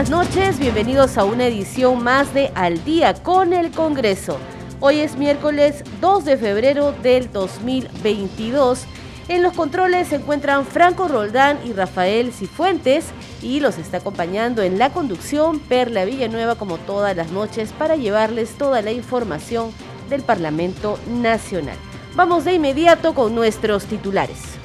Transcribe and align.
Buenas 0.00 0.28
noches, 0.28 0.58
bienvenidos 0.58 1.18
a 1.18 1.24
una 1.24 1.46
edición 1.46 2.02
más 2.02 2.32
de 2.32 2.50
Al 2.54 2.82
día 2.84 3.12
con 3.12 3.52
el 3.52 3.70
Congreso. 3.70 4.38
Hoy 4.80 5.00
es 5.00 5.18
miércoles 5.18 5.84
2 6.00 6.24
de 6.24 6.38
febrero 6.38 6.92
del 7.02 7.30
2022. 7.30 8.86
En 9.28 9.42
los 9.42 9.52
controles 9.52 10.08
se 10.08 10.16
encuentran 10.16 10.64
Franco 10.64 11.06
Roldán 11.06 11.58
y 11.66 11.74
Rafael 11.74 12.32
Cifuentes 12.32 13.08
y 13.42 13.60
los 13.60 13.76
está 13.76 13.98
acompañando 13.98 14.62
en 14.62 14.78
la 14.78 14.88
conducción 14.88 15.58
Perla 15.58 16.06
Villanueva 16.06 16.54
como 16.54 16.78
todas 16.78 17.14
las 17.14 17.30
noches 17.30 17.74
para 17.74 17.96
llevarles 17.96 18.56
toda 18.56 18.80
la 18.80 18.92
información 18.92 19.70
del 20.08 20.22
Parlamento 20.22 20.98
Nacional. 21.10 21.76
Vamos 22.14 22.46
de 22.46 22.54
inmediato 22.54 23.12
con 23.12 23.34
nuestros 23.34 23.84
titulares. 23.84 24.59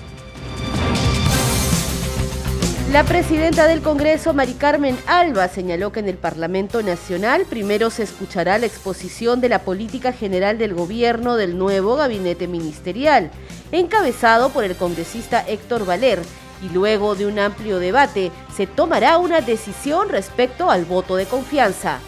La 2.96 3.04
presidenta 3.04 3.68
del 3.68 3.82
Congreso, 3.82 4.34
Mari 4.34 4.54
Carmen 4.54 4.98
Alba, 5.06 5.50
señaló 5.50 5.92
que 5.92 6.00
en 6.00 6.08
el 6.08 6.16
Parlamento 6.16 6.82
Nacional 6.82 7.46
primero 7.46 7.90
se 7.90 8.04
escuchará 8.04 8.58
la 8.58 8.68
exposición 8.68 9.42
de 9.42 9.50
la 9.50 9.60
política 9.60 10.14
general 10.14 10.58
del 10.58 10.74
gobierno 10.74 11.36
del 11.36 11.58
nuevo 11.58 11.98
gabinete 11.98 12.48
ministerial, 12.48 13.32
encabezado 13.74 14.48
por 14.48 14.64
el 14.64 14.78
congresista 14.78 15.44
Héctor 15.46 15.86
Valer, 15.86 16.22
y 16.62 16.70
luego 16.74 17.16
de 17.16 17.26
un 17.26 17.38
amplio 17.38 17.80
debate 17.80 18.32
se 18.56 18.66
tomará 18.66 19.18
una 19.18 19.42
decisión 19.42 20.08
respecto 20.08 20.72
al 20.72 20.86
voto 20.86 21.18
de 21.18 21.26
confianza. 21.26 22.00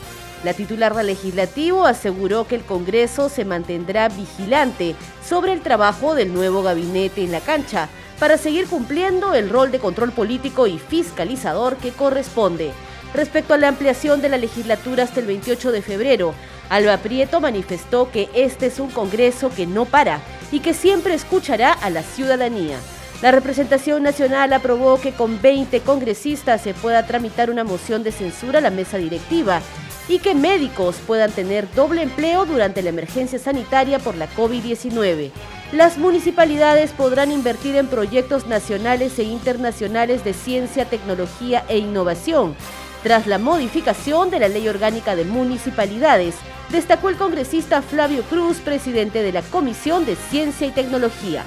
La 0.45 0.53
titular 0.53 0.95
del 0.95 1.07
legislativo 1.07 1.85
aseguró 1.85 2.47
que 2.47 2.55
el 2.55 2.63
Congreso 2.63 3.27
se 3.27 3.43
mantendrá 3.43 4.07
vigilante 4.07 4.95
sobre 5.21 5.51
el 5.51 5.59
trabajo 5.59 6.15
del 6.15 6.33
nuevo 6.33 6.63
gabinete 6.63 7.25
en 7.25 7.33
la 7.33 7.41
cancha, 7.41 7.89
para 8.19 8.37
seguir 8.37 8.67
cumpliendo 8.67 9.33
el 9.33 9.49
rol 9.49 9.71
de 9.71 9.79
control 9.79 10.11
político 10.11 10.67
y 10.67 10.79
fiscalizador 10.79 11.77
que 11.77 11.91
corresponde. 11.91 12.71
Respecto 13.13 13.53
a 13.53 13.57
la 13.57 13.69
ampliación 13.69 14.21
de 14.21 14.29
la 14.29 14.37
legislatura 14.37 15.03
hasta 15.03 15.19
el 15.19 15.27
28 15.27 15.71
de 15.71 15.81
febrero, 15.81 16.33
Alba 16.69 16.97
Prieto 16.97 17.39
manifestó 17.39 18.11
que 18.11 18.29
este 18.33 18.65
es 18.65 18.79
un 18.79 18.89
Congreso 18.89 19.49
que 19.49 19.65
no 19.65 19.85
para 19.85 20.19
y 20.51 20.59
que 20.59 20.73
siempre 20.73 21.13
escuchará 21.13 21.71
a 21.71 21.89
la 21.89 22.03
ciudadanía. 22.03 22.77
La 23.21 23.31
representación 23.31 24.03
nacional 24.03 24.53
aprobó 24.53 24.99
que 25.01 25.13
con 25.13 25.41
20 25.41 25.79
congresistas 25.81 26.61
se 26.61 26.73
pueda 26.73 27.07
tramitar 27.07 27.49
una 27.49 27.63
moción 27.63 28.03
de 28.03 28.11
censura 28.11 28.59
a 28.59 28.61
la 28.61 28.69
mesa 28.69 28.97
directiva 28.97 29.61
y 30.07 30.19
que 30.19 30.35
médicos 30.35 30.97
puedan 31.07 31.31
tener 31.31 31.67
doble 31.73 32.03
empleo 32.03 32.45
durante 32.45 32.81
la 32.81 32.89
emergencia 32.89 33.39
sanitaria 33.39 33.99
por 33.99 34.15
la 34.15 34.29
COVID-19 34.29 35.31
las 35.71 35.97
municipalidades 35.97 36.91
podrán 36.91 37.31
invertir 37.31 37.75
en 37.75 37.87
proyectos 37.87 38.47
nacionales 38.47 39.19
e 39.19 39.23
internacionales 39.23 40.23
de 40.23 40.33
ciencia, 40.33 40.85
tecnología 40.85 41.65
e 41.67 41.77
innovación, 41.77 42.55
tras 43.03 43.27
la 43.27 43.37
modificación 43.37 44.29
de 44.29 44.39
la 44.39 44.47
Ley 44.47 44.67
Orgánica 44.69 45.15
de 45.15 45.25
Municipalidades, 45.25 46.35
destacó 46.69 47.09
el 47.09 47.17
congresista 47.17 47.81
Flavio 47.81 48.23
Cruz, 48.23 48.57
presidente 48.57 49.21
de 49.21 49.33
la 49.33 49.41
Comisión 49.41 50.05
de 50.05 50.15
Ciencia 50.15 50.67
y 50.67 50.71
Tecnología. 50.71 51.43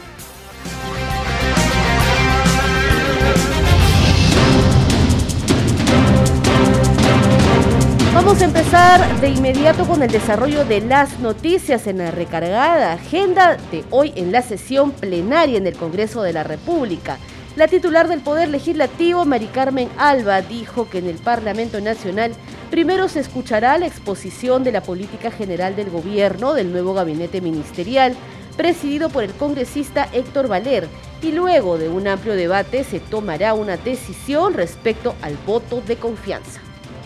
Vamos 8.23 8.43
a 8.43 8.45
empezar 8.45 9.21
de 9.23 9.31
inmediato 9.31 9.87
con 9.87 10.03
el 10.03 10.11
desarrollo 10.11 10.67
de 10.67 10.83
las 10.83 11.21
noticias 11.21 11.87
en 11.87 11.97
la 11.97 12.11
recargada 12.11 12.93
agenda 12.93 13.57
de 13.73 13.83
hoy 13.89 14.13
en 14.15 14.31
la 14.31 14.43
sesión 14.43 14.93
plenaria 14.93 15.57
en 15.57 15.67
el 15.67 15.75
Congreso 15.75 16.21
de 16.23 16.35
la 16.35 16.45
República. 16.45 17.17
La 17.57 17.67
titular 17.67 18.09
del 18.09 18.21
Poder 18.21 18.51
Legislativo, 18.51 19.25
Mari 19.25 19.47
Carmen 19.47 19.89
Alba, 19.97 20.43
dijo 20.43 20.87
que 20.91 20.99
en 20.99 21.07
el 21.07 21.17
Parlamento 21.17 21.81
Nacional 21.81 22.33
primero 22.71 23.09
se 23.09 23.21
escuchará 23.21 23.79
la 23.79 23.87
exposición 23.87 24.65
de 24.65 24.73
la 24.73 24.83
política 24.83 25.31
general 25.31 25.75
del 25.75 25.89
gobierno 25.89 26.53
del 26.53 26.73
nuevo 26.73 26.93
gabinete 26.93 27.41
ministerial, 27.41 28.15
presidido 28.55 29.09
por 29.09 29.25
el 29.25 29.33
congresista 29.33 30.11
Héctor 30.13 30.47
Valer, 30.47 30.87
y 31.23 31.33
luego 31.33 31.79
de 31.79 31.89
un 31.89 32.07
amplio 32.07 32.35
debate 32.35 32.85
se 32.85 33.01
tomará 33.01 33.55
una 33.55 33.79
decisión 33.79 34.53
respecto 34.53 35.15
al 35.23 35.39
voto 35.47 35.81
de 35.81 35.97
confianza. 35.97 36.61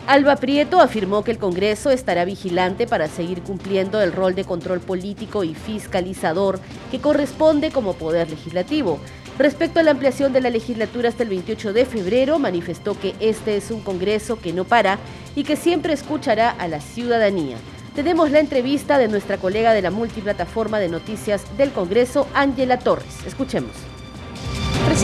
Alba 0.06 0.36
Prieto 0.36 0.82
afirmó 0.82 1.24
que 1.24 1.30
el 1.30 1.38
Congreso 1.38 1.90
estará 1.90 2.26
vigilante 2.26 2.86
para 2.86 3.08
seguir 3.08 3.40
cumpliendo 3.40 4.02
el 4.02 4.12
rol 4.12 4.34
de 4.34 4.44
control 4.44 4.80
político 4.80 5.44
y 5.44 5.54
fiscalizador 5.54 6.60
que 6.90 7.00
corresponde 7.00 7.70
como 7.70 7.94
poder 7.94 8.28
legislativo. 8.28 8.98
Respecto 9.38 9.80
a 9.80 9.82
la 9.82 9.92
ampliación 9.92 10.34
de 10.34 10.42
la 10.42 10.50
legislatura 10.50 11.08
hasta 11.08 11.22
el 11.22 11.30
28 11.30 11.72
de 11.72 11.86
febrero, 11.86 12.38
manifestó 12.38 13.00
que 13.00 13.14
este 13.18 13.56
es 13.56 13.70
un 13.70 13.80
Congreso 13.80 14.38
que 14.38 14.52
no 14.52 14.64
para 14.64 14.98
y 15.34 15.42
que 15.44 15.56
siempre 15.56 15.94
escuchará 15.94 16.50
a 16.50 16.68
la 16.68 16.82
ciudadanía. 16.82 17.56
Tenemos 17.94 18.30
la 18.30 18.40
entrevista 18.40 18.98
de 18.98 19.08
nuestra 19.08 19.38
colega 19.38 19.72
de 19.72 19.80
la 19.80 19.90
multiplataforma 19.90 20.80
de 20.80 20.90
noticias 20.90 21.44
del 21.56 21.70
Congreso, 21.72 22.28
Ángela 22.34 22.78
Torres. 22.78 23.24
Escuchemos. 23.26 23.72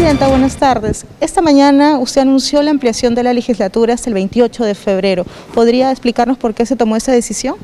Presidenta, 0.00 0.28
buenas 0.28 0.56
tardes. 0.56 1.04
Esta 1.20 1.42
mañana 1.42 1.98
usted 1.98 2.22
anunció 2.22 2.62
la 2.62 2.70
ampliación 2.70 3.14
de 3.14 3.22
la 3.22 3.34
legislatura 3.34 3.92
hasta 3.92 4.08
el 4.08 4.14
28 4.14 4.64
de 4.64 4.74
febrero. 4.74 5.26
¿Podría 5.52 5.90
explicarnos 5.90 6.38
por 6.38 6.54
qué 6.54 6.64
se 6.64 6.74
tomó 6.74 6.96
esa 6.96 7.12
decisión? 7.12 7.56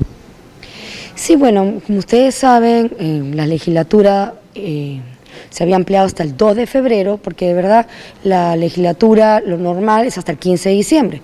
Sí, 1.15 1.35
bueno, 1.35 1.81
como 1.87 1.97
ustedes 1.97 2.35
saben, 2.35 2.95
eh, 2.99 3.31
la 3.33 3.47
legislatura 3.47 4.35
eh, 4.53 5.01
se 5.49 5.63
había 5.63 5.77
ampliado 5.77 6.05
hasta 6.05 6.21
el 6.21 6.37
2 6.37 6.57
de 6.57 6.67
febrero, 6.67 7.17
porque 7.17 7.47
de 7.47 7.55
verdad 7.55 7.87
la 8.23 8.55
legislatura, 8.55 9.41
lo 9.43 9.57
normal 9.57 10.05
es 10.05 10.19
hasta 10.19 10.31
el 10.31 10.37
15 10.37 10.69
de 10.69 10.75
diciembre. 10.75 11.21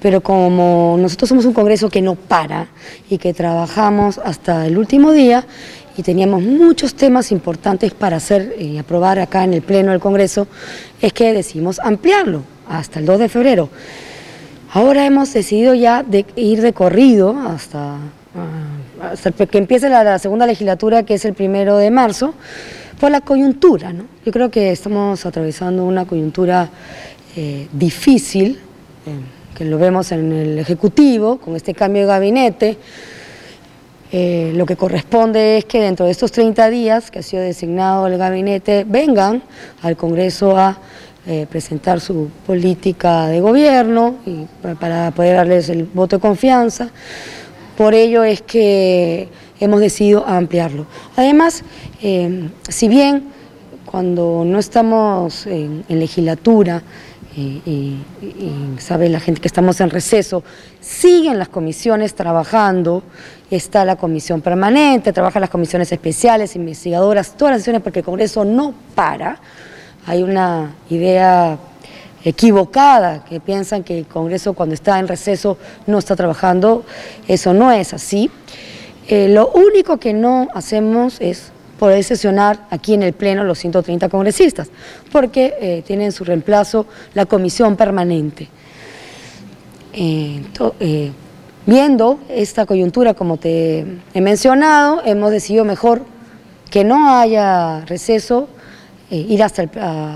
Pero 0.00 0.20
como 0.20 0.96
nosotros 0.96 1.28
somos 1.28 1.44
un 1.44 1.54
Congreso 1.54 1.90
que 1.90 2.02
no 2.02 2.14
para 2.14 2.68
y 3.10 3.18
que 3.18 3.34
trabajamos 3.34 4.18
hasta 4.18 4.64
el 4.68 4.78
último 4.78 5.10
día, 5.10 5.44
y 5.96 6.02
teníamos 6.02 6.42
muchos 6.42 6.94
temas 6.94 7.32
importantes 7.32 7.92
para 7.92 8.16
hacer 8.16 8.56
y 8.58 8.78
aprobar 8.78 9.18
acá 9.18 9.44
en 9.44 9.54
el 9.54 9.62
Pleno 9.62 9.90
del 9.90 10.00
Congreso, 10.00 10.46
es 11.00 11.12
que 11.12 11.32
decidimos 11.32 11.78
ampliarlo 11.80 12.42
hasta 12.68 13.00
el 13.00 13.06
2 13.06 13.20
de 13.20 13.28
febrero. 13.28 13.68
Ahora 14.72 15.04
hemos 15.04 15.32
decidido 15.32 15.74
ya 15.74 16.02
de 16.02 16.24
ir 16.34 16.62
de 16.62 16.72
corrido 16.72 17.36
hasta, 17.46 17.96
ah, 17.96 19.10
hasta 19.12 19.32
que 19.32 19.58
empiece 19.58 19.90
la, 19.90 20.18
segunda 20.18 20.46
legislatura, 20.46 21.02
que 21.02 21.14
es 21.14 21.24
el 21.26 21.34
primero 21.34 21.76
de 21.76 21.90
marzo, 21.90 22.34
por 22.98 23.10
la 23.10 23.20
coyuntura. 23.20 23.92
Yo 24.24 24.32
creo 24.32 24.50
que 24.50 24.72
estamos 24.72 25.26
atravesando 25.26 25.84
una 25.84 26.06
coyuntura 26.06 26.70
eh, 27.36 27.66
difícil, 27.72 28.60
eh, 29.06 29.56
que 29.58 29.66
lo 29.66 29.76
vemos 29.76 30.10
en 30.12 30.32
el 30.32 30.58
Ejecutivo, 30.58 31.36
con 31.38 31.54
este 31.54 31.74
cambio 31.74 32.02
de 32.02 32.08
gabinete, 32.08 32.78
eh, 34.14 34.52
lo 34.54 34.66
que 34.66 34.76
corresponde 34.76 35.56
es 35.56 35.64
que 35.64 35.80
dentro 35.80 36.04
de 36.04 36.12
estos 36.12 36.30
30 36.32 36.68
días 36.68 37.10
que 37.10 37.20
ha 37.20 37.22
sido 37.22 37.42
designado 37.42 38.06
el 38.06 38.18
gabinete 38.18 38.84
vengan 38.86 39.42
al 39.80 39.96
Congreso 39.96 40.54
a 40.54 40.78
eh, 41.26 41.46
presentar 41.48 41.98
su 41.98 42.28
política 42.46 43.28
de 43.28 43.40
gobierno 43.40 44.16
y 44.26 44.46
para 44.78 45.12
poder 45.12 45.36
darles 45.36 45.70
el 45.70 45.84
voto 45.84 46.16
de 46.16 46.20
confianza. 46.20 46.90
Por 47.74 47.94
ello 47.94 48.22
es 48.22 48.42
que 48.42 49.28
hemos 49.58 49.80
decidido 49.80 50.26
ampliarlo. 50.26 50.84
Además, 51.16 51.64
eh, 52.02 52.50
si 52.68 52.88
bien 52.88 53.30
cuando 53.86 54.42
no 54.44 54.58
estamos 54.58 55.46
en 55.46 55.84
legislatura, 55.88 56.82
y, 57.36 57.98
sabe 58.78 59.08
la 59.08 59.20
gente 59.20 59.40
que 59.40 59.48
estamos 59.48 59.80
en 59.80 59.90
receso, 59.90 60.42
siguen 60.80 61.38
las 61.38 61.48
comisiones 61.48 62.14
trabajando, 62.14 63.02
está 63.50 63.84
la 63.84 63.96
comisión 63.96 64.40
permanente, 64.40 65.12
trabajan 65.12 65.40
las 65.40 65.50
comisiones 65.50 65.92
especiales, 65.92 66.56
investigadoras, 66.56 67.36
todas 67.36 67.52
las 67.52 67.60
sesiones, 67.60 67.82
porque 67.82 68.00
el 68.00 68.04
Congreso 68.04 68.44
no 68.44 68.74
para. 68.94 69.38
Hay 70.06 70.22
una 70.22 70.74
idea 70.90 71.58
equivocada 72.24 73.24
que 73.24 73.40
piensan 73.40 73.82
que 73.82 73.98
el 73.98 74.06
Congreso 74.06 74.52
cuando 74.54 74.74
está 74.74 74.98
en 74.98 75.08
receso 75.08 75.58
no 75.86 75.98
está 75.98 76.16
trabajando, 76.16 76.84
eso 77.28 77.54
no 77.54 77.72
es 77.72 77.94
así. 77.94 78.30
Eh, 79.08 79.28
lo 79.28 79.48
único 79.48 79.98
que 79.98 80.12
no 80.12 80.48
hacemos 80.54 81.20
es 81.20 81.51
poder 81.82 82.04
sesionar 82.04 82.60
aquí 82.70 82.94
en 82.94 83.02
el 83.02 83.12
Pleno 83.12 83.42
los 83.42 83.58
130 83.58 84.08
congresistas, 84.08 84.70
porque 85.10 85.54
eh, 85.60 85.82
tienen 85.84 86.12
su 86.12 86.22
reemplazo 86.22 86.86
la 87.12 87.26
comisión 87.26 87.74
permanente. 87.74 88.46
Eh, 89.92 90.44
eh, 90.78 91.10
viendo 91.66 92.20
esta 92.28 92.66
coyuntura, 92.66 93.14
como 93.14 93.36
te 93.36 93.84
he 94.14 94.20
mencionado, 94.20 95.02
hemos 95.04 95.32
decidido 95.32 95.64
mejor 95.64 96.02
que 96.70 96.84
no 96.84 97.18
haya 97.18 97.80
receso, 97.86 98.48
eh, 99.12 99.26
ir 99.28 99.42
hasta, 99.42 99.64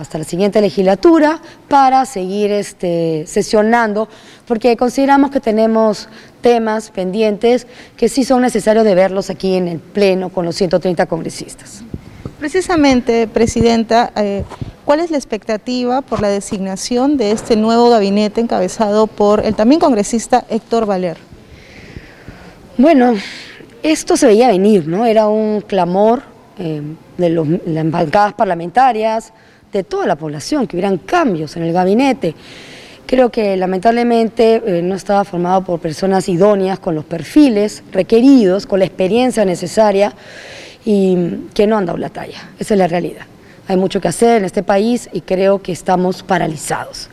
hasta, 0.00 0.16
la 0.16 0.24
siguiente 0.24 0.58
legislatura 0.62 1.38
para 1.68 2.06
seguir 2.06 2.50
este, 2.50 3.24
sesionando, 3.26 4.08
porque 4.48 4.74
consideramos 4.78 5.30
que 5.30 5.38
tenemos 5.38 6.08
temas 6.40 6.90
pendientes 6.92 7.66
que 7.98 8.08
sí 8.08 8.24
son 8.24 8.40
necesarios 8.40 8.86
de 8.86 8.94
verlos 8.94 9.28
aquí 9.28 9.56
en 9.56 9.68
el 9.68 9.80
Pleno 9.80 10.30
con 10.30 10.46
los 10.46 10.56
130 10.56 11.04
congresistas. 11.04 11.82
Precisamente, 12.38 13.28
Presidenta, 13.28 14.12
eh, 14.16 14.44
¿cuál 14.86 15.00
es 15.00 15.10
la 15.10 15.18
expectativa 15.18 16.00
por 16.00 16.22
la 16.22 16.28
designación 16.28 17.18
de 17.18 17.32
este 17.32 17.54
nuevo 17.54 17.90
gabinete 17.90 18.40
encabezado 18.40 19.08
por 19.08 19.44
el 19.44 19.54
también 19.54 19.78
congresista 19.78 20.46
Héctor 20.48 20.86
Valer? 20.86 21.18
Bueno, 22.78 23.12
esto 23.82 24.16
se 24.16 24.26
veía 24.26 24.48
venir, 24.48 24.88
¿no? 24.88 25.04
Era 25.04 25.28
un 25.28 25.60
clamor 25.60 26.22
eh, 26.58 26.80
de 27.16 27.30
las 27.66 27.90
bancadas 27.90 28.34
parlamentarias, 28.34 29.32
de 29.72 29.84
toda 29.84 30.06
la 30.06 30.16
población, 30.16 30.66
que 30.66 30.76
hubieran 30.76 30.98
cambios 30.98 31.56
en 31.56 31.62
el 31.64 31.72
gabinete. 31.72 32.34
Creo 33.06 33.30
que 33.30 33.56
lamentablemente 33.56 34.62
eh, 34.64 34.82
no 34.82 34.94
estaba 34.96 35.24
formado 35.24 35.62
por 35.62 35.80
personas 35.80 36.28
idóneas, 36.28 36.78
con 36.78 36.94
los 36.94 37.04
perfiles 37.04 37.82
requeridos, 37.92 38.66
con 38.66 38.80
la 38.80 38.84
experiencia 38.84 39.44
necesaria 39.44 40.12
y 40.84 41.16
que 41.54 41.66
no 41.66 41.76
han 41.76 41.86
dado 41.86 41.98
la 41.98 42.08
talla. 42.08 42.50
Esa 42.58 42.74
es 42.74 42.78
la 42.78 42.88
realidad. 42.88 43.26
Hay 43.68 43.76
mucho 43.76 44.00
que 44.00 44.08
hacer 44.08 44.38
en 44.38 44.44
este 44.44 44.62
país 44.62 45.08
y 45.12 45.20
creo 45.20 45.60
que 45.60 45.72
estamos 45.72 46.22
paralizados. 46.22 47.08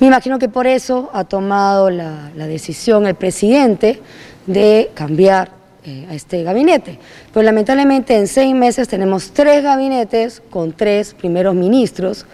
Me 0.00 0.06
imagino 0.06 0.38
que 0.38 0.48
por 0.48 0.66
eso 0.66 1.10
ha 1.12 1.24
tomado 1.24 1.90
la, 1.90 2.30
decisión 2.34 3.06
el 3.06 3.14
presidente 3.14 4.00
de 4.46 4.90
cambiar 4.94 5.50
eh, 5.84 6.06
a 6.10 6.14
este 6.14 6.42
gabinete. 6.42 6.98
Pero 7.32 7.42
lamentablemente 7.42 8.16
en 8.16 8.26
seis 8.26 8.54
meses 8.54 8.88
tenemos 8.88 9.30
tres 9.32 9.62
gabinetes 9.62 10.42
con 10.50 10.72
tres 10.72 11.14
primeros 11.14 11.54
ministros 11.54 12.26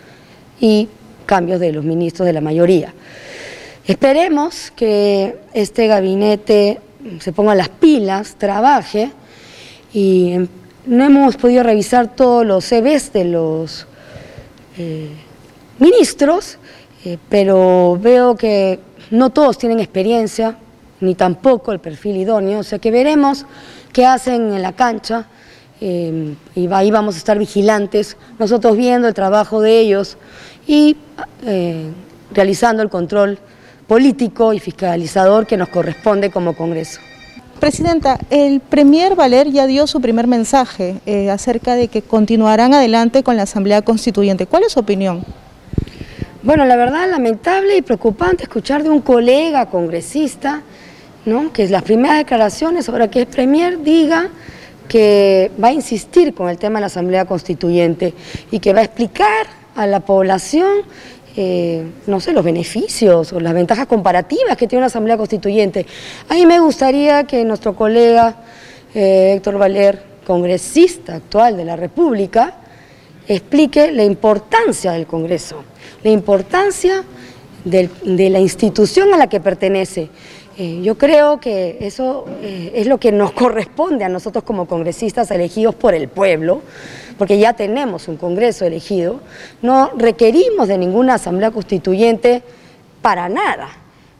y 0.60 0.88
cambios 1.26 1.60
de 1.60 1.72
los 1.72 1.84
ministros 1.84 2.26
de 2.26 2.32
la 2.32 2.40
mayoría. 2.40 2.93
Esperemos 3.87 4.72
que 4.75 5.37
este 5.54 5.87
gabinete 5.87 6.81
se 7.20 7.32
ponga 7.32 7.54
las 7.54 7.69
pilas, 7.69 8.34
trabaje 8.37 9.12
y 9.93 10.32
em, 10.32 10.48
no 10.87 11.04
hemos 11.04 11.37
podido 11.37 11.62
revisar 11.62 12.14
todos 12.14 12.44
los 12.44 12.64
CVs 12.64 13.12
de 13.12 13.25
los 13.25 13.87
eh, 14.78 15.10
ministros, 15.78 16.58
eh, 17.04 17.19
pero 17.28 17.98
veo 18.00 18.37
que 18.37 18.81
no 19.10 19.31
todos 19.31 19.58
tienen 19.58 19.81
experiencia, 19.81 20.56
ni 21.00 21.14
tampoco 21.14 21.72
el 21.72 21.78
perfil 21.78 22.16
idóneo, 22.16 22.60
o 22.60 22.62
sea 22.62 22.78
que 22.78 22.90
veremos 22.90 23.46
qué 23.93 24.06
hacen 24.06 24.54
en 24.54 24.62
la 24.62 24.72
cancha 24.72 25.26
em, 25.81 26.37
y 26.54 26.72
ahí 26.72 26.90
vamos 26.90 27.14
a 27.16 27.19
estar 27.19 27.38
vigilantes, 27.38 28.16
nosotros 28.38 28.76
viendo 28.76 29.08
el 29.08 29.14
trabajo 29.14 29.60
de 29.60 29.81
ellos 29.81 30.16
y 30.66 30.96
eh, 31.44 31.90
realizando 32.32 32.82
el 32.82 32.90
control 32.90 33.38
político 33.87 34.52
y 34.52 34.58
fiscalizador 34.58 35.46
que 35.46 35.56
nos 35.56 35.69
corresponde 35.69 36.31
como 36.31 36.54
Congreso. 36.56 37.00
Presidenta, 37.60 38.19
el 38.28 38.60
Premier 38.60 39.14
Valer 39.14 39.50
ya 39.50 39.66
dio 39.66 39.87
su 39.87 40.00
primer 40.00 40.26
mensaje 40.26 40.96
eh, 41.06 41.31
acerca 41.31 41.75
de 41.75 41.88
que 41.88 42.02
continuarán 42.02 42.75
adelante 42.75 43.22
con 43.22 43.37
la 43.37 43.44
Asamblea 43.44 43.81
Constituyente. 43.81 44.46
¿Cuál 44.46 44.64
es 44.64 44.72
su 44.72 44.81
opinión? 44.81 45.25
Bueno, 46.43 46.66
la 46.66 46.76
verdad 46.76 47.10
lamentable 47.10 47.76
y 47.76 47.82
preocupante 47.82 48.43
escuchar 48.43 48.82
de 48.82 48.90
un 48.90 49.00
colega 49.00 49.66
congresista, 49.66 50.62
¿no? 51.26 51.52
que 51.52 51.69
las 51.69 51.82
primeras 51.82 52.19
declaraciones, 52.19 52.88
ahora 52.88 53.11
que 53.11 53.23
es 53.23 53.26
Premier, 53.26 53.82
diga 53.82 54.31
que 54.88 55.50
va 55.62 55.69
a 55.69 55.73
insistir 55.73 56.32
con 56.32 56.49
el 56.49 56.58
tema 56.58 56.78
de 56.78 56.82
la 56.82 56.87
Asamblea 56.87 57.25
Constituyente 57.25 58.14
y 58.50 58.61
que 58.61 58.73
va 58.73 58.81
a 58.81 58.84
explicar 58.84 59.46
a 59.75 59.87
la 59.87 60.00
población 60.00 60.84
eh, 61.38 61.84
no 62.06 62.19
sé, 62.19 62.32
los 62.32 62.43
beneficios 62.43 63.31
o 63.34 63.40
las 63.40 63.52
ventajas 63.52 63.87
comparativas 63.87 64.56
que 64.56 64.67
tiene 64.67 64.81
una 64.81 64.87
Asamblea 64.87 65.19
Constituyente. 65.19 65.84
A 66.31 66.34
mí 66.34 66.46
me 66.46 66.61
gustaría 66.61 67.25
que 67.25 67.44
nuestro 67.44 67.76
colega 67.76 68.37
eh, 68.94 69.34
Héctor 69.37 69.58
Valer, 69.58 70.02
congresista 70.26 71.17
actual 71.17 71.58
de 71.58 71.67
la 71.67 71.76
República, 71.76 72.55
explique 73.29 73.93
la 73.93 74.05
importancia 74.05 74.93
del 74.93 75.06
Congreso, 75.06 75.62
la 76.02 76.11
importancia 76.11 77.05
de 77.64 78.31
la 78.31 78.38
institución 78.38 79.12
a 79.12 79.19
la 79.19 79.29
que 79.29 79.40
pertenece. 79.40 80.08
Eh, 80.58 80.81
yo 80.82 80.97
creo 80.97 81.38
que 81.38 81.76
eso 81.81 82.25
es 82.43 82.87
lo 82.87 82.99
que 82.99 83.12
nos 83.12 83.32
corresponde 83.32 84.05
a 84.05 84.08
nosotros 84.08 84.43
como 84.44 84.67
congresistas 84.67 85.31
elegidos 85.31 85.75
por 85.75 85.94
el 85.94 86.08
pueblo, 86.08 86.62
porque 87.19 87.38
ya 87.38 87.53
tenemos 87.53 88.08
un 88.08 88.17
Congreso 88.17 88.64
elegido, 88.64 89.20
no 89.62 89.91
requerimos 89.97 90.69
de 90.69 90.79
ninguna 90.79 91.14
Asamblea 91.14 91.50
Constituyente 91.50 92.43
para 93.03 93.29
nada, 93.29 93.69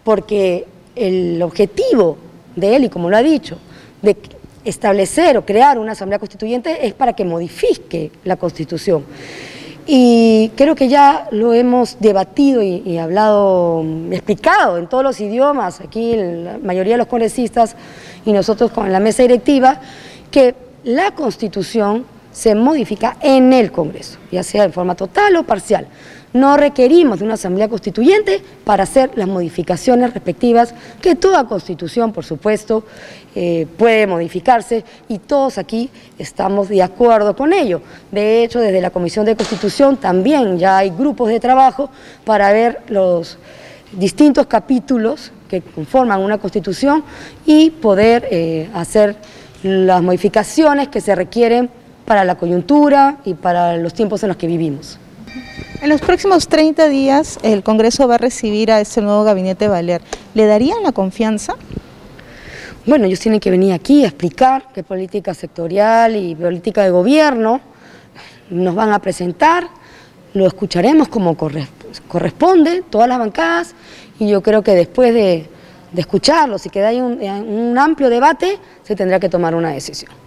porque 0.05 0.67
el 0.95 1.41
objetivo 1.43 2.17
de 2.55 2.77
él, 2.77 2.85
y 2.85 2.89
como 2.89 3.11
lo 3.11 3.17
ha 3.17 3.23
dicho, 3.23 3.59
de 4.03 4.17
establecer 4.65 5.37
o 5.39 5.45
crear 5.45 5.79
una 5.79 5.93
Asamblea 5.93 6.19
Constituyente 6.19 6.87
es 6.87 6.95
para 6.95 7.13
que 7.13 7.25
modifique 7.25 8.11
la 8.25 8.37
Constitución. 8.37 9.05
Y 9.89 10.51
creo 10.57 10.75
que 10.75 10.89
ya 10.89 11.29
lo 11.31 11.55
hemos 11.55 11.99
debatido 12.01 12.61
y, 12.61 12.99
hablado, 12.99 13.85
explicado 14.11 14.79
en 14.79 14.89
todos 14.89 15.05
los 15.05 15.21
idiomas, 15.21 15.81
aquí 15.81 16.17
la 16.17 16.59
mayoría 16.59 16.95
de 16.95 16.99
los 16.99 17.07
congresistas 17.07 17.77
y 18.25 18.33
nosotros 18.33 18.73
con 18.73 18.91
la 18.91 18.99
mesa 18.99 19.23
directiva, 19.23 19.81
que 20.33 20.57
la 20.83 21.13
Constitución 21.13 22.05
se 22.33 22.57
modifica 22.57 23.17
en 23.21 23.53
el 23.53 23.71
Congreso, 23.71 24.19
ya 24.33 24.43
sea 24.43 24.65
en 24.65 24.73
forma 24.73 24.97
total 24.97 25.37
o 25.37 25.45
parcial. 25.45 25.87
No 26.37 26.59
requerimos 26.59 27.19
de 27.19 27.25
una 27.25 27.35
Asamblea 27.35 27.67
Constituyente 27.67 28.43
para 28.63 28.83
hacer 28.83 29.11
las 29.15 29.27
modificaciones 29.27 30.13
respectivas, 30.13 30.75
que 31.01 31.15
toda 31.15 31.47
Constitución, 31.47 32.13
por 32.13 32.27
supuesto, 32.27 32.85
eh, 33.35 33.67
puede 33.79 34.07
modificarse 34.07 34.85
y 35.09 35.19
todos 35.19 35.57
aquí 35.57 35.89
estamos 36.19 36.69
de 36.69 36.83
acuerdo 36.83 37.35
con 37.35 37.55
ello. 37.55 37.81
De 38.13 38.45
hecho, 38.45 38.61
desde 38.61 38.83
la 38.83 38.91
Comisión 38.91 39.25
de 39.25 39.35
Constitución 39.35 39.97
también 39.97 40.59
ya 40.59 40.77
hay 40.77 40.91
grupos 40.91 41.31
de 41.31 41.41
trabajo 41.41 41.89
para 42.27 42.53
ver 42.53 42.83
los 42.89 43.39
distintos 43.93 44.47
capítulos 44.47 45.33
que 45.49 45.63
conforman 45.63 46.21
una 46.21 46.37
Constitución 46.37 47.03
y 47.47 47.71
poder 47.71 48.29
eh, 48.31 48.69
hacer 48.75 49.17
las 49.63 50.03
modificaciones 50.03 50.89
que 50.89 51.01
se 51.01 51.15
requieren 51.15 51.71
para 52.05 52.25
la 52.25 52.35
coyuntura 52.35 53.21
y 53.25 53.33
para 53.33 53.79
los 53.79 53.95
tiempos 53.95 54.23
en 54.23 54.29
los 54.29 54.37
que 54.37 54.47
vivimos. 54.47 54.99
En 55.83 55.91
los 55.91 56.01
próximos 56.01 56.49
30 56.49 56.89
días 56.89 57.39
el 57.43 57.63
Congreso 57.63 58.09
va 58.09 58.15
a 58.15 58.19
recibir 58.19 58.73
a 58.73 58.81
este 58.81 59.03
nuevo 59.03 59.25
gabinete 59.25 59.69
Valer. 59.69 60.01
¿Le 60.35 60.47
darían 60.47 60.83
la 60.83 60.93
confianza? 60.93 61.55
Bueno, 62.87 63.05
ellos 63.05 63.21
tienen 63.21 63.41
que 63.41 63.51
venir 63.51 63.75
aquí 63.75 64.05
a 64.05 64.09
explicar 64.09 64.69
qué 64.75 64.83
política 64.83 65.35
sectorial 65.35 66.17
y 66.17 66.35
política 66.35 66.83
de 66.83 66.91
gobierno 66.91 67.61
nos 68.49 68.75
van 68.75 68.93
a 68.93 69.01
presentar, 69.01 69.69
lo 70.33 70.47
escucharemos 70.47 71.09
como 71.09 71.37
corresponde, 71.37 72.83
todas 72.89 73.09
las 73.09 73.19
bancadas, 73.19 73.75
y 74.19 74.29
yo 74.29 74.43
creo 74.43 74.63
que 74.63 74.73
después 74.75 75.13
de, 75.13 75.49
escucharlos 75.97 76.65
y 76.67 76.71
que 76.71 76.81
un 77.03 77.77
amplio 77.79 78.09
debate, 78.09 78.59
se 78.83 78.95
tendrá 78.95 79.19
que 79.19 79.29
tomar 79.29 79.55
una 79.55 79.71
decisión. 79.71 80.26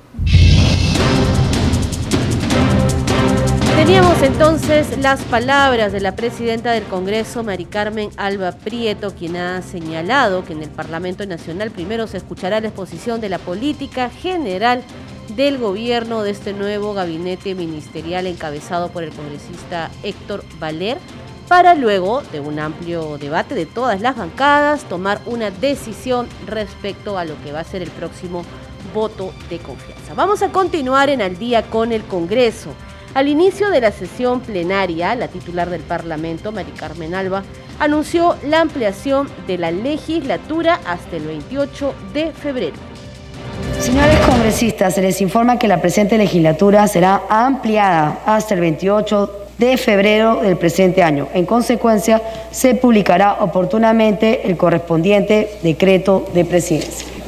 Teníamos 3.76 4.22
entonces 4.22 4.98
las 5.00 5.22
palabras 5.24 5.92
de 5.92 6.00
la 6.00 6.16
presidenta 6.16 6.72
del 6.72 6.84
Congreso, 6.84 7.44
Mari 7.44 7.66
Carmen 7.66 8.10
Alba 8.18 8.52
Prieto, 8.52 9.16
quien 9.16 9.38
ha 9.38 9.62
señalado 9.62 10.44
que 10.46 10.54
en 10.54 10.62
el 10.62 10.70
Parlamento 10.70 11.26
Nacional 11.26 11.72
primero 11.72 12.06
se 12.08 12.18
escuchará 12.18 12.60
la 12.60 12.68
exposición 12.68 13.22
de 13.22 13.30
la 13.30 13.40
política 13.40 14.10
general 14.10 14.84
del 15.36 15.58
gobierno 15.58 16.24
de 16.24 16.32
este 16.32 16.54
nuevo 16.54 16.94
gabinete 16.94 17.56
ministerial 17.56 18.28
encabezado 18.28 18.90
por 18.90 19.04
el 19.04 19.12
congresista 19.12 19.90
Héctor 20.04 20.44
Valer, 20.60 20.98
para 21.48 21.74
luego 21.74 22.22
de 22.32 22.40
un 22.40 22.60
amplio 22.60 23.18
debate 23.18 23.56
de 23.56 23.66
todas 23.66 24.02
las 24.02 24.16
bancadas 24.16 24.84
tomar 24.84 25.20
una 25.26 25.50
decisión 25.50 26.28
respecto 26.46 27.18
a 27.18 27.26
lo 27.26 27.42
que 27.44 27.52
va 27.52 27.62
a 27.62 27.64
ser 27.64 27.82
el 27.82 27.90
próximo 27.90 28.44
voto 28.94 29.34
de 29.50 29.58
confianza. 29.58 30.14
Vamos 30.14 30.44
a 30.44 30.52
continuar 30.52 31.10
en 31.10 31.22
al 31.22 31.38
día 31.38 31.64
con 31.64 31.92
el 31.92 32.04
Congreso. 32.04 32.70
Al 33.16 33.28
inicio 33.28 33.72
de 33.72 33.82
la 33.82 33.92
sesión 33.92 34.40
plenaria, 34.42 35.16
la 35.16 35.28
titular 35.28 35.70
del 35.70 35.82
Parlamento, 35.82 36.52
Mari 36.52 36.72
Carmen 36.72 37.16
Alba, 37.16 37.44
anunció 37.80 38.36
la 38.44 38.62
ampliación 38.62 39.28
de 39.48 39.58
la 39.58 39.72
legislatura 39.72 40.80
hasta 40.86 41.18
el 41.18 41.24
28 41.24 41.94
de 42.14 42.32
febrero. 42.32 42.76
Señores 43.80 44.18
congresistas, 44.20 44.94
se 44.94 45.02
les 45.02 45.22
informa 45.22 45.58
que 45.58 45.68
la 45.68 45.82
presente 45.82 46.18
legislatura 46.18 46.88
será 46.88 47.24
ampliada 47.30 48.20
hasta 48.26 48.54
el 48.54 48.60
28 48.60 49.48
de 49.58 49.78
febrero 49.78 50.42
del 50.42 50.58
presente 50.58 51.02
año. 51.02 51.28
En 51.34 51.46
consecuencia, 51.46 52.22
se 52.52 52.76
publicará 52.76 53.38
oportunamente 53.42 54.48
el 54.48 54.56
correspondiente 54.56 55.58
decreto 55.64 56.26
de 56.34 56.46
presidencia. 56.46 57.19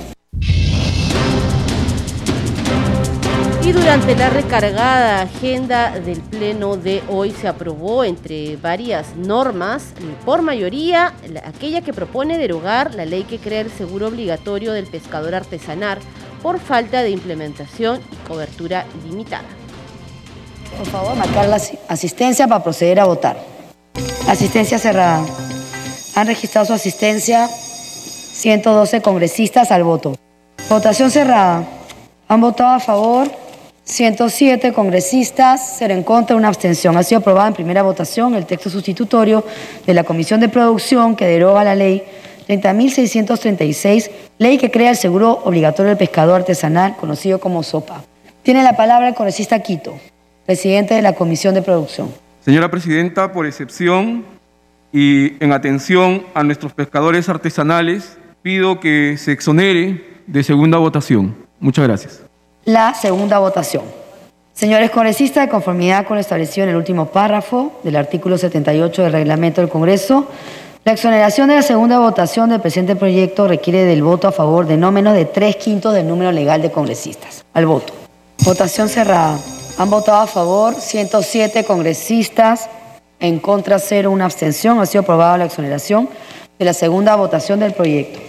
Durante 3.74 4.16
la 4.16 4.30
recargada 4.30 5.22
agenda 5.22 5.92
del 5.92 6.20
Pleno 6.20 6.76
de 6.76 7.02
hoy 7.10 7.32
se 7.32 7.48
aprobó, 7.48 8.04
entre 8.04 8.58
varias 8.58 9.16
normas, 9.16 9.94
por 10.26 10.42
mayoría, 10.42 11.14
aquella 11.46 11.82
que 11.82 11.94
propone 11.94 12.38
derogar 12.38 12.96
la 12.96 13.06
ley 13.06 13.24
que 13.24 13.40
crea 13.40 13.62
el 13.62 13.72
seguro 13.72 14.08
obligatorio 14.08 14.74
del 14.74 14.88
pescador 14.88 15.36
artesanal 15.36 16.00
por 16.42 16.60
falta 16.60 17.02
de 17.02 17.12
implementación 17.12 18.02
y 18.12 18.28
cobertura 18.28 18.86
limitada. 19.06 19.48
Por 20.78 20.88
favor, 20.88 21.16
marcar 21.16 21.48
la 21.48 21.60
asistencia 21.88 22.48
para 22.48 22.64
proceder 22.64 23.00
a 23.00 23.06
votar. 23.06 23.38
Asistencia 24.28 24.80
cerrada. 24.80 25.26
Han 26.16 26.28
registrado 26.28 26.68
su 26.68 26.74
asistencia 26.74 27.48
112 27.48 29.02
congresistas 29.02 29.72
al 29.72 29.84
voto. 29.84 30.16
Votación 30.70 31.10
cerrada. 31.10 31.64
Han 32.28 32.42
votado 32.42 32.76
a 32.76 32.80
favor 32.80 33.41
107 33.84 34.74
congresistas, 34.74 35.78
ser 35.78 35.92
en 35.92 36.04
contra, 36.04 36.36
una 36.36 36.48
abstención. 36.48 36.96
Ha 36.98 37.04
sido 37.04 37.20
aprobado 37.20 37.48
en 37.48 37.54
primera 37.54 37.82
votación 37.82 38.36
el 38.36 38.46
texto 38.46 38.70
sustitutorio 38.70 39.44
de 39.86 39.94
la 39.94 40.04
Comisión 40.04 40.40
de 40.40 40.50
Producción 40.50 41.16
que 41.16 41.26
deroga 41.26 41.64
la 41.64 41.76
ley 41.76 42.04
30.636, 42.48 44.12
ley 44.38 44.58
que 44.58 44.72
crea 44.72 44.92
el 44.92 44.98
seguro 44.98 45.42
obligatorio 45.46 45.90
del 45.90 45.98
pescador 45.98 46.42
artesanal, 46.42 46.96
conocido 46.96 47.40
como 47.40 47.64
SOPA. 47.64 48.04
Tiene 48.44 48.64
la 48.64 48.76
palabra 48.76 49.08
el 49.08 49.16
congresista 49.16 49.60
Quito, 49.60 50.00
presidente 50.46 50.94
de 50.94 51.02
la 51.02 51.14
Comisión 51.14 51.54
de 51.54 51.62
Producción. 51.62 52.10
Señora 52.42 52.70
Presidenta, 52.72 53.32
por 53.32 53.46
excepción 53.46 54.26
y 54.92 55.44
en 55.44 55.54
atención 55.54 56.24
a 56.34 56.44
nuestros 56.44 56.74
pescadores 56.74 57.30
artesanales, 57.30 58.18
pido 58.42 58.80
que 58.80 59.16
se 59.18 59.32
exonere 59.32 60.04
de 60.28 60.44
segunda 60.44 60.78
votación. 60.78 61.36
Muchas 61.60 61.88
gracias 61.88 62.31
la 62.66 62.94
segunda 62.94 63.40
votación. 63.40 63.84
Señores 64.54 64.92
congresistas, 64.92 65.46
de 65.46 65.50
conformidad 65.50 66.06
con 66.06 66.18
lo 66.18 66.22
establecido 66.22 66.66
en 66.66 66.72
el 66.72 66.76
último 66.76 67.08
párrafo 67.08 67.80
del 67.84 67.96
artículo 67.96 68.38
78 68.38 69.04
del 69.04 69.12
reglamento 69.14 69.62
del 69.62 69.70
Congreso, 69.70 70.28
la 70.84 70.94
exoneración 70.94 71.50
de 71.50 71.56
la 71.56 71.62
segunda 71.62 72.00
votación 72.00 72.50
del 72.50 72.60
presente 72.60 72.96
proyecto 72.96 73.48
requiere 73.48 73.86
del 73.86 74.04
voto 74.04 74.28
a 74.28 74.32
favor 74.32 74.66
de 74.66 74.78
no 74.78 74.92
menos 74.92 75.14
de 75.14 75.26
tres 75.26 75.56
quintos 75.56 75.94
del 75.94 76.08
número 76.08 76.32
legal 76.32 76.62
de 76.62 76.72
congresistas. 76.72 77.46
Al 77.54 77.66
voto. 77.66 77.94
Votación 78.44 78.90
cerrada. 78.90 79.40
Han 79.78 79.90
votado 79.90 80.22
a 80.22 80.28
favor 80.28 80.76
107 80.76 81.64
congresistas, 81.64 82.68
en 83.20 83.40
contra 83.40 83.78
cero, 83.78 84.12
una 84.12 84.26
abstención. 84.26 84.80
Ha 84.80 84.86
sido 84.86 85.02
aprobada 85.02 85.38
la 85.38 85.46
exoneración 85.46 86.10
de 86.58 86.66
la 86.66 86.74
segunda 86.74 87.16
votación 87.16 87.60
del 87.60 87.74
proyecto. 87.74 88.20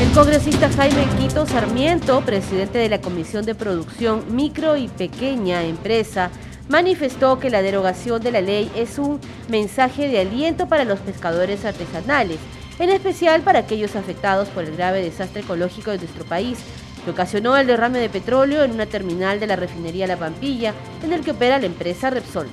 El 0.00 0.10
congresista 0.10 0.68
Jaime 0.70 1.06
Quito 1.18 1.46
Sarmiento, 1.46 2.20
presidente 2.22 2.78
de 2.78 2.88
la 2.88 3.00
Comisión 3.00 3.46
de 3.46 3.54
Producción 3.54 4.24
Micro 4.34 4.76
y 4.76 4.88
Pequeña 4.88 5.62
Empresa, 5.62 6.30
manifestó 6.68 7.38
que 7.38 7.48
la 7.48 7.62
derogación 7.62 8.20
de 8.20 8.32
la 8.32 8.40
ley 8.40 8.70
es 8.74 8.98
un 8.98 9.20
mensaje 9.48 10.08
de 10.08 10.18
aliento 10.18 10.68
para 10.68 10.84
los 10.84 10.98
pescadores 10.98 11.64
artesanales, 11.64 12.38
en 12.80 12.90
especial 12.90 13.42
para 13.42 13.60
aquellos 13.60 13.94
afectados 13.94 14.48
por 14.48 14.64
el 14.64 14.76
grave 14.76 15.00
desastre 15.00 15.42
ecológico 15.42 15.92
de 15.92 15.98
nuestro 15.98 16.24
país, 16.24 16.58
que 17.04 17.12
ocasionó 17.12 17.56
el 17.56 17.68
derrame 17.68 18.00
de 18.00 18.08
petróleo 18.08 18.64
en 18.64 18.72
una 18.72 18.86
terminal 18.86 19.38
de 19.38 19.46
la 19.46 19.54
refinería 19.54 20.08
La 20.08 20.16
Pampilla, 20.16 20.74
en 21.04 21.12
el 21.12 21.20
que 21.20 21.30
opera 21.30 21.60
la 21.60 21.66
empresa 21.66 22.10
Repsol. 22.10 22.48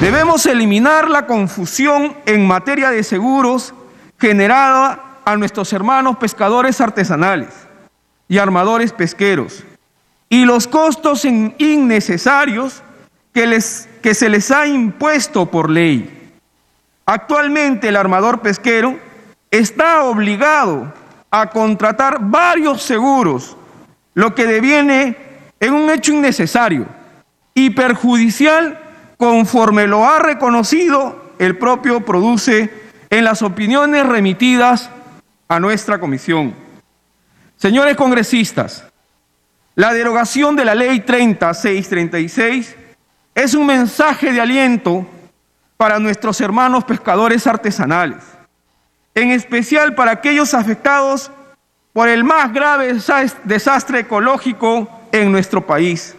Debemos 0.00 0.46
eliminar 0.46 1.10
la 1.10 1.26
confusión 1.26 2.16
en 2.24 2.46
materia 2.46 2.90
de 2.90 3.02
seguros 3.02 3.74
generada 4.18 5.15
a 5.26 5.36
nuestros 5.36 5.72
hermanos 5.72 6.16
pescadores 6.18 6.80
artesanales 6.80 7.48
y 8.28 8.38
armadores 8.38 8.92
pesqueros 8.92 9.64
y 10.28 10.44
los 10.44 10.68
costos 10.68 11.24
innecesarios 11.24 12.82
que, 13.34 13.46
les, 13.46 13.88
que 14.02 14.14
se 14.14 14.28
les 14.28 14.52
ha 14.52 14.68
impuesto 14.68 15.46
por 15.46 15.68
ley. 15.68 16.32
Actualmente 17.04 17.88
el 17.88 17.96
armador 17.96 18.40
pesquero 18.40 18.98
está 19.50 20.04
obligado 20.04 20.94
a 21.30 21.50
contratar 21.50 22.18
varios 22.20 22.82
seguros, 22.82 23.56
lo 24.14 24.32
que 24.32 24.46
deviene 24.46 25.16
en 25.58 25.74
un 25.74 25.90
hecho 25.90 26.12
innecesario 26.12 26.86
y 27.52 27.70
perjudicial 27.70 28.78
conforme 29.16 29.88
lo 29.88 30.04
ha 30.06 30.20
reconocido 30.20 31.32
el 31.40 31.58
propio 31.58 32.04
Produce 32.04 32.72
en 33.10 33.24
las 33.24 33.42
opiniones 33.42 34.06
remitidas 34.06 34.90
a 35.48 35.60
nuestra 35.60 35.98
comisión. 35.98 36.54
Señores 37.56 37.96
congresistas, 37.96 38.84
la 39.74 39.92
derogación 39.92 40.56
de 40.56 40.64
la 40.64 40.74
ley 40.74 41.00
30636 41.00 42.76
es 43.34 43.54
un 43.54 43.66
mensaje 43.66 44.32
de 44.32 44.40
aliento 44.40 45.06
para 45.76 45.98
nuestros 45.98 46.40
hermanos 46.40 46.84
pescadores 46.84 47.46
artesanales, 47.46 48.24
en 49.14 49.30
especial 49.30 49.94
para 49.94 50.12
aquellos 50.12 50.54
afectados 50.54 51.30
por 51.92 52.08
el 52.08 52.24
más 52.24 52.52
grave 52.52 52.94
desastre 53.44 54.00
ecológico 54.00 54.88
en 55.12 55.30
nuestro 55.32 55.66
país, 55.66 56.16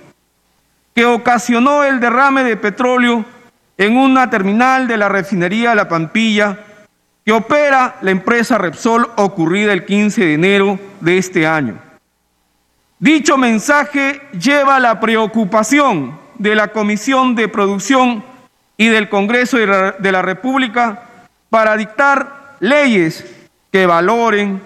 que 0.96 1.06
ocasionó 1.06 1.84
el 1.84 2.00
derrame 2.00 2.44
de 2.44 2.58
petróleo 2.58 3.26
en 3.78 3.98
una 3.98 4.30
terminal 4.30 4.88
de 4.88 4.98
la 4.98 5.10
refinería 5.10 5.76
La 5.76 5.88
Pampilla 5.88 6.66
que 7.28 7.34
opera 7.34 7.98
la 8.04 8.12
empresa 8.12 8.58
Repsol 8.58 9.12
ocurrida 9.18 9.74
el 9.74 9.84
15 9.84 10.24
de 10.24 10.34
enero 10.36 10.80
de 11.02 11.18
este 11.18 11.46
año. 11.46 11.78
Dicho 13.00 13.38
mensaje 13.38 14.22
lleva 14.32 14.80
la 14.80 15.02
preocupación 15.02 16.18
de 16.36 16.56
la 16.56 16.70
Comisión 16.70 17.36
de 17.36 17.50
Producción 17.50 18.24
y 18.78 18.88
del 18.88 19.10
Congreso 19.10 19.58
de 19.58 20.12
la 20.14 20.22
República 20.22 21.04
para 21.50 21.76
dictar 21.76 22.56
leyes 22.62 23.26
que 23.74 23.86
valoren 23.86 24.62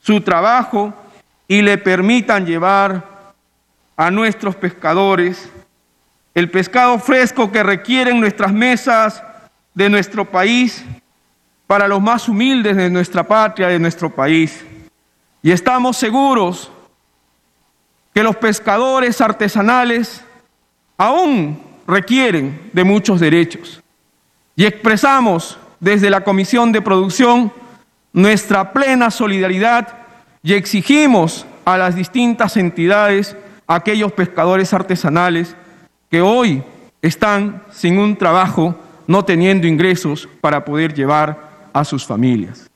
su 0.00 0.20
trabajo 0.20 0.92
y 1.46 1.62
le 1.62 1.78
permitan 1.78 2.44
llevar 2.44 3.04
a 3.96 4.10
nuestros 4.10 4.56
pescadores 4.56 5.48
el 6.34 6.50
pescado 6.50 6.98
fresco 6.98 7.52
que 7.52 7.62
requieren 7.62 8.18
nuestras 8.18 8.52
mesas 8.52 9.22
de 9.74 9.88
nuestro 9.88 10.24
país 10.24 10.84
para 11.70 11.86
los 11.86 12.02
más 12.02 12.28
humildes 12.28 12.76
de 12.76 12.90
nuestra 12.90 13.22
patria, 13.22 13.68
de 13.68 13.78
nuestro 13.78 14.10
país. 14.10 14.64
Y 15.40 15.52
estamos 15.52 15.96
seguros 15.96 16.68
que 18.12 18.24
los 18.24 18.34
pescadores 18.34 19.20
artesanales 19.20 20.24
aún 20.98 21.62
requieren 21.86 22.72
de 22.72 22.82
muchos 22.82 23.20
derechos. 23.20 23.80
Y 24.56 24.64
expresamos 24.64 25.60
desde 25.78 26.10
la 26.10 26.24
Comisión 26.24 26.72
de 26.72 26.82
Producción 26.82 27.52
nuestra 28.12 28.72
plena 28.72 29.12
solidaridad 29.12 29.96
y 30.42 30.54
exigimos 30.54 31.46
a 31.64 31.78
las 31.78 31.94
distintas 31.94 32.56
entidades, 32.56 33.36
a 33.68 33.76
aquellos 33.76 34.10
pescadores 34.10 34.74
artesanales 34.74 35.54
que 36.10 36.20
hoy 36.20 36.64
están 37.00 37.62
sin 37.70 37.96
un 37.96 38.16
trabajo, 38.16 38.74
no 39.06 39.24
teniendo 39.24 39.68
ingresos 39.68 40.28
para 40.40 40.64
poder 40.64 40.94
llevar 40.94 41.49
a 41.72 41.84
sus 41.84 42.06
familias. 42.06 42.70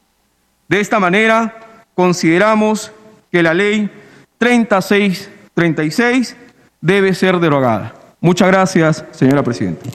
De 0.68 0.80
esta 0.80 0.98
manera, 0.98 1.86
consideramos 1.94 2.92
que 3.30 3.42
la 3.42 3.54
ley 3.54 3.90
3636 4.38 6.36
debe 6.80 7.14
ser 7.14 7.38
derogada. 7.40 7.94
Muchas 8.20 8.48
gracias, 8.48 9.04
señora 9.12 9.42
Presidenta. 9.42 9.90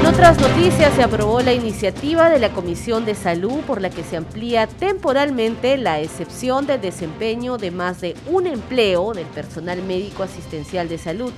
En 0.00 0.06
otras 0.06 0.40
noticias, 0.40 0.92
se 0.94 1.02
aprobó 1.02 1.40
la 1.42 1.52
iniciativa 1.52 2.28
de 2.28 2.38
la 2.38 2.50
Comisión 2.50 3.04
de 3.04 3.14
Salud 3.14 3.60
por 3.66 3.80
la 3.80 3.90
que 3.90 4.02
se 4.02 4.16
amplía 4.16 4.66
temporalmente 4.66 5.76
la 5.76 6.00
excepción 6.00 6.66
del 6.66 6.80
desempeño 6.80 7.56
de 7.56 7.70
más 7.70 8.00
de 8.00 8.16
un 8.26 8.46
empleo 8.46 9.12
del 9.12 9.26
personal 9.26 9.82
médico 9.82 10.22
asistencial 10.22 10.88
de 10.88 10.98
salud 10.98 11.32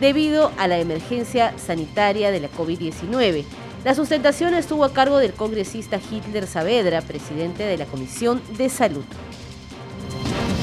debido 0.00 0.52
a 0.58 0.68
la 0.68 0.78
emergencia 0.78 1.54
sanitaria 1.58 2.30
de 2.30 2.40
la 2.40 2.50
COVID-19 2.50 3.44
la 3.84 3.94
sustentación 3.94 4.54
estuvo 4.54 4.84
a 4.84 4.92
cargo 4.92 5.18
del 5.18 5.32
congresista 5.32 5.98
Hitler 6.10 6.46
Saavedra, 6.46 7.00
presidente 7.00 7.64
de 7.64 7.78
la 7.78 7.86
Comisión 7.86 8.42
de 8.56 8.68
Salud. 8.68 9.04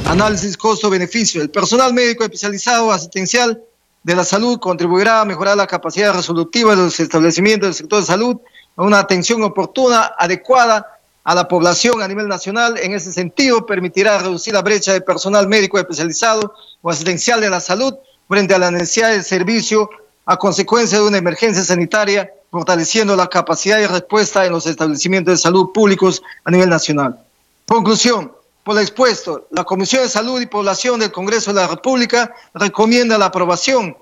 Análisis 0.08 0.56
costo-beneficio. 0.56 1.42
El 1.42 1.50
personal 1.50 1.94
médico 1.94 2.24
especializado 2.24 2.92
asistencial 2.92 3.62
de 4.04 4.16
la 4.16 4.24
salud 4.24 4.60
contribuirá 4.60 5.22
a 5.22 5.26
mejorar 5.26 5.58
la 5.58 5.68
capacidad 5.68 6.14
resolutiva 6.14 6.72
de 6.72 6.84
los 6.84 7.00
establecimientos 7.00 7.68
del 7.68 7.74
sector 7.74 8.00
de 8.02 8.06
salud, 8.06 8.38
a 8.76 8.84
una 8.84 9.00
atención 9.00 9.42
oportuna, 9.44 10.14
adecuada 10.18 10.86
a 11.24 11.36
la 11.36 11.48
población 11.48 12.02
a 12.02 12.08
nivel 12.08 12.28
nacional. 12.28 12.78
En 12.78 12.94
ese 12.94 13.12
sentido, 13.12 13.66
permitirá 13.66 14.20
reducir 14.20 14.54
la 14.54 14.62
brecha 14.62 14.94
de 14.94 15.02
personal 15.02 15.48
médico 15.48 15.80
especializado 15.80 16.54
o 16.82 16.90
asistencial 16.90 17.42
de 17.42 17.50
la 17.50 17.60
salud 17.60 17.96
frente 18.30 18.54
a 18.54 18.60
la 18.60 18.72
necesidad 18.72 19.10
de 19.10 19.24
servicio 19.24 19.90
a 20.26 20.38
consecuencia 20.38 21.00
de 21.00 21.06
una 21.06 21.18
emergencia 21.18 21.64
sanitaria, 21.64 22.32
fortaleciendo 22.52 23.16
la 23.16 23.28
capacidad 23.28 23.78
de 23.78 23.88
respuesta 23.88 24.46
en 24.46 24.54
los 24.54 24.66
establecimientos 24.66 25.34
de 25.34 25.38
salud 25.38 25.72
públicos 25.74 26.22
a 26.44 26.52
nivel 26.52 26.70
nacional. 26.70 27.20
Conclusión. 27.68 28.32
Por 28.64 28.76
lo 28.76 28.82
expuesto, 28.82 29.48
la 29.52 29.64
Comisión 29.64 30.04
de 30.04 30.10
Salud 30.10 30.42
y 30.42 30.46
Población 30.46 31.00
del 31.00 31.12
Congreso 31.12 31.54
de 31.54 31.62
la 31.62 31.68
República 31.68 32.34
recomienda 32.54 33.18
la 33.18 33.28
aprobación 33.28 33.96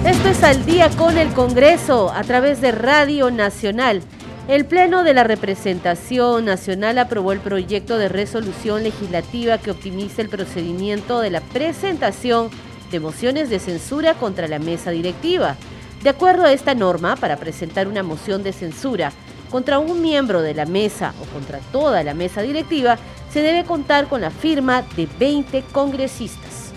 Esto 0.05 0.29
es 0.29 0.42
al 0.42 0.66
día 0.66 0.90
con 0.90 1.16
el 1.18 1.33
Congreso 1.33 2.11
a 2.11 2.22
través 2.25 2.61
de 2.61 2.72
Radio 2.72 3.31
Nacional. 3.31 4.03
El 4.51 4.65
Pleno 4.65 5.05
de 5.05 5.15
la 5.15 5.23
Representación 5.23 6.45
Nacional 6.45 6.99
aprobó 6.99 7.31
el 7.31 7.39
proyecto 7.39 7.99
de 7.99 8.09
resolución 8.09 8.83
legislativa 8.83 9.59
que 9.59 9.71
optimiza 9.71 10.23
el 10.23 10.29
procedimiento 10.29 11.21
de 11.21 11.31
la 11.31 11.41
presentación 11.41 12.51
de 12.91 12.99
mociones 12.99 13.49
de 13.49 13.61
censura 13.61 14.15
contra 14.15 14.49
la 14.49 14.59
mesa 14.59 14.91
directiva. 14.91 15.55
De 16.03 16.11
acuerdo 16.11 16.47
a 16.47 16.53
esta 16.53 16.75
norma, 16.75 17.15
para 17.15 17.37
presentar 17.37 17.87
una 17.87 18.03
moción 18.03 18.43
de 18.43 18.53
censura 18.53 19.13
contra 19.51 19.79
un 19.79 20.03
miembro 20.03 20.43
de 20.43 20.55
la 20.55 20.67
mesa 20.67 21.15
o 21.23 21.33
contra 21.33 21.61
toda 21.71 22.03
la 22.03 22.15
mesa 22.15 22.43
directiva, 22.43 22.99
se 23.33 23.43
debe 23.43 23.65
contar 23.65 24.09
con 24.09 24.21
la 24.21 24.33
firma 24.33 24.83
de 24.97 25.07
20 25.21 25.63
congresistas. 25.71 26.73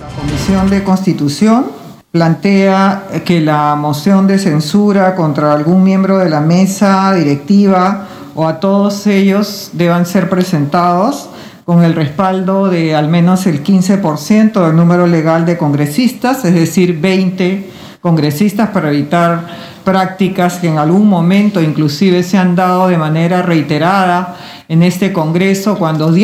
La 0.00 0.06
Comisión 0.14 0.70
de 0.70 0.84
Constitución 0.84 1.87
plantea 2.10 3.04
que 3.24 3.40
la 3.40 3.74
moción 3.74 4.26
de 4.26 4.38
censura 4.38 5.14
contra 5.14 5.52
algún 5.52 5.84
miembro 5.84 6.18
de 6.18 6.30
la 6.30 6.40
mesa 6.40 7.12
directiva 7.12 8.06
o 8.34 8.46
a 8.46 8.60
todos 8.60 9.06
ellos 9.06 9.70
deban 9.74 10.06
ser 10.06 10.30
presentados 10.30 11.28
con 11.66 11.84
el 11.84 11.94
respaldo 11.94 12.68
de 12.68 12.96
al 12.96 13.08
menos 13.08 13.46
el 13.46 13.62
15% 13.62 14.66
del 14.66 14.74
número 14.74 15.06
legal 15.06 15.44
de 15.44 15.58
congresistas, 15.58 16.44
es 16.46 16.54
decir, 16.54 16.98
20 16.98 17.70
congresistas 18.00 18.70
para 18.70 18.88
evitar 18.88 19.46
prácticas 19.84 20.58
que 20.58 20.68
en 20.68 20.78
algún 20.78 21.08
momento 21.08 21.60
inclusive 21.60 22.22
se 22.22 22.38
han 22.38 22.56
dado 22.56 22.88
de 22.88 22.96
manera 22.96 23.42
reiterada 23.42 24.36
en 24.68 24.82
este 24.82 25.12
Congreso 25.12 25.76
cuando 25.76 26.14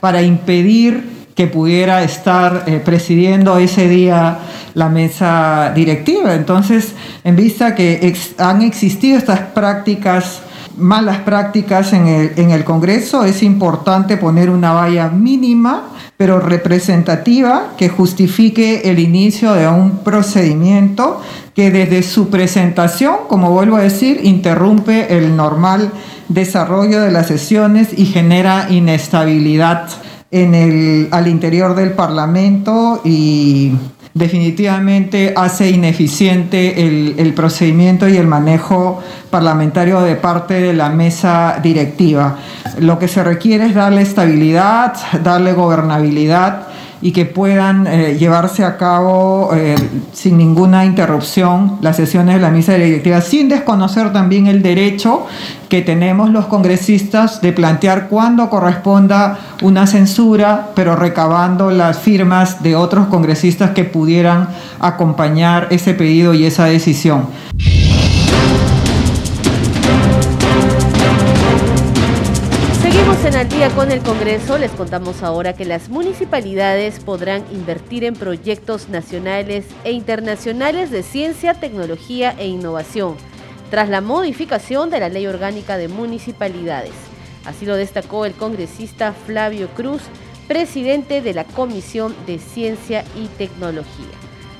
para 0.00 0.22
impedir 0.22 1.13
que 1.34 1.46
pudiera 1.48 2.02
estar 2.02 2.64
eh, 2.66 2.80
presidiendo 2.84 3.58
ese 3.58 3.88
día 3.88 4.38
la 4.74 4.88
mesa 4.88 5.72
directiva. 5.74 6.34
Entonces, 6.34 6.92
en 7.24 7.36
vista 7.36 7.74
que 7.74 8.14
han 8.38 8.62
existido 8.62 9.18
estas 9.18 9.40
prácticas, 9.40 10.42
malas 10.76 11.18
prácticas 11.18 11.92
en 11.92 12.06
el, 12.06 12.32
en 12.36 12.50
el 12.50 12.64
Congreso, 12.64 13.24
es 13.24 13.42
importante 13.42 14.16
poner 14.16 14.50
una 14.50 14.72
valla 14.72 15.08
mínima, 15.08 15.88
pero 16.16 16.38
representativa, 16.38 17.72
que 17.76 17.88
justifique 17.88 18.82
el 18.84 19.00
inicio 19.00 19.54
de 19.54 19.66
un 19.66 19.98
procedimiento 19.98 21.20
que 21.54 21.72
desde 21.72 22.04
su 22.04 22.30
presentación, 22.30 23.16
como 23.28 23.50
vuelvo 23.50 23.76
a 23.76 23.82
decir, 23.82 24.20
interrumpe 24.22 25.16
el 25.16 25.36
normal 25.36 25.90
desarrollo 26.28 27.00
de 27.00 27.10
las 27.10 27.26
sesiones 27.26 27.88
y 27.96 28.06
genera 28.06 28.68
inestabilidad 28.70 29.88
en 30.34 30.52
el, 30.52 31.08
al 31.12 31.28
interior 31.28 31.76
del 31.76 31.92
Parlamento 31.92 33.00
y 33.04 33.70
definitivamente 34.14 35.32
hace 35.36 35.70
ineficiente 35.70 36.84
el, 36.84 37.14
el, 37.18 37.34
procedimiento 37.34 38.08
y 38.08 38.16
el 38.16 38.26
manejo 38.26 39.00
parlamentario 39.30 40.00
de 40.00 40.16
parte 40.16 40.54
de 40.54 40.72
la 40.72 40.88
mesa 40.88 41.60
directiva. 41.62 42.36
Lo 42.80 42.98
que 42.98 43.06
se 43.06 43.22
requiere 43.22 43.66
es 43.66 43.74
darle 43.74 44.02
estabilidad, 44.02 44.94
darle 45.22 45.52
gobernabilidad 45.52 46.66
y 47.04 47.12
que 47.12 47.26
puedan 47.26 47.86
eh, 47.86 48.16
llevarse 48.18 48.64
a 48.64 48.78
cabo 48.78 49.50
eh, 49.54 49.76
sin 50.14 50.38
ninguna 50.38 50.86
interrupción 50.86 51.76
las 51.82 51.96
sesiones 51.96 52.36
de 52.36 52.40
la 52.40 52.48
mesa 52.48 52.72
directiva, 52.76 53.20
sin 53.20 53.50
desconocer 53.50 54.10
también 54.10 54.46
el 54.46 54.62
derecho 54.62 55.26
que 55.68 55.82
tenemos 55.82 56.30
los 56.30 56.46
congresistas 56.46 57.42
de 57.42 57.52
plantear 57.52 58.08
cuándo 58.08 58.48
corresponda 58.48 59.38
una 59.60 59.86
censura, 59.86 60.70
pero 60.74 60.96
recabando 60.96 61.70
las 61.70 61.98
firmas 61.98 62.62
de 62.62 62.74
otros 62.74 63.08
congresistas 63.08 63.72
que 63.72 63.84
pudieran 63.84 64.48
acompañar 64.80 65.68
ese 65.70 65.92
pedido 65.92 66.32
y 66.32 66.46
esa 66.46 66.64
decisión. 66.64 67.26
En 73.26 73.36
Al 73.36 73.48
día 73.48 73.70
con 73.70 73.90
el 73.90 74.02
Congreso 74.02 74.58
les 74.58 74.70
contamos 74.72 75.22
ahora 75.22 75.54
que 75.54 75.64
las 75.64 75.88
municipalidades 75.88 77.00
podrán 77.00 77.42
invertir 77.52 78.04
en 78.04 78.14
proyectos 78.14 78.90
nacionales 78.90 79.64
e 79.84 79.92
internacionales 79.92 80.90
de 80.90 81.02
ciencia, 81.02 81.54
tecnología 81.54 82.34
e 82.38 82.48
innovación, 82.48 83.16
tras 83.70 83.88
la 83.88 84.02
modificación 84.02 84.90
de 84.90 85.00
la 85.00 85.08
Ley 85.08 85.26
Orgánica 85.26 85.78
de 85.78 85.88
Municipalidades. 85.88 86.92
Así 87.46 87.64
lo 87.64 87.76
destacó 87.76 88.26
el 88.26 88.34
congresista 88.34 89.14
Flavio 89.26 89.68
Cruz, 89.68 90.02
presidente 90.46 91.22
de 91.22 91.32
la 91.32 91.44
Comisión 91.44 92.14
de 92.26 92.38
Ciencia 92.38 93.04
y 93.16 93.28
Tecnología. 93.38 94.12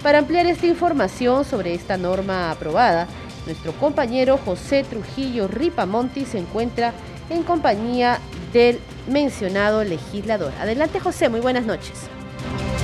Para 0.03 0.20
ampliar 0.20 0.46
esta 0.46 0.66
información 0.66 1.44
sobre 1.44 1.74
esta 1.74 1.98
norma 1.98 2.50
aprobada, 2.50 3.09
nuestro 3.44 3.72
compañero 3.72 4.38
José 4.42 4.85
Trujillo 4.85 5.48
Ripamonti 5.48 6.24
se 6.24 6.38
encuentra 6.38 6.94
en 7.29 7.42
compañía 7.42 8.20
del 8.55 8.79
mencionado 9.09 9.85
legislador. 9.85 10.53
Adelante 10.61 11.01
José, 11.01 11.29
muy 11.29 11.40
buenas 11.40 11.67
noches. 11.67 12.09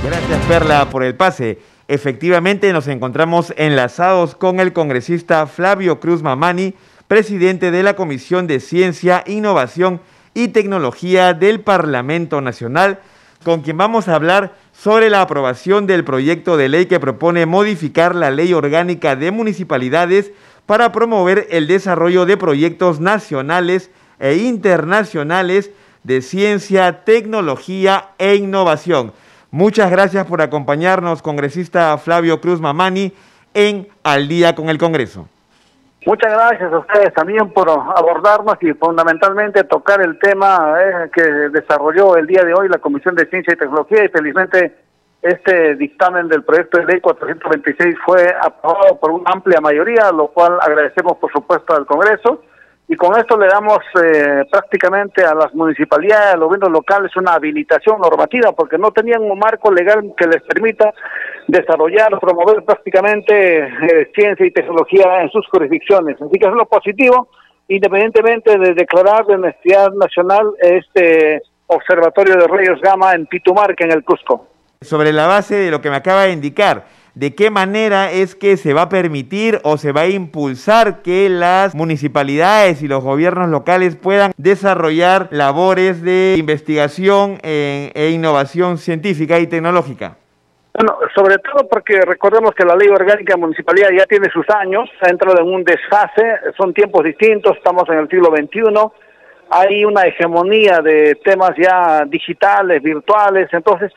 Gracias 0.05 0.45
Perla 0.47 0.91
por 0.91 1.05
el 1.05 1.15
pase. 1.15 1.61
Efectivamente 1.89 2.73
nos 2.73 2.89
encontramos 2.89 3.55
enlazados 3.57 4.35
con 4.35 4.61
el 4.61 4.73
congresista 4.73 5.47
Flavio 5.47 6.01
Cruz 6.01 6.23
Mamani, 6.23 6.75
presidente 7.09 7.71
de 7.71 7.83
la 7.83 7.95
Comisión 7.95 8.47
de 8.47 8.61
Ciencia, 8.61 9.25
Innovación 9.27 10.01
y 10.35 10.49
Tecnología 10.49 11.35
del 11.35 11.61
Parlamento 11.61 12.41
Nacional, 12.41 13.01
con 13.45 13.63
quien 13.63 13.77
vamos 13.79 14.09
a 14.09 14.17
hablar 14.17 14.55
sobre 14.73 15.09
la 15.09 15.23
aprobación 15.23 15.87
del 15.87 16.05
proyecto 16.05 16.57
de 16.57 16.69
ley 16.69 16.87
que 16.87 17.01
propone 17.01 17.47
modificar 17.47 18.15
la 18.15 18.31
ley 18.31 18.53
orgánica 18.53 19.17
de 19.17 19.31
municipalidades 19.31 20.33
para 20.67 20.93
promover 20.93 21.47
el 21.51 21.67
desarrollo 21.67 22.27
de 22.27 22.37
proyectos 22.37 23.01
nacionales 23.01 23.91
e 24.21 24.37
internacionales 24.37 25.73
de 26.05 26.23
ciencia, 26.23 27.05
tecnología 27.05 28.11
e 28.19 28.37
innovación. 28.37 29.13
Muchas 29.51 29.91
gracias 29.91 30.27
por 30.27 30.43
acompañarnos, 30.43 31.23
congresista 31.23 31.99
Flavio 31.99 32.41
Cruz 32.41 32.61
Mamani, 32.61 33.13
en 33.53 33.89
Al 34.05 34.29
día 34.29 34.55
con 34.55 34.69
el 34.69 34.79
Congreso. 34.79 35.27
Muchas 36.07 36.33
gracias 36.33 36.73
a 36.73 36.79
ustedes 36.79 37.13
también 37.13 37.51
por 37.51 37.69
abordarnos 37.69 38.57
y 38.63 38.73
fundamentalmente 38.73 39.65
tocar 39.65 40.01
el 40.01 40.19
tema 40.19 40.75
eh, 40.81 41.11
que 41.13 41.23
desarrolló 41.23 42.17
el 42.17 42.27
día 42.27 42.43
de 42.43 42.55
hoy 42.55 42.69
la 42.69 42.79
Comisión 42.79 43.15
de 43.17 43.27
Ciencia 43.27 43.53
y 43.53 43.57
Tecnología 43.57 44.05
y 44.05 44.09
felizmente 44.09 44.77
este 45.21 45.75
dictamen 45.75 46.29
del 46.29 46.43
proyecto 46.43 46.79
de 46.79 46.87
ley 46.87 47.01
426 47.01 47.97
fue 48.07 48.35
aprobado 48.41 48.99
por 48.99 49.11
una 49.11 49.31
amplia 49.33 49.61
mayoría, 49.61 50.11
lo 50.13 50.29
cual 50.29 50.59
agradecemos 50.63 51.19
por 51.19 51.31
supuesto 51.31 51.75
al 51.75 51.85
Congreso 51.85 52.43
y 52.91 52.97
con 52.97 53.17
esto 53.17 53.39
le 53.39 53.47
damos 53.47 53.79
eh, 54.03 54.43
prácticamente 54.51 55.23
a 55.23 55.33
las 55.33 55.55
municipalidades, 55.55 56.35
a 56.35 56.37
los 56.37 56.49
gobiernos 56.49 56.73
locales 56.73 57.17
una 57.17 57.35
habilitación 57.35 58.01
normativa 58.01 58.51
porque 58.51 58.79
no 58.79 58.91
tenían 58.91 59.23
un 59.23 59.39
marco 59.39 59.71
legal 59.71 60.13
que 60.17 60.27
les 60.27 60.43
permita 60.43 60.93
desarrollar, 61.47 62.19
promover 62.19 62.65
prácticamente 62.65 63.59
eh, 63.59 64.11
ciencia 64.13 64.45
y 64.45 64.51
tecnología 64.51 65.23
en 65.23 65.31
sus 65.31 65.47
jurisdicciones. 65.47 66.21
Así 66.21 66.37
que 66.37 66.49
es 66.49 66.53
lo 66.53 66.67
positivo, 66.67 67.29
independientemente 67.69 68.59
de 68.59 68.75
declarar 68.75 69.25
de 69.25 69.39
necesidad 69.39 69.93
nacional 69.93 70.51
este 70.61 71.43
observatorio 71.69 72.35
de 72.35 72.49
rayos 72.49 72.81
gamma 72.81 73.15
en 73.15 73.27
Pitumarca, 73.27 73.85
en 73.85 73.93
el 73.93 74.03
Cusco. 74.03 74.49
Sobre 74.81 75.13
la 75.13 75.29
base 75.29 75.55
de 75.55 75.71
lo 75.71 75.81
que 75.81 75.91
me 75.91 75.97
acaba 75.97 76.25
de 76.25 76.33
indicar, 76.33 76.87
de 77.21 77.35
qué 77.35 77.51
manera 77.51 78.11
es 78.11 78.35
que 78.35 78.57
se 78.57 78.73
va 78.73 78.83
a 78.83 78.89
permitir 78.89 79.61
o 79.63 79.77
se 79.77 79.93
va 79.93 80.03
a 80.03 80.09
impulsar 80.09 81.03
que 81.03 81.29
las 81.29 81.75
municipalidades 81.75 82.81
y 82.81 82.89
los 82.89 83.05
gobiernos 83.05 83.51
locales 83.51 83.95
puedan 83.95 84.33
desarrollar 84.39 85.29
labores 85.31 86.01
de 86.01 86.37
investigación 86.39 87.37
e 87.43 88.11
innovación 88.15 88.79
científica 88.79 89.39
y 89.39 89.47
tecnológica. 89.47 90.17
Bueno, 90.73 90.97
sobre 91.15 91.37
todo 91.37 91.69
porque 91.69 92.01
recordemos 92.01 92.53
que 92.55 92.65
la 92.65 92.75
ley 92.75 92.89
orgánica 92.89 93.35
de 93.35 93.41
municipalidad 93.41 93.91
ya 93.95 94.07
tiene 94.07 94.31
sus 94.31 94.49
años, 94.49 94.89
ha 95.03 95.11
entrado 95.11 95.43
en 95.43 95.53
un 95.53 95.63
desfase, 95.63 96.25
son 96.57 96.73
tiempos 96.73 97.05
distintos, 97.05 97.55
estamos 97.55 97.87
en 97.91 97.99
el 97.99 98.09
siglo 98.09 98.31
XXI, 98.35 98.63
hay 99.51 99.85
una 99.85 100.05
hegemonía 100.05 100.81
de 100.81 101.17
temas 101.23 101.51
ya 101.59 102.03
digitales, 102.07 102.83
virtuales, 102.83 103.51
entonces 103.53 103.93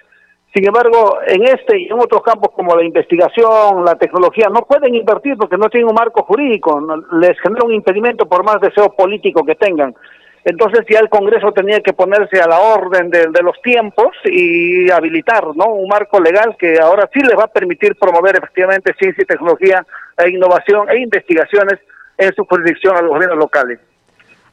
sin 0.54 0.68
embargo, 0.68 1.18
en 1.26 1.44
este 1.46 1.80
y 1.80 1.86
en 1.86 2.00
otros 2.00 2.22
campos 2.22 2.52
como 2.56 2.76
la 2.76 2.84
investigación, 2.84 3.84
la 3.84 3.96
tecnología, 3.96 4.50
no 4.50 4.62
pueden 4.62 4.94
invertir 4.94 5.36
porque 5.36 5.58
no 5.58 5.68
tienen 5.68 5.90
un 5.90 5.96
marco 5.96 6.24
jurídico, 6.24 6.80
les 7.20 7.40
genera 7.40 7.66
un 7.66 7.74
impedimento 7.74 8.28
por 8.28 8.44
más 8.46 8.62
deseo 8.62 8.94
político 8.96 9.44
que 9.44 9.56
tengan. 9.56 9.96
Entonces 10.46 10.86
ya 10.88 11.00
el 11.00 11.10
Congreso 11.10 11.54
tenía 11.54 11.80
que 11.80 11.94
ponerse 11.94 12.40
a 12.40 12.48
la 12.48 12.60
orden 12.60 13.10
de, 13.10 13.42
los 13.42 13.60
tiempos 13.64 14.10
y 14.26 14.92
habilitar 14.92 15.44
¿no? 15.56 15.68
un 15.74 15.88
marco 15.88 16.20
legal 16.20 16.56
que 16.60 16.80
ahora 16.80 17.10
sí 17.14 17.22
les 17.22 17.38
va 17.38 17.46
a 17.46 17.48
permitir 17.48 17.96
promover 17.96 18.36
efectivamente 18.36 18.94
ciencia 19.00 19.24
y 19.24 19.26
tecnología 19.26 19.86
e 20.18 20.30
innovación 20.30 20.90
e 20.90 21.00
investigaciones 21.00 21.80
en 22.18 22.36
su 22.36 22.44
jurisdicción 22.46 22.96
a 22.96 23.02
los 23.02 23.12
gobiernos 23.12 23.40
locales. 23.40 23.80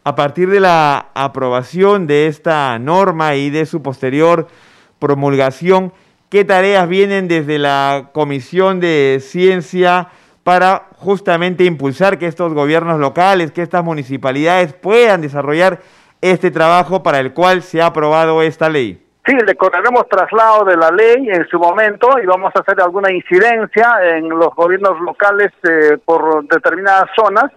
A 0.04 0.14
partir 0.14 0.48
de 0.48 0.60
la 0.60 1.08
aprobación 1.12 2.06
de 2.06 2.26
esta 2.26 2.78
norma 2.78 3.34
y 3.34 3.50
de 3.50 3.66
su 3.66 3.82
posterior 3.82 4.46
promulgación, 5.00 5.92
¿qué 6.28 6.44
tareas 6.44 6.88
vienen 6.88 7.26
desde 7.26 7.58
la 7.58 8.10
Comisión 8.12 8.78
de 8.78 9.18
Ciencia 9.20 10.08
para 10.44 10.86
justamente 10.96 11.64
impulsar 11.64 12.18
que 12.18 12.26
estos 12.26 12.54
gobiernos 12.54 13.00
locales, 13.00 13.50
que 13.50 13.62
estas 13.62 13.82
municipalidades 13.82 14.72
puedan 14.74 15.20
desarrollar 15.20 15.80
este 16.20 16.50
trabajo 16.50 17.02
para 17.02 17.18
el 17.18 17.32
cual 17.32 17.62
se 17.62 17.82
ha 17.82 17.86
aprobado 17.86 18.42
esta 18.42 18.68
ley? 18.68 19.02
Sí, 19.26 19.34
le 19.46 19.54
correremos 19.54 20.08
traslado 20.08 20.64
de 20.64 20.76
la 20.76 20.90
ley 20.90 21.28
en 21.28 21.46
su 21.48 21.58
momento 21.58 22.08
y 22.22 22.26
vamos 22.26 22.52
a 22.54 22.60
hacer 22.60 22.80
alguna 22.80 23.12
incidencia 23.12 23.96
en 24.16 24.28
los 24.28 24.54
gobiernos 24.54 24.98
locales 25.00 25.52
eh, 25.62 25.98
por 26.04 26.46
determinadas 26.48 27.10
zonas 27.14 27.50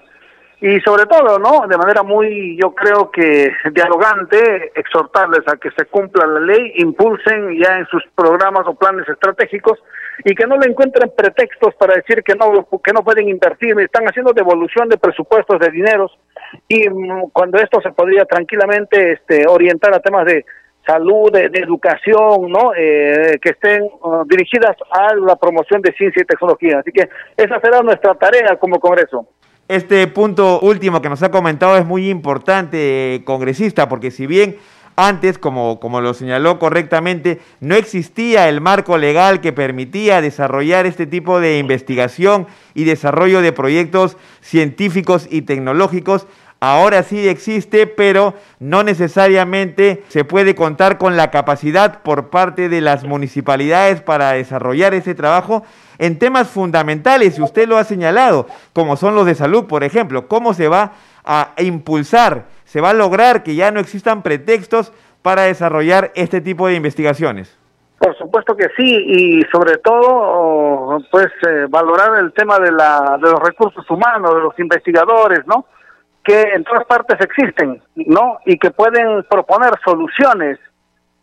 y 0.63 0.79
sobre 0.79 1.05
todo, 1.07 1.39
¿no? 1.39 1.67
De 1.67 1.75
manera 1.75 2.03
muy, 2.03 2.57
yo 2.57 2.73
creo 2.73 3.11
que 3.11 3.51
dialogante, 3.73 4.71
exhortarles 4.73 5.41
a 5.45 5.57
que 5.57 5.69
se 5.71 5.87
cumpla 5.87 6.25
la 6.25 6.39
ley, 6.39 6.75
impulsen 6.77 7.61
ya 7.61 7.79
en 7.79 7.85
sus 7.87 8.01
programas 8.15 8.65
o 8.65 8.73
planes 8.73 9.05
estratégicos 9.09 9.77
y 10.23 10.33
que 10.33 10.47
no 10.47 10.55
le 10.55 10.71
encuentren 10.71 11.11
pretextos 11.17 11.75
para 11.75 11.95
decir 11.95 12.23
que 12.23 12.35
no 12.35 12.65
que 12.81 12.93
no 12.93 13.03
pueden 13.03 13.27
invertir, 13.27 13.77
están 13.81 14.05
haciendo 14.05 14.31
devolución 14.31 14.87
de 14.87 14.97
presupuestos 14.97 15.59
de 15.59 15.69
dineros 15.69 16.17
y 16.69 16.87
mm, 16.87 17.31
cuando 17.33 17.57
esto 17.57 17.81
se 17.81 17.91
podría 17.91 18.23
tranquilamente 18.23 19.11
este 19.11 19.45
orientar 19.45 19.93
a 19.93 19.99
temas 19.99 20.25
de 20.25 20.45
salud, 20.87 21.29
de, 21.29 21.51
educación, 21.59 22.49
¿no? 22.49 22.71
Eh, 22.73 23.37
que 23.41 23.49
estén 23.49 23.83
uh, 23.83 24.23
dirigidas 24.25 24.77
a 24.91 25.13
la 25.13 25.35
promoción 25.35 25.81
de 25.81 25.91
ciencia 25.91 26.21
y 26.21 26.25
tecnología. 26.25 26.79
Así 26.79 26.93
que 26.93 27.09
esa 27.35 27.59
será 27.59 27.81
nuestra 27.81 28.15
tarea 28.15 28.55
como 28.55 28.79
Congreso. 28.79 29.27
Este 29.69 30.05
punto 30.07 30.59
último 30.59 31.01
que 31.01 31.07
nos 31.07 31.23
ha 31.23 31.31
comentado 31.31 31.77
es 31.77 31.85
muy 31.85 32.09
importante, 32.09 33.21
congresista, 33.25 33.87
porque 33.87 34.11
si 34.11 34.27
bien 34.27 34.57
antes, 34.95 35.37
como, 35.37 35.79
como 35.79 36.01
lo 36.01 36.13
señaló 36.13 36.59
correctamente, 36.59 37.39
no 37.61 37.75
existía 37.75 38.49
el 38.49 38.59
marco 38.61 38.97
legal 38.97 39.41
que 39.41 39.53
permitía 39.53 40.21
desarrollar 40.21 40.85
este 40.85 41.07
tipo 41.07 41.39
de 41.39 41.57
investigación 41.59 42.45
y 42.73 42.83
desarrollo 42.83 43.41
de 43.41 43.53
proyectos 43.53 44.17
científicos 44.41 45.27
y 45.31 45.43
tecnológicos. 45.43 46.27
Ahora 46.65 47.03
sí 47.03 47.27
existe, 47.27 47.87
pero 47.87 48.35
no 48.57 48.83
necesariamente 48.83 50.01
se 50.07 50.23
puede 50.23 50.55
contar 50.55 50.97
con 50.97 51.17
la 51.17 51.29
capacidad 51.29 52.01
por 52.03 52.29
parte 52.29 52.69
de 52.69 52.79
las 52.79 53.03
municipalidades 53.03 53.99
para 53.99 54.31
desarrollar 54.31 54.93
ese 54.93 55.13
trabajo 55.13 55.63
en 55.97 56.17
temas 56.17 56.47
fundamentales, 56.47 57.37
y 57.37 57.41
usted 57.41 57.67
lo 57.67 57.77
ha 57.77 57.83
señalado, 57.83 58.47
como 58.71 58.95
son 58.95 59.13
los 59.13 59.25
de 59.25 59.35
salud, 59.35 59.65
por 59.65 59.83
ejemplo, 59.83 60.29
cómo 60.29 60.53
se 60.53 60.69
va 60.69 60.93
a 61.25 61.49
impulsar, 61.57 62.45
se 62.63 62.79
va 62.79 62.91
a 62.91 62.93
lograr 62.93 63.43
que 63.43 63.55
ya 63.55 63.69
no 63.71 63.81
existan 63.81 64.23
pretextos 64.23 64.93
para 65.21 65.41
desarrollar 65.41 66.13
este 66.15 66.39
tipo 66.39 66.67
de 66.67 66.75
investigaciones. 66.75 67.59
Por 67.99 68.17
supuesto 68.17 68.55
que 68.55 68.69
sí, 68.77 69.03
y 69.05 69.41
sobre 69.51 69.79
todo, 69.79 70.97
pues, 71.11 71.27
eh, 71.45 71.67
valorar 71.67 72.19
el 72.19 72.31
tema 72.31 72.57
de, 72.59 72.71
la, 72.71 73.19
de 73.21 73.31
los 73.31 73.41
recursos 73.41 73.85
humanos, 73.91 74.33
de 74.33 74.41
los 74.41 74.57
investigadores, 74.59 75.45
¿no? 75.45 75.65
Que 76.23 76.41
en 76.53 76.63
todas 76.63 76.85
partes 76.85 77.19
existen, 77.19 77.81
¿no? 77.95 78.39
Y 78.45 78.57
que 78.57 78.71
pueden 78.71 79.23
proponer 79.29 79.71
soluciones 79.83 80.57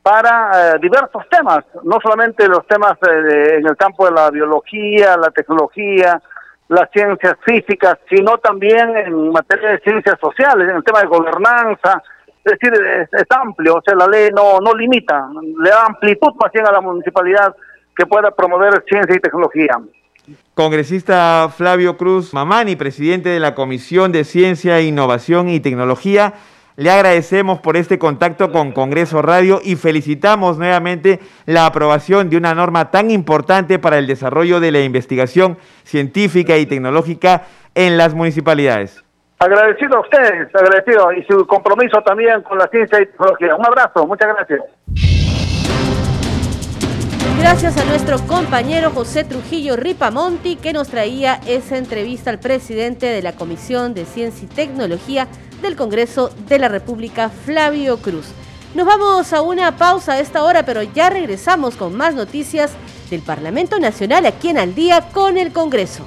para 0.02 0.74
eh, 0.74 0.78
diversos 0.80 1.28
temas, 1.30 1.64
no 1.84 1.98
solamente 2.02 2.48
los 2.48 2.66
temas 2.66 2.94
eh, 3.02 3.56
en 3.58 3.66
el 3.66 3.76
campo 3.76 4.06
de 4.06 4.12
la 4.12 4.30
biología, 4.30 5.16
la 5.16 5.30
tecnología, 5.30 6.20
las 6.68 6.88
ciencias 6.90 7.34
físicas, 7.44 7.98
sino 8.08 8.38
también 8.38 8.96
en 8.96 9.30
materia 9.30 9.70
de 9.70 9.80
ciencias 9.80 10.18
sociales, 10.20 10.68
en 10.68 10.76
el 10.76 10.84
tema 10.84 11.00
de 11.00 11.08
gobernanza, 11.08 12.02
es 12.44 12.52
decir, 12.52 12.72
es, 13.12 13.26
amplio, 13.30 13.74
o 13.74 13.82
sea, 13.82 13.94
la 13.94 14.06
ley 14.06 14.30
no, 14.34 14.60
no 14.60 14.72
limita, 14.72 15.28
le 15.62 15.68
da 15.68 15.84
amplitud 15.84 16.32
más 16.40 16.50
bien 16.52 16.66
a 16.66 16.72
la 16.72 16.80
municipalidad 16.80 17.54
que 17.94 18.06
pueda 18.06 18.30
promover 18.30 18.82
ciencia 18.88 19.14
y 19.14 19.20
tecnología. 19.20 19.78
Congresista 20.54 21.48
Flavio 21.56 21.96
Cruz 21.96 22.34
Mamani, 22.34 22.76
presidente 22.76 23.28
de 23.28 23.40
la 23.40 23.54
Comisión 23.54 24.12
de 24.12 24.24
Ciencia, 24.24 24.80
Innovación 24.80 25.48
y 25.48 25.60
Tecnología, 25.60 26.34
le 26.76 26.90
agradecemos 26.90 27.60
por 27.60 27.76
este 27.76 27.98
contacto 27.98 28.50
con 28.52 28.72
Congreso 28.72 29.20
Radio 29.20 29.60
y 29.62 29.76
felicitamos 29.76 30.56
nuevamente 30.56 31.20
la 31.44 31.66
aprobación 31.66 32.30
de 32.30 32.38
una 32.38 32.54
norma 32.54 32.90
tan 32.90 33.10
importante 33.10 33.78
para 33.78 33.98
el 33.98 34.06
desarrollo 34.06 34.60
de 34.60 34.72
la 34.72 34.80
investigación 34.80 35.58
científica 35.84 36.56
y 36.56 36.66
tecnológica 36.66 37.42
en 37.74 37.98
las 37.98 38.14
municipalidades. 38.14 39.04
Agradecido 39.38 39.98
a 39.98 40.00
ustedes, 40.00 40.54
agradecido 40.54 41.12
y 41.12 41.24
su 41.24 41.46
compromiso 41.46 42.02
también 42.02 42.42
con 42.42 42.58
la 42.58 42.66
ciencia 42.68 43.00
y 43.00 43.06
tecnología. 43.06 43.56
Un 43.56 43.66
abrazo, 43.66 44.06
muchas 44.06 44.28
gracias. 44.34 44.60
Gracias 47.40 47.78
a 47.78 47.84
nuestro 47.86 48.18
compañero 48.26 48.90
José 48.90 49.24
Trujillo 49.24 49.74
Ripamonti 49.74 50.56
que 50.56 50.74
nos 50.74 50.88
traía 50.88 51.40
esa 51.46 51.78
entrevista 51.78 52.28
al 52.28 52.38
presidente 52.38 53.06
de 53.06 53.22
la 53.22 53.32
Comisión 53.32 53.94
de 53.94 54.04
Ciencia 54.04 54.44
y 54.44 54.54
Tecnología 54.54 55.26
del 55.62 55.74
Congreso 55.74 56.30
de 56.48 56.58
la 56.58 56.68
República, 56.68 57.30
Flavio 57.30 57.96
Cruz. 57.96 58.26
Nos 58.74 58.86
vamos 58.86 59.32
a 59.32 59.40
una 59.40 59.74
pausa 59.78 60.12
a 60.12 60.20
esta 60.20 60.44
hora, 60.44 60.66
pero 60.66 60.82
ya 60.82 61.08
regresamos 61.08 61.76
con 61.76 61.96
más 61.96 62.14
noticias 62.14 62.72
del 63.08 63.22
Parlamento 63.22 63.80
Nacional 63.80 64.26
aquí 64.26 64.50
en 64.50 64.58
Al 64.58 64.74
día 64.74 65.08
con 65.10 65.38
el 65.38 65.50
Congreso. 65.50 66.04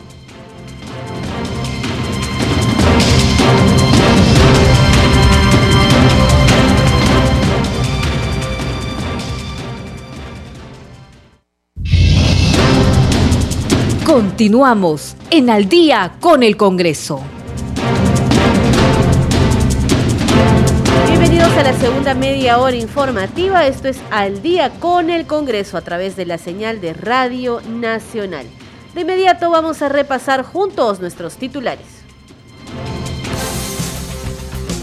Continuamos 14.13 15.15
en 15.31 15.49
Al 15.49 15.67
día 15.67 16.17
con 16.19 16.43
el 16.43 16.55
Congreso. 16.55 17.19
Bienvenidos 21.07 21.51
a 21.53 21.63
la 21.63 21.73
segunda 21.73 22.13
media 22.13 22.59
hora 22.59 22.75
informativa. 22.75 23.65
Esto 23.65 23.87
es 23.87 23.99
Al 24.11 24.43
día 24.43 24.69
con 24.79 25.09
el 25.09 25.25
Congreso 25.25 25.77
a 25.77 25.81
través 25.81 26.15
de 26.15 26.27
la 26.27 26.37
señal 26.37 26.79
de 26.79 26.93
Radio 26.93 27.59
Nacional. 27.67 28.45
De 28.93 29.01
inmediato 29.01 29.49
vamos 29.49 29.81
a 29.81 29.89
repasar 29.89 30.43
juntos 30.43 30.99
nuestros 30.99 31.37
titulares. 31.37 32.02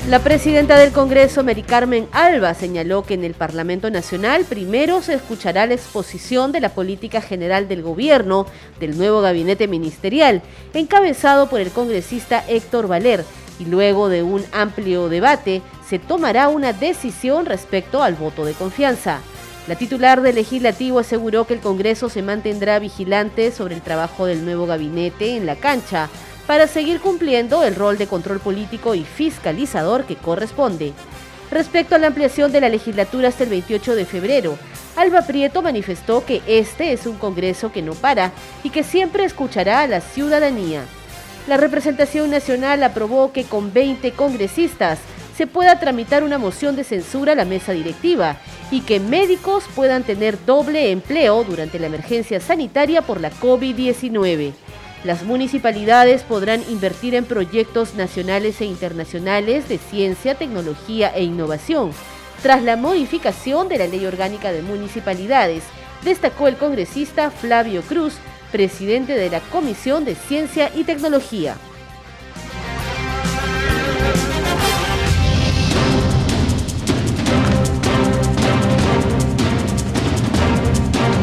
La 0.08 0.18
presidenta 0.18 0.78
del 0.78 0.92
Congreso, 0.92 1.44
Mary 1.44 1.62
Carmen 1.62 2.08
Alba, 2.12 2.54
señaló 2.54 3.04
que 3.04 3.14
en 3.14 3.22
el 3.22 3.34
Parlamento 3.34 3.90
Nacional 3.90 4.44
primero 4.44 5.02
se 5.02 5.14
escuchará 5.14 5.66
la 5.66 5.74
exposición 5.74 6.52
de 6.52 6.60
la 6.60 6.70
política 6.70 7.20
general 7.20 7.68
del 7.68 7.82
gobierno 7.82 8.46
del 8.80 8.96
nuevo 8.96 9.20
gabinete 9.20 9.68
ministerial, 9.68 10.42
encabezado 10.72 11.50
por 11.50 11.60
el 11.60 11.70
congresista 11.70 12.42
Héctor 12.48 12.88
Valer, 12.88 13.24
y 13.60 13.66
luego 13.66 14.08
de 14.08 14.22
un 14.22 14.42
amplio 14.52 15.10
debate 15.10 15.60
se 15.86 15.98
tomará 15.98 16.48
una 16.48 16.72
decisión 16.72 17.44
respecto 17.44 18.02
al 18.02 18.14
voto 18.14 18.46
de 18.46 18.54
confianza. 18.54 19.20
La 19.68 19.76
titular 19.76 20.22
del 20.22 20.36
legislativo 20.36 20.98
aseguró 20.98 21.46
que 21.46 21.54
el 21.54 21.60
Congreso 21.60 22.08
se 22.08 22.22
mantendrá 22.22 22.78
vigilante 22.78 23.52
sobre 23.52 23.74
el 23.74 23.82
trabajo 23.82 24.24
del 24.24 24.46
nuevo 24.46 24.66
gabinete 24.66 25.36
en 25.36 25.44
la 25.44 25.56
cancha 25.56 26.08
para 26.50 26.66
seguir 26.66 26.98
cumpliendo 26.98 27.62
el 27.62 27.76
rol 27.76 27.96
de 27.96 28.08
control 28.08 28.40
político 28.40 28.96
y 28.96 29.04
fiscalizador 29.04 30.04
que 30.04 30.16
corresponde. 30.16 30.92
Respecto 31.48 31.94
a 31.94 31.98
la 31.98 32.08
ampliación 32.08 32.50
de 32.50 32.60
la 32.60 32.68
legislatura 32.68 33.28
hasta 33.28 33.44
el 33.44 33.50
28 33.50 33.94
de 33.94 34.04
febrero, 34.04 34.58
Alba 34.96 35.22
Prieto 35.22 35.62
manifestó 35.62 36.24
que 36.26 36.42
este 36.48 36.92
es 36.92 37.06
un 37.06 37.18
Congreso 37.18 37.70
que 37.70 37.82
no 37.82 37.94
para 37.94 38.32
y 38.64 38.70
que 38.70 38.82
siempre 38.82 39.22
escuchará 39.22 39.82
a 39.82 39.86
la 39.86 40.00
ciudadanía. 40.00 40.82
La 41.46 41.56
representación 41.56 42.32
nacional 42.32 42.82
aprobó 42.82 43.32
que 43.32 43.44
con 43.44 43.72
20 43.72 44.10
congresistas 44.10 44.98
se 45.36 45.46
pueda 45.46 45.78
tramitar 45.78 46.24
una 46.24 46.38
moción 46.38 46.74
de 46.74 46.82
censura 46.82 47.34
a 47.34 47.36
la 47.36 47.44
mesa 47.44 47.70
directiva 47.70 48.38
y 48.72 48.80
que 48.80 48.98
médicos 48.98 49.66
puedan 49.76 50.02
tener 50.02 50.36
doble 50.44 50.90
empleo 50.90 51.44
durante 51.44 51.78
la 51.78 51.86
emergencia 51.86 52.40
sanitaria 52.40 53.02
por 53.02 53.20
la 53.20 53.30
COVID-19. 53.30 54.52
Las 55.02 55.22
municipalidades 55.22 56.22
podrán 56.24 56.62
invertir 56.68 57.14
en 57.14 57.24
proyectos 57.24 57.94
nacionales 57.94 58.60
e 58.60 58.66
internacionales 58.66 59.66
de 59.66 59.78
ciencia, 59.78 60.34
tecnología 60.34 61.08
e 61.08 61.22
innovación. 61.22 61.92
Tras 62.42 62.62
la 62.62 62.76
modificación 62.76 63.68
de 63.68 63.78
la 63.78 63.86
Ley 63.86 64.04
Orgánica 64.04 64.52
de 64.52 64.60
Municipalidades, 64.60 65.62
destacó 66.04 66.48
el 66.48 66.56
congresista 66.56 67.30
Flavio 67.30 67.80
Cruz, 67.82 68.14
presidente 68.52 69.14
de 69.14 69.30
la 69.30 69.40
Comisión 69.40 70.04
de 70.04 70.14
Ciencia 70.14 70.70
y 70.74 70.84
Tecnología. 70.84 71.56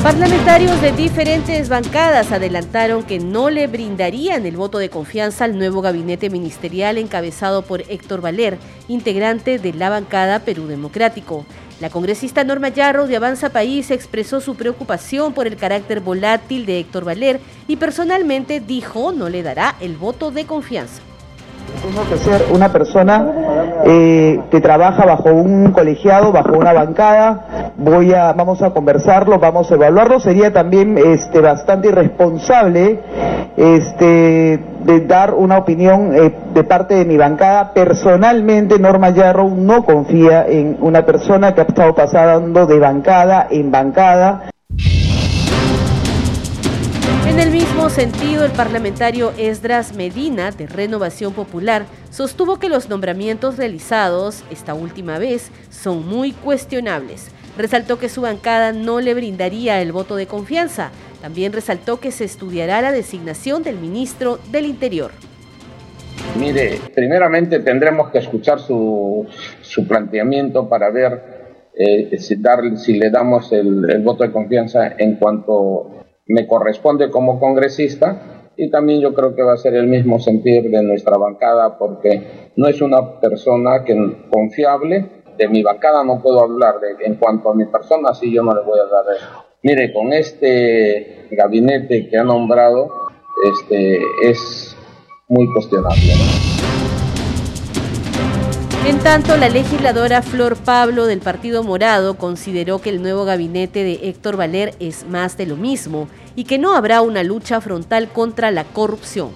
Parlamentarios 0.08 0.82
de 0.82 0.94
diferentes 0.94 1.68
bancadas 1.68 2.32
adelantaron 2.32 3.04
que 3.04 3.20
no 3.20 3.50
le 3.50 3.68
brindarían 3.68 4.46
el 4.46 4.56
voto 4.56 4.78
de 4.78 4.90
confianza 4.90 5.44
al 5.44 5.58
nuevo 5.58 5.82
gabinete 5.82 6.30
ministerial 6.30 6.98
encabezado 6.98 7.64
por 7.64 7.82
Héctor 7.90 8.22
Valer, 8.22 8.58
integrante 8.88 9.60
de 9.60 9.74
la 9.74 9.90
bancada 9.90 10.40
Perú 10.40 10.68
Democrático. 10.68 11.46
La 11.82 11.90
congresista 11.90 12.46
Norma 12.46 12.70
Yarro 12.70 13.06
de 13.06 13.18
Avanza 13.18 13.50
País 13.50 13.92
expresó 13.92 14.40
su 14.40 14.56
preocupación 14.56 15.34
por 15.34 15.46
el 15.46 15.58
carácter 15.58 16.00
volátil 16.00 16.66
de 16.66 16.80
Héctor 16.80 17.04
Valer 17.04 17.42
y 17.68 17.76
personalmente 17.76 18.62
dijo 18.62 19.12
no 19.12 19.28
le 19.28 19.44
dará 19.44 19.76
el 19.82 19.98
voto 19.98 20.32
de 20.32 20.46
confianza. 20.46 21.02
Tengo 21.82 22.10
que 22.10 22.18
ser 22.18 22.46
una 22.54 22.72
persona 22.72 23.28
eh, 23.86 24.40
que 24.50 24.62
trabaja 24.62 25.06
bajo 25.06 25.30
un 25.34 25.72
colegiado, 25.72 26.32
bajo 26.32 26.58
una 26.58 26.74
bancada. 26.74 27.74
Voy 27.78 28.14
a, 28.14 28.34
vamos 28.34 28.62
a 28.62 28.72
conversarlo, 28.72 29.38
vamos 29.38 29.72
a 29.72 29.76
evaluarlo. 29.76 30.20
Sería 30.20 30.52
también 30.52 30.98
este, 30.98 31.42
bastante 31.42 31.90
irresponsable 31.90 33.00
este, 33.58 34.60
de 34.84 35.00
dar 35.02 35.34
una 35.34 35.58
opinión 35.58 36.16
eh, 36.16 36.34
de 36.54 36.64
parte 36.64 36.96
de 36.96 37.06
mi 37.06 37.18
bancada. 37.18 37.74
Personalmente, 37.74 38.80
Norma 38.80 39.10
Yarrow 39.10 39.56
no 39.56 39.84
confía 39.84 40.46
en 40.48 40.78
una 40.82 41.06
persona 41.06 41.54
que 41.54 41.62
ha 41.62 41.66
estado 41.66 41.94
pasando 41.94 42.66
de 42.66 42.80
bancada 42.80 43.48
en 43.50 43.72
bancada. 43.72 44.50
En 47.38 47.44
el 47.44 47.52
mismo 47.52 47.88
sentido, 47.92 48.46
el 48.46 48.52
parlamentario 48.52 49.32
Esdras 49.38 49.94
Medina, 49.94 50.50
de 50.50 50.66
Renovación 50.66 51.34
Popular, 51.34 51.86
sostuvo 52.10 52.58
que 52.58 52.68
los 52.68 52.90
nombramientos 52.90 53.58
realizados 53.58 54.44
esta 54.50 54.74
última 54.74 55.20
vez 55.20 55.52
son 55.70 56.08
muy 56.08 56.32
cuestionables. 56.32 57.30
Resaltó 57.56 58.00
que 58.00 58.10
su 58.10 58.22
bancada 58.22 58.74
no 58.74 59.02
le 59.02 59.14
brindaría 59.14 59.80
el 59.84 59.92
voto 59.92 60.16
de 60.16 60.26
confianza. 60.26 60.90
También 61.22 61.54
resaltó 61.54 62.00
que 62.00 62.10
se 62.10 62.24
estudiará 62.24 62.82
la 62.82 62.92
designación 62.92 63.62
del 63.62 63.78
ministro 63.78 64.40
del 64.52 64.66
Interior. 64.66 65.12
Mire, 66.40 66.80
primeramente 66.96 67.60
tendremos 67.60 68.10
que 68.10 68.18
escuchar 68.18 68.60
su, 68.60 69.28
planteamiento 69.88 70.68
para 70.68 70.90
ver 70.90 71.70
eh, 71.76 72.18
si, 72.18 72.36
si 72.78 72.94
le 72.94 73.12
damos 73.12 73.52
el 73.52 74.02
voto 74.04 74.24
de 74.24 74.32
confianza 74.32 74.96
en 74.98 75.18
cuanto 75.18 75.97
me 76.28 76.48
corresponde 76.48 77.10
como 77.10 77.40
congresista 77.40 78.38
y 78.58 78.72
también 78.72 79.02
yo 79.02 79.14
creo 79.14 79.36
que 79.36 79.44
va 79.44 79.54
a 79.54 79.58
ser 79.58 79.76
el 79.76 79.88
mismo 79.88 80.20
sentir 80.20 80.70
de 80.70 80.82
nuestra 80.82 81.18
bancada 81.18 81.78
porque 81.78 82.52
no 82.56 82.68
es 82.68 82.82
una 82.82 83.20
persona 83.20 83.84
que, 83.86 83.96
confiable. 84.32 85.24
De 85.38 85.48
mi 85.48 85.62
bancada 85.62 86.04
no 86.04 86.20
puedo 86.20 86.44
hablar 86.44 86.80
de, 86.80 87.06
en 87.06 87.16
cuanto 87.16 87.52
a 87.52 87.56
mi 87.56 87.66
persona, 87.66 88.10
así 88.10 88.34
yo 88.34 88.42
no 88.42 88.56
le 88.56 88.64
voy 88.64 88.80
a 88.80 88.86
dar. 88.86 89.06
Mire, 89.62 89.94
con 89.94 90.12
este 90.12 91.28
gabinete 91.30 92.10
que 92.10 92.18
ha 92.18 92.24
nombrado, 92.24 92.90
este 93.54 94.00
es 94.24 94.76
muy 95.28 95.48
cuestionable. 95.54 96.37
En 98.86 99.00
tanto, 99.00 99.36
la 99.36 99.50
legisladora 99.50 100.22
Flor 100.22 100.56
Pablo 100.56 101.08
del 101.08 101.20
Partido 101.20 101.64
Morado 101.64 102.16
consideró 102.18 102.80
que 102.80 102.90
el 102.90 103.02
nuevo 103.02 103.26
gabinete 103.26 103.84
de 103.84 104.00
Héctor 104.04 104.38
Valer 104.38 104.76
es 104.80 105.06
más 105.10 105.38
de 105.38 105.46
lo 105.46 105.58
mismo 105.58 106.08
y 106.36 106.46
que 106.46 106.58
no 106.58 106.74
habrá 106.74 107.02
una 107.02 107.24
lucha 107.24 107.60
frontal 107.60 108.10
contra 108.10 108.50
la 108.52 108.64
corrupción. 108.64 109.32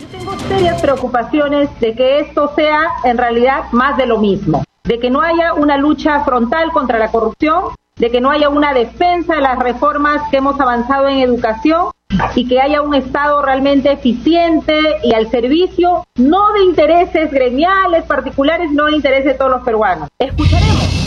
Yo 0.00 0.06
tengo 0.08 0.36
serias 0.48 0.82
preocupaciones 0.82 1.68
de 1.78 1.94
que 1.94 2.20
esto 2.20 2.52
sea 2.56 2.88
en 3.04 3.16
realidad 3.16 3.64
más 3.70 3.96
de 3.96 4.06
lo 4.06 4.18
mismo, 4.18 4.64
de 4.82 4.98
que 4.98 5.08
no 5.08 5.20
haya 5.20 5.54
una 5.54 5.76
lucha 5.76 6.24
frontal 6.24 6.72
contra 6.72 6.98
la 6.98 7.12
corrupción, 7.12 7.64
de 7.96 8.10
que 8.10 8.20
no 8.20 8.30
haya 8.30 8.48
una 8.48 8.74
defensa 8.74 9.36
de 9.36 9.40
las 9.40 9.58
reformas 9.58 10.20
que 10.30 10.38
hemos 10.38 10.58
avanzado 10.58 11.08
en 11.08 11.18
educación 11.18 11.90
y 12.34 12.46
que 12.46 12.60
haya 12.60 12.82
un 12.82 12.94
Estado 12.94 13.42
realmente 13.42 13.92
eficiente 13.92 14.74
y 15.02 15.12
al 15.14 15.30
servicio, 15.30 16.06
no 16.16 16.52
de 16.52 16.64
intereses 16.64 17.30
gremiales, 17.30 18.04
particulares, 18.04 18.70
no 18.72 18.86
de 18.86 18.96
intereses 18.96 19.24
de 19.24 19.34
todos 19.34 19.50
los 19.50 19.62
peruanos. 19.62 20.08
Escucharemos. 20.18 21.04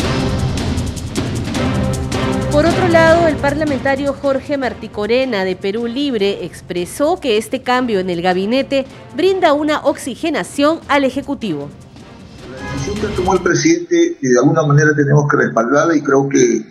Por 2.51 2.65
otro 2.65 2.87
lado, 2.87 3.27
el 3.27 3.35
parlamentario 3.35 4.13
Jorge 4.13 4.57
Martí 4.57 4.89
Corena 4.89 5.43
de 5.43 5.55
Perú 5.55 5.85
Libre 5.85 6.45
expresó 6.45 7.19
que 7.19 7.37
este 7.37 7.61
cambio 7.61 7.99
en 7.99 8.09
el 8.09 8.21
gabinete 8.21 8.85
brinda 9.15 9.53
una 9.53 9.81
oxigenación 9.81 10.79
al 10.87 11.03
Ejecutivo. 11.03 11.69
La 12.49 12.71
decisión 12.73 12.95
que 12.99 13.15
tomó 13.15 13.33
el 13.33 13.41
presidente 13.41 14.17
de 14.19 14.39
alguna 14.39 14.63
manera 14.63 14.95
tenemos 14.95 15.27
que 15.29 15.37
respaldarla 15.37 15.95
y 15.95 16.01
creo 16.01 16.27
que 16.29 16.61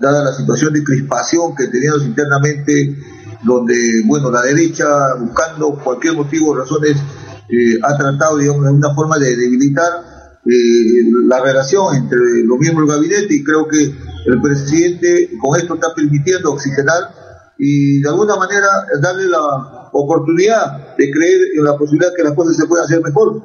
dada 0.00 0.24
la 0.24 0.32
situación 0.32 0.72
de 0.72 0.82
crispación 0.82 1.54
que 1.54 1.68
teníamos 1.68 2.04
internamente 2.04 2.96
donde, 3.44 4.02
bueno, 4.06 4.30
la 4.30 4.42
derecha, 4.42 5.14
buscando 5.18 5.78
cualquier 5.82 6.14
motivo 6.14 6.50
o 6.50 6.56
razones, 6.56 6.96
eh, 7.48 7.78
ha 7.82 7.96
tratado, 7.96 8.38
digamos, 8.38 8.62
de 8.62 8.68
alguna 8.68 8.94
forma 8.94 9.18
de 9.18 9.36
debilitar 9.36 9.92
eh, 10.44 11.10
la 11.28 11.40
relación 11.42 11.96
entre 11.96 12.18
los 12.44 12.58
miembros 12.58 12.88
del 12.88 12.96
gabinete 12.96 13.34
y 13.34 13.42
creo 13.42 13.66
que 13.66 13.82
el 14.26 14.40
presidente 14.40 15.30
con 15.40 15.58
esto 15.58 15.74
está 15.74 15.88
permitiendo 15.94 16.52
oxigenar 16.52 17.02
y 17.58 18.00
de 18.00 18.08
alguna 18.08 18.36
manera 18.36 18.68
darle 19.00 19.28
la 19.28 19.88
oportunidad 19.92 20.96
de 20.96 21.10
creer 21.10 21.40
en 21.56 21.64
la 21.64 21.76
posibilidad 21.76 22.12
que 22.16 22.22
las 22.22 22.34
cosas 22.34 22.56
se 22.56 22.66
puedan 22.66 22.84
hacer 22.84 23.02
mejor. 23.02 23.42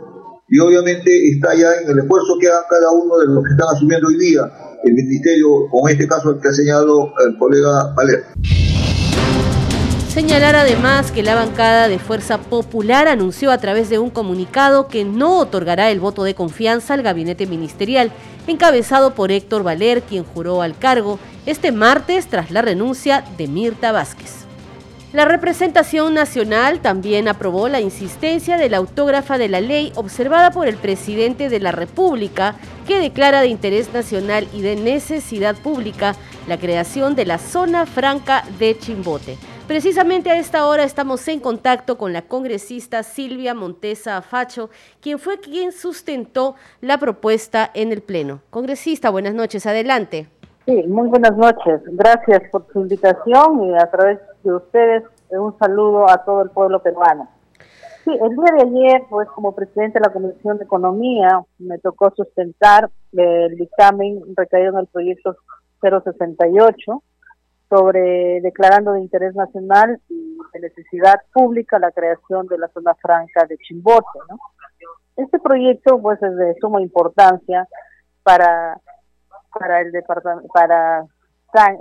Y 0.49 0.59
obviamente 0.59 1.09
está 1.29 1.55
ya 1.55 1.69
en 1.81 1.89
el 1.89 1.99
esfuerzo 1.99 2.37
que 2.39 2.49
haga 2.49 2.65
cada 2.69 2.91
uno 2.91 3.17
de 3.19 3.27
los 3.27 3.43
que 3.43 3.51
están 3.51 3.67
asumiendo 3.73 4.07
hoy 4.07 4.17
día 4.17 4.41
el 4.83 4.93
ministerio, 4.93 5.47
con 5.71 5.89
este 5.89 6.07
caso 6.07 6.31
el 6.31 6.41
que 6.41 6.49
ha 6.49 6.53
señalado 6.53 7.13
el 7.25 7.37
colega 7.37 7.93
Valer. 7.95 8.25
Señalar 10.13 10.57
además 10.57 11.09
que 11.09 11.23
la 11.23 11.35
bancada 11.35 11.87
de 11.87 11.97
Fuerza 11.97 12.37
Popular 12.37 13.07
anunció 13.07 13.49
a 13.49 13.59
través 13.59 13.89
de 13.89 13.97
un 13.97 14.09
comunicado 14.09 14.89
que 14.89 15.05
no 15.05 15.37
otorgará 15.37 15.89
el 15.89 16.01
voto 16.01 16.25
de 16.25 16.35
confianza 16.35 16.95
al 16.95 17.01
gabinete 17.01 17.47
ministerial, 17.47 18.11
encabezado 18.45 19.15
por 19.15 19.31
Héctor 19.31 19.63
Valer, 19.63 20.01
quien 20.01 20.25
juró 20.25 20.61
al 20.63 20.77
cargo 20.77 21.17
este 21.45 21.71
martes 21.71 22.27
tras 22.27 22.51
la 22.51 22.61
renuncia 22.61 23.23
de 23.37 23.47
Mirta 23.47 23.93
Vázquez. 23.93 24.41
La 25.13 25.23
representación 25.23 26.13
nacional 26.13 26.81
también 26.81 27.29
aprobó 27.29 27.69
la 27.69 27.79
insistencia 27.79 28.57
de 28.57 28.69
la 28.69 28.77
autógrafa 28.77 29.37
de 29.37 29.47
la 29.47 29.61
ley 29.61 29.93
observada 29.95 30.51
por 30.51 30.67
el 30.67 30.75
presidente 30.75 31.47
de 31.47 31.61
la 31.61 31.71
República, 31.71 32.55
que 32.85 32.99
declara 32.99 33.39
de 33.39 33.47
interés 33.47 33.93
nacional 33.93 34.45
y 34.53 34.61
de 34.61 34.75
necesidad 34.75 35.55
pública 35.55 36.17
la 36.49 36.57
creación 36.57 37.15
de 37.15 37.25
la 37.25 37.37
zona 37.37 37.85
franca 37.85 38.43
de 38.59 38.77
Chimbote. 38.77 39.37
Precisamente 39.71 40.29
a 40.29 40.37
esta 40.37 40.67
hora 40.67 40.83
estamos 40.83 41.25
en 41.29 41.39
contacto 41.39 41.97
con 41.97 42.11
la 42.11 42.23
congresista 42.23 43.03
Silvia 43.03 43.53
Montesa 43.53 44.21
Facho, 44.21 44.69
quien 44.99 45.17
fue 45.17 45.39
quien 45.39 45.71
sustentó 45.71 46.55
la 46.81 46.97
propuesta 46.97 47.71
en 47.73 47.93
el 47.93 48.01
Pleno. 48.01 48.41
Congresista, 48.49 49.09
buenas 49.09 49.33
noches, 49.33 49.65
adelante. 49.65 50.27
Sí, 50.65 50.83
muy 50.89 51.07
buenas 51.07 51.37
noches. 51.37 51.79
Gracias 51.85 52.41
por 52.51 52.67
su 52.73 52.81
invitación 52.81 53.63
y 53.63 53.77
a 53.77 53.89
través 53.89 54.19
de 54.43 54.53
ustedes 54.53 55.03
un 55.29 55.57
saludo 55.57 56.09
a 56.09 56.17
todo 56.25 56.41
el 56.41 56.49
pueblo 56.49 56.83
peruano. 56.83 57.29
Sí, 58.03 58.11
el 58.11 58.35
día 58.35 58.53
de 58.57 58.63
ayer, 58.63 59.03
pues 59.09 59.29
como 59.29 59.55
presidente 59.55 59.99
de 59.99 60.05
la 60.05 60.11
Comisión 60.11 60.57
de 60.57 60.65
Economía, 60.65 61.45
me 61.59 61.77
tocó 61.77 62.11
sustentar 62.13 62.89
el 63.13 63.55
dictamen 63.55 64.21
recaído 64.35 64.73
en 64.73 64.79
el 64.79 64.87
proyecto 64.87 65.37
068 65.81 67.01
sobre 67.71 68.41
declarando 68.41 68.91
de 68.91 68.99
interés 68.99 69.33
nacional 69.33 70.01
y 70.09 70.37
de 70.53 70.59
necesidad 70.59 71.21
pública 71.33 71.79
la 71.79 71.91
creación 71.91 72.45
de 72.47 72.57
la 72.57 72.67
zona 72.67 72.93
franca 72.95 73.45
de 73.47 73.57
Chimbote. 73.59 74.19
¿no? 74.29 74.37
Este 75.15 75.39
proyecto 75.39 75.97
pues 76.01 76.21
es 76.21 76.35
de 76.35 76.53
suma 76.59 76.81
importancia 76.81 77.65
para 78.23 78.77
para 79.57 79.81
el 79.81 79.91
departamento 79.93 80.49
para 80.53 81.05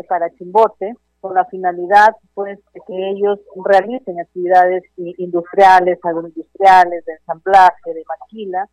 para 0.08 0.30
Chimbote 0.36 0.94
con 1.20 1.34
la 1.34 1.44
finalidad 1.46 2.14
pues 2.34 2.60
de 2.72 2.80
que 2.86 3.10
ellos 3.10 3.40
realicen 3.64 4.20
actividades 4.20 4.84
industriales, 4.96 5.98
agroindustriales, 6.04 7.04
de 7.04 7.12
ensamblaje, 7.14 7.94
de 7.94 8.04
maquila 8.08 8.68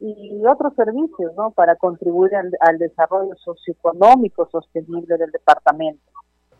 y 0.00 0.44
otros 0.46 0.74
servicios, 0.74 1.32
¿no? 1.36 1.52
Para 1.52 1.76
contribuir 1.76 2.34
al, 2.34 2.50
al 2.60 2.78
desarrollo 2.78 3.36
socioeconómico 3.36 4.48
sostenible 4.50 5.16
del 5.16 5.30
departamento. 5.30 6.02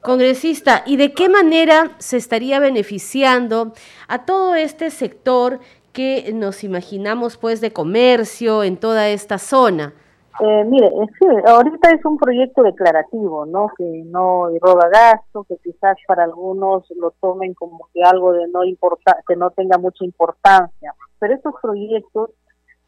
Congresista, 0.02 0.82
¿y 0.84 0.96
de 0.96 1.12
qué 1.12 1.28
manera 1.28 1.92
se 1.98 2.16
estaría 2.16 2.58
beneficiando 2.58 3.72
a 4.08 4.24
todo 4.24 4.56
este 4.56 4.90
sector 4.90 5.60
que 5.92 6.32
nos 6.34 6.64
imaginamos 6.64 7.36
pues 7.36 7.60
de 7.60 7.72
comercio 7.72 8.64
en 8.64 8.78
toda 8.78 9.08
esta 9.10 9.38
zona? 9.38 9.94
Eh, 10.40 10.64
mire, 10.64 10.90
sí, 11.20 11.26
ahorita 11.46 11.90
es 11.90 12.04
un 12.04 12.18
proyecto 12.18 12.64
declarativo, 12.64 13.46
¿no? 13.46 13.68
Que 13.76 14.02
no 14.06 14.48
roba 14.60 14.88
gasto, 14.88 15.44
que 15.44 15.56
quizás 15.62 15.96
para 16.08 16.24
algunos 16.24 16.90
lo 16.96 17.12
tomen 17.20 17.54
como 17.54 17.88
que 17.94 18.02
algo 18.02 18.32
de 18.32 18.48
no 18.48 18.64
importa, 18.64 19.18
que 19.28 19.36
no 19.36 19.50
tenga 19.50 19.78
mucha 19.78 20.04
importancia. 20.04 20.94
Pero 21.20 21.34
estos 21.34 21.54
proyectos, 21.62 22.30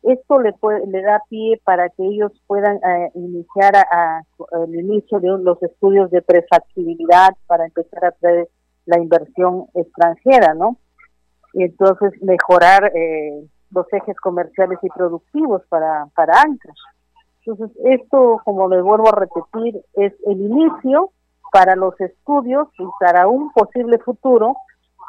esto 0.04 0.38
le 0.38 0.52
puede, 0.52 0.86
le 0.86 1.02
da 1.02 1.22
pie 1.28 1.60
para 1.64 1.88
que 1.88 2.04
ellos 2.04 2.32
puedan 2.46 2.76
eh, 2.76 3.10
iniciar 3.14 3.74
a, 3.76 4.22
el 4.64 4.74
inicio 4.74 5.20
de 5.20 5.28
los 5.38 5.62
estudios 5.62 6.10
de 6.10 6.22
prefactibilidad 6.22 7.30
para 7.46 7.64
empezar 7.64 8.04
a 8.04 8.12
traer 8.12 8.48
la 8.86 8.98
inversión 8.98 9.66
extranjera, 9.74 10.54
¿no? 10.54 10.76
Y 11.54 11.64
entonces 11.64 12.12
mejorar 12.22 12.92
eh, 12.94 13.46
los 13.70 13.90
ejes 13.92 14.16
comerciales 14.16 14.78
y 14.82 14.88
productivos 14.90 15.62
para 15.68 16.06
para. 16.14 16.34
Entonces, 17.46 17.76
esto, 17.84 18.40
como 18.44 18.68
les 18.68 18.82
vuelvo 18.82 19.08
a 19.08 19.18
repetir, 19.20 19.80
es 19.94 20.12
el 20.26 20.40
inicio 20.40 21.10
para 21.52 21.76
los 21.76 21.98
estudios 22.00 22.68
y 22.78 22.84
para 22.98 23.28
un 23.28 23.52
posible 23.52 23.98
futuro 23.98 24.56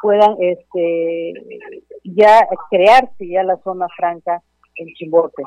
puedan 0.00 0.36
este 0.38 1.32
ya 2.04 2.46
crearse 2.70 3.28
ya 3.28 3.42
la 3.42 3.56
zona 3.64 3.86
franca 3.96 4.42
en 4.76 4.88
Chimbote. 4.94 5.42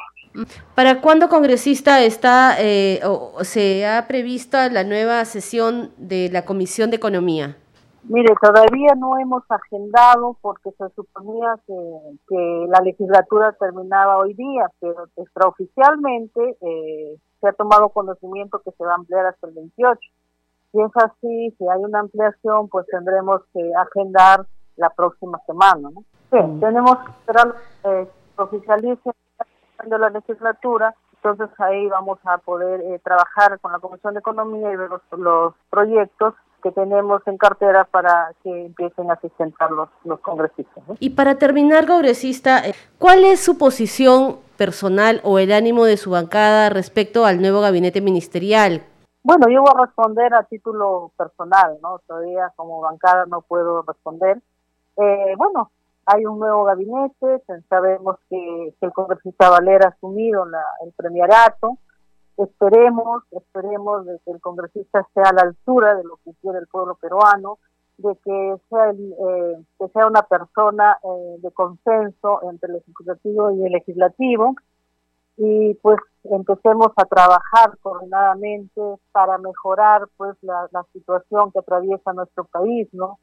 ¿Para 0.76 1.02
cuándo, 1.02 1.28
congresista, 1.28 2.02
está 2.04 2.56
eh, 2.60 3.00
o 3.04 3.44
se 3.44 3.86
ha 3.86 4.08
prevista 4.08 4.70
la 4.70 4.84
nueva 4.84 5.26
sesión 5.26 5.92
de 5.98 6.30
la 6.32 6.46
Comisión 6.46 6.89
de 6.89 6.98
Economía? 6.98 7.58
Mire, 8.04 8.34
todavía 8.42 8.94
no 8.98 9.20
hemos 9.20 9.44
agendado 9.50 10.38
porque 10.42 10.72
se 10.72 10.89
suponía 10.96 11.60
que, 11.68 11.74
que 12.28 12.65
la 12.70 12.80
legislatura 12.84 13.52
terminaba 13.60 14.18
hoy 14.18 14.34
día, 14.34 14.68
pero 14.80 15.08
extraoficialmente 15.18 16.58
eh, 16.62 17.18
se 17.42 17.48
ha 17.48 17.54
tomado 17.54 17.89
conocimiento 17.89 18.62
que 18.63 18.72
se 18.72 18.84
va 18.84 18.94
a 18.94 18.96
ampliar 18.96 19.26
hasta 19.26 19.48
el 19.48 19.54
28. 19.54 20.00
Si 20.72 20.80
es 20.80 20.92
así, 20.96 21.56
si 21.58 21.68
hay 21.68 21.84
una 21.84 22.00
ampliación, 22.00 22.70
pues 22.70 22.86
tendremos 22.88 23.42
que 23.54 23.72
agendar 23.76 24.46
la 24.76 24.89
próxima 24.92 25.39
semana. 25.46 25.89
¿no? 25.94 26.04
Sí, 26.32 26.38
mm. 26.38 26.60
tenemos 26.60 26.98
que 27.00 27.12
esperar 27.12 27.56
eh, 27.84 28.08
oficialice 28.39 29.12
de 29.86 29.97
la 29.97 30.10
legislatura, 30.10 30.95
entonces 31.15 31.49
ahí 31.60 31.88
vamos 31.88 32.19
a 32.23 32.38
poder 32.38 32.82
eh, 32.82 32.99
trabajar 33.04 33.60
con 33.60 33.71
la 33.71 33.80
Comisión 33.80 34.13
de 34.13 34.19
Economía 34.19 34.71
y 34.71 34.75
ver 34.75 34.89
los, 34.89 35.02
los 35.17 35.54
proyectos 35.69 36.34
que 36.62 36.71
tenemos 36.71 37.21
en 37.25 37.38
cartera 37.38 37.86
para 37.86 38.34
que 38.43 38.65
empiecen 38.65 39.10
a 39.12 39.19
sustentar 39.19 39.71
los, 39.71 39.89
los 40.04 40.19
congresistas. 40.19 40.84
Y 40.99 41.12
para 41.12 41.36
terminar, 41.36 41.88
congresista, 41.88 42.60
eh, 42.65 42.73
¿cuál 42.97 43.23
es 43.23 43.39
su 43.39 43.58
posición 43.58 44.39
personal 44.58 45.21
o 45.23 45.39
el 45.39 45.52
ánimo 45.52 45.86
de 45.86 45.97
su 45.97 46.12
bancada 46.12 46.69
respecto 46.69 47.25
al 47.25 47.41
nuevo 47.41 47.62
gabinete 47.62 48.02
ministerial? 48.02 48.84
Bueno, 49.23 49.47
yo 49.49 49.62
voy 49.62 49.71
a 49.75 49.86
responder 49.86 50.34
a 50.34 50.43
título 50.43 51.12
personal, 51.17 51.78
¿no? 51.82 51.99
Todavía 52.08 52.52
como 52.56 52.82
bancada 52.82 53.25
no 53.25 53.41
puedo 53.41 53.84
responder. 53.84 54.38
Eh, 54.97 55.34
bueno, 55.38 55.71
hay 56.12 56.26
un 56.26 56.39
nuevo 56.39 56.63
gabinete, 56.63 57.43
sabemos 57.69 58.17
que, 58.30 58.74
el 58.82 58.93
congresista 58.93 59.50
Valera 59.50 59.88
ha 59.88 59.89
asumido 59.89 60.45
la, 60.45 60.63
el 60.84 60.91
premiarato, 60.93 61.78
Esperemos, 62.39 63.24
esperemos 63.32 64.06
de 64.06 64.17
que 64.24 64.32
el 64.32 64.39
congresista 64.39 65.02
esté 65.02 65.19
a 65.19 65.34
la 65.34 65.41
altura 65.41 65.95
de 65.95 66.06
lo 66.06 66.15
que 66.24 66.32
quiere 66.41 66.60
el 66.60 66.67
pueblo 66.67 66.95
peruano, 66.95 67.60
de 67.98 68.15
que 68.24 68.56
sea, 68.69 68.91
eh, 68.91 69.63
que 69.78 69.88
sea 69.89 70.08
una 70.08 70.22
persona 70.22 70.98
eh, 71.04 71.36
de 71.39 71.52
consenso 71.52 72.39
entre 72.50 72.69
el 72.69 72.78
ejecutivo 72.78 73.52
y 73.52 73.65
el 73.65 73.74
legislativo 73.74 74.56
y 75.36 75.74
pues 75.82 76.00
empecemos 76.24 76.88
a 76.95 77.04
trabajar 77.04 77.78
coordinadamente 77.82 78.82
para 79.12 79.38
mejorar 79.38 80.08
pues 80.15 80.38
la, 80.41 80.69
situación 80.93 81.52
que 81.52 81.60
atraviesa 81.60 82.13
nuestro 82.13 82.45
país, 82.45 82.88
¿no? 82.93 83.19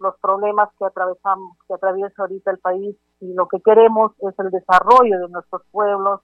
Los 0.00 0.16
problemas 0.20 0.68
que 0.78 0.84
atravesamos, 0.84 1.56
que 1.66 1.74
atraviesa 1.74 2.22
ahorita 2.22 2.50
el 2.50 2.58
país 2.58 2.96
y 3.20 3.32
lo 3.34 3.48
que 3.48 3.60
queremos 3.60 4.12
es 4.20 4.38
el 4.38 4.50
desarrollo 4.50 5.20
de 5.20 5.28
nuestros 5.28 5.62
pueblos, 5.70 6.20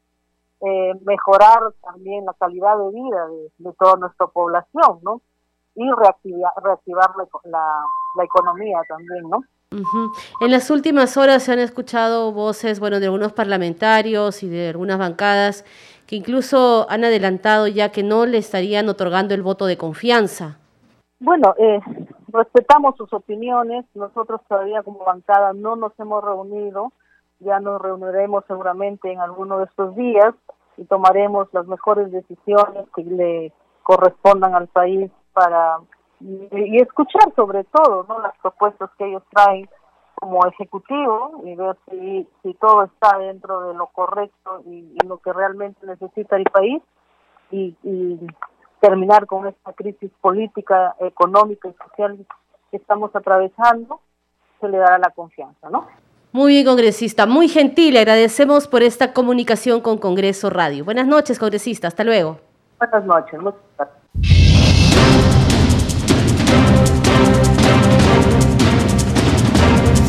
eh, 0.61 0.93
mejorar 1.05 1.61
también 1.83 2.25
la 2.25 2.35
calidad 2.35 2.79
de 2.79 2.91
vida 2.91 3.27
de, 3.59 3.73
toda 3.79 3.97
nuestra 3.97 4.27
población, 4.29 5.01
¿no? 5.03 5.21
Y 5.75 5.91
reactivar, 5.91 6.53
reactivar 6.63 7.11
la, 7.45 7.61
la, 8.17 8.25
economía 8.25 8.79
también, 8.89 9.29
¿no? 9.29 9.41
En 10.41 10.51
las 10.53 10.71
últimas 10.71 11.17
horas 11.17 11.43
se 11.43 11.53
han 11.53 11.59
escuchado 11.59 12.31
voces, 12.31 12.79
bueno, 12.79 13.01
de 13.01 13.07
algunos 13.07 13.33
parlamentarios 13.33 14.45
y 14.45 14.49
de 14.49 14.69
algunas 14.69 14.99
bancadas 14.99 15.65
que 16.07 16.15
incluso 16.17 16.87
han 16.89 17.05
adelantado 17.05 17.67
ya 17.67 17.91
que 17.91 18.05
no 18.05 18.25
le 18.25 18.39
estarían 18.39 18.89
otorgando 18.89 19.35
el 19.35 19.43
voto 19.43 19.67
de 19.67 19.77
confianza. 19.77 20.59
Bueno, 21.25 21.55
eh, 21.57 21.81
respetamos 22.29 22.97
sus 22.99 23.11
opiniones. 23.15 23.87
Nosotros 23.95 24.43
todavía 24.47 24.83
como 24.83 25.07
bancada 25.07 25.55
no 25.55 25.75
nos 25.75 25.99
hemos 25.99 26.23
reunido. 26.23 26.93
Ya 27.41 27.61
nos 27.61 27.81
reuniremos 27.81 28.45
seguramente 28.47 29.11
en 29.11 29.21
alguno 29.21 29.59
de 29.59 29.65
estos 29.65 29.97
días 29.97 30.35
y 30.77 30.85
tomaremos 30.85 31.49
las 31.53 31.67
mejores 31.67 32.13
decisiones 32.13 32.85
que 32.95 33.05
le 33.05 33.53
correspondan 33.85 34.55
al 34.55 34.69
país 34.69 35.11
para 35.33 35.79
y, 36.21 36.77
escuchar 36.79 37.35
sobre 37.35 37.65
todo 37.65 38.05
no 38.07 38.19
las 38.21 38.37
propuestas 38.43 38.91
que 38.99 39.07
ellos 39.07 39.23
traen 39.31 39.69
como 40.15 40.47
ejecutivo 40.47 41.41
y 41.45 41.55
ver 41.55 41.77
si, 41.89 42.29
si 42.43 42.55
todo 42.55 42.85
está 42.85 43.17
dentro 43.19 43.69
de 43.69 43.75
lo 43.75 43.87
correcto 43.87 44.61
y, 44.67 44.95
lo 45.07 45.19
que 45.19 45.33
realmente 45.33 45.87
necesita 45.87 46.37
el 46.37 46.45
país 46.45 46.83
y, 47.51 47.75
y 47.83 48.21
terminar 48.85 49.25
con 49.25 49.47
esta 49.47 49.73
crisis 49.73 50.11
política, 50.21 50.95
económica 51.01 51.69
y 51.69 51.73
social 51.73 52.19
que 52.71 52.77
estamos 52.77 53.17
atravesando, 53.17 54.01
se 54.61 54.69
le 54.69 54.77
dará 54.77 54.99
la 54.99 55.09
confianza, 55.09 55.71
¿no? 55.71 55.87
Muy 56.33 56.53
bien, 56.53 56.67
congresista, 56.67 57.25
muy 57.25 57.49
gentil. 57.49 57.97
Agradecemos 57.97 58.69
por 58.69 58.83
esta 58.83 59.15
comunicación 59.15 59.81
con 59.81 59.97
Congreso 59.97 60.51
Radio. 60.51 60.85
Buenas 60.85 61.07
noches, 61.07 61.39
congresista. 61.39 61.89
Hasta 61.89 62.05
luego. 62.05 62.41
Buenas 62.79 63.07
noches. 63.07 63.41
Muchas 63.41 63.61
gracias. 63.79 63.99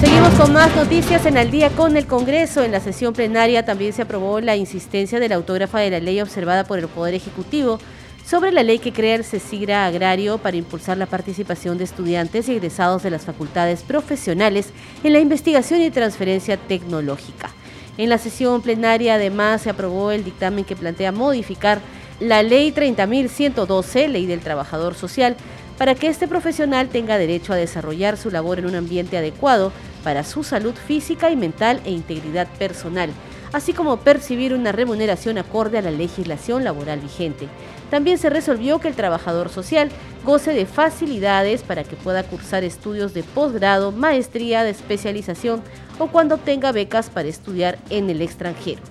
Seguimos 0.01 0.33
con 0.37 0.51
más 0.51 0.75
noticias 0.75 1.25
en 1.25 1.37
Al 1.37 1.49
día 1.49 1.69
con 1.69 1.95
el 1.95 2.07
Congreso. 2.07 2.61
En 2.61 2.73
la 2.73 2.81
sesión 2.81 3.13
plenaria 3.13 3.63
también 3.63 3.93
se 3.93 4.01
aprobó 4.01 4.41
la 4.41 4.57
insistencia 4.57 5.21
de 5.21 5.29
la 5.29 5.35
autógrafa 5.35 5.79
de 5.79 5.91
la 5.91 6.01
ley 6.01 6.19
observada 6.19 6.65
por 6.65 6.79
el 6.79 6.89
Poder 6.89 7.13
Ejecutivo 7.13 7.79
sobre 8.25 8.51
la 8.51 8.63
ley 8.63 8.79
que 8.79 8.91
crea 8.91 9.15
el 9.15 9.23
CECIGRA 9.23 9.85
Agrario 9.85 10.39
para 10.39 10.57
impulsar 10.57 10.97
la 10.97 11.05
participación 11.05 11.77
de 11.77 11.83
estudiantes 11.83 12.49
y 12.49 12.53
egresados 12.53 13.03
de 13.03 13.11
las 13.11 13.23
facultades 13.23 13.83
profesionales 13.83 14.69
en 15.03 15.13
la 15.13 15.19
investigación 15.19 15.81
y 15.81 15.91
transferencia 15.91 16.57
tecnológica. 16.57 17.51
En 17.97 18.09
la 18.09 18.17
sesión 18.17 18.61
plenaria 18.61 19.15
además 19.15 19.61
se 19.61 19.69
aprobó 19.69 20.11
el 20.11 20.23
dictamen 20.23 20.65
que 20.65 20.75
plantea 20.75 21.11
modificar 21.11 21.79
la 22.19 22.41
Ley 22.41 22.71
30.112, 22.71 24.07
Ley 24.07 24.25
del 24.25 24.39
Trabajador 24.39 24.95
Social, 24.95 25.35
para 25.77 25.93
que 25.93 26.07
este 26.07 26.27
profesional 26.27 26.89
tenga 26.89 27.17
derecho 27.17 27.53
a 27.53 27.57
desarrollar 27.57 28.17
su 28.17 28.31
labor 28.31 28.59
en 28.59 28.65
un 28.65 28.75
ambiente 28.75 29.17
adecuado 29.17 29.71
para 30.03 30.23
su 30.23 30.43
salud 30.43 30.73
física 30.73 31.29
y 31.29 31.35
mental 31.35 31.81
e 31.85 31.91
integridad 31.91 32.47
personal, 32.57 33.11
así 33.53 33.73
como 33.73 33.97
percibir 33.97 34.53
una 34.53 34.71
remuneración 34.71 35.37
acorde 35.37 35.77
a 35.77 35.81
la 35.81 35.91
legislación 35.91 36.63
laboral 36.63 36.99
vigente. 36.99 37.47
También 37.95 38.17
se 38.17 38.29
resolvió 38.29 38.79
que 38.79 38.89
el 38.89 38.93
trabajador 38.93 39.47
social 39.47 39.87
goce 40.25 40.51
de 40.51 40.65
facilidades 40.65 41.63
para 41.63 41.85
que 41.85 41.95
pueda 41.95 42.23
cursar 42.23 42.65
estudios 42.65 43.13
de 43.13 43.23
posgrado, 43.23 43.93
maestría, 43.93 44.65
de 44.65 44.71
especialización 44.71 45.61
o 45.97 46.07
cuando 46.07 46.37
tenga 46.37 46.73
becas 46.73 47.09
para 47.09 47.29
estudiar 47.29 47.77
en 47.89 48.09
el 48.09 48.21
extranjero. 48.21 48.81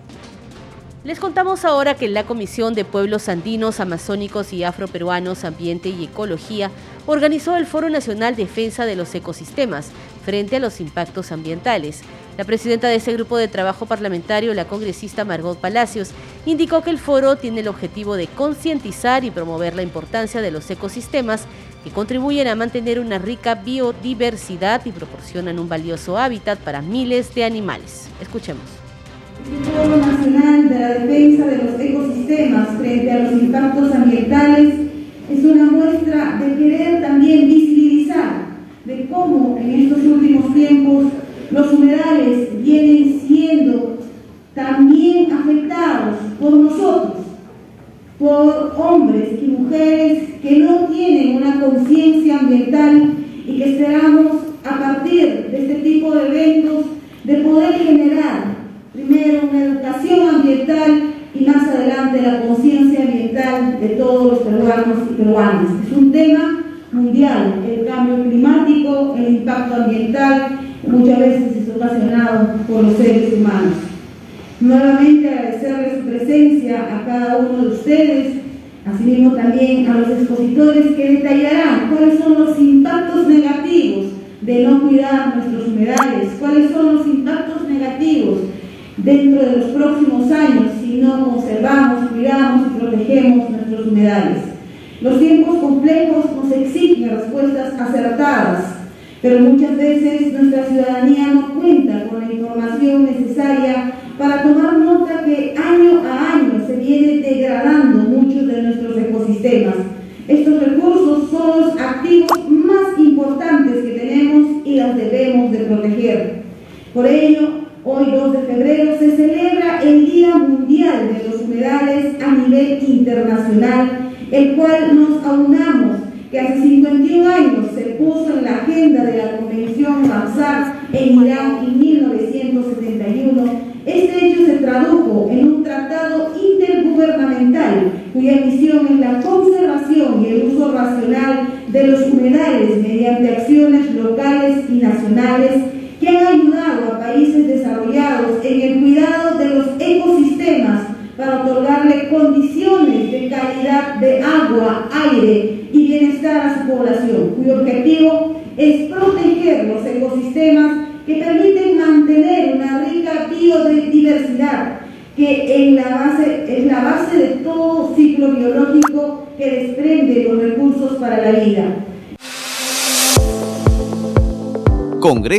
Les 1.04 1.20
contamos 1.20 1.66
ahora 1.66 1.96
que 1.96 2.08
la 2.08 2.24
Comisión 2.24 2.72
de 2.72 2.86
Pueblos 2.86 3.28
Andinos, 3.28 3.78
Amazónicos 3.78 4.54
y 4.54 4.64
Afroperuanos, 4.64 5.44
Ambiente 5.44 5.90
y 5.90 6.04
Ecología 6.04 6.70
organizó 7.04 7.56
el 7.56 7.66
Foro 7.66 7.90
Nacional 7.90 8.36
Defensa 8.36 8.86
de 8.86 8.96
los 8.96 9.14
Ecosistemas 9.14 9.90
frente 10.24 10.56
a 10.56 10.60
los 10.60 10.80
impactos 10.80 11.30
ambientales. 11.30 12.00
La 12.36 12.42
presidenta 12.42 12.88
de 12.88 12.96
ese 12.96 13.12
grupo 13.12 13.36
de 13.36 13.46
trabajo 13.46 13.86
parlamentario, 13.86 14.54
la 14.54 14.66
congresista 14.66 15.24
Margot 15.24 15.56
Palacios, 15.56 16.10
indicó 16.46 16.82
que 16.82 16.90
el 16.90 16.98
foro 16.98 17.36
tiene 17.36 17.60
el 17.60 17.68
objetivo 17.68 18.16
de 18.16 18.26
concientizar 18.26 19.22
y 19.22 19.30
promover 19.30 19.76
la 19.76 19.82
importancia 19.82 20.42
de 20.42 20.50
los 20.50 20.68
ecosistemas 20.68 21.46
que 21.84 21.90
contribuyen 21.90 22.48
a 22.48 22.56
mantener 22.56 22.98
una 22.98 23.18
rica 23.18 23.54
biodiversidad 23.54 24.84
y 24.84 24.90
proporcionan 24.90 25.60
un 25.60 25.68
valioso 25.68 26.18
hábitat 26.18 26.58
para 26.58 26.82
miles 26.82 27.32
de 27.36 27.44
animales. 27.44 28.08
Escuchemos. 28.20 28.64
El 29.48 29.64
Foro 29.64 29.96
Nacional 29.96 30.68
de 30.68 30.78
la 30.80 30.88
Defensa 30.88 31.46
de 31.46 31.56
los 31.58 31.80
Ecosistemas 31.80 32.68
frente 32.78 33.12
a 33.12 33.18
los 33.20 33.32
impactos 33.32 33.92
ambientales 33.92 34.74
es 35.30 35.44
una 35.44 35.70
muestra 35.70 36.40
de 36.40 36.56
querer 36.56 37.00
también 37.00 37.46
visibilizar 37.46 38.46
de 38.84 39.06
cómo 39.08 39.56
en 39.56 39.82
estos 39.82 39.98
últimos 40.02 40.52
tiempos 40.52 41.04
los 41.50 41.72
humedales 41.72 42.48
vienen 42.62 42.93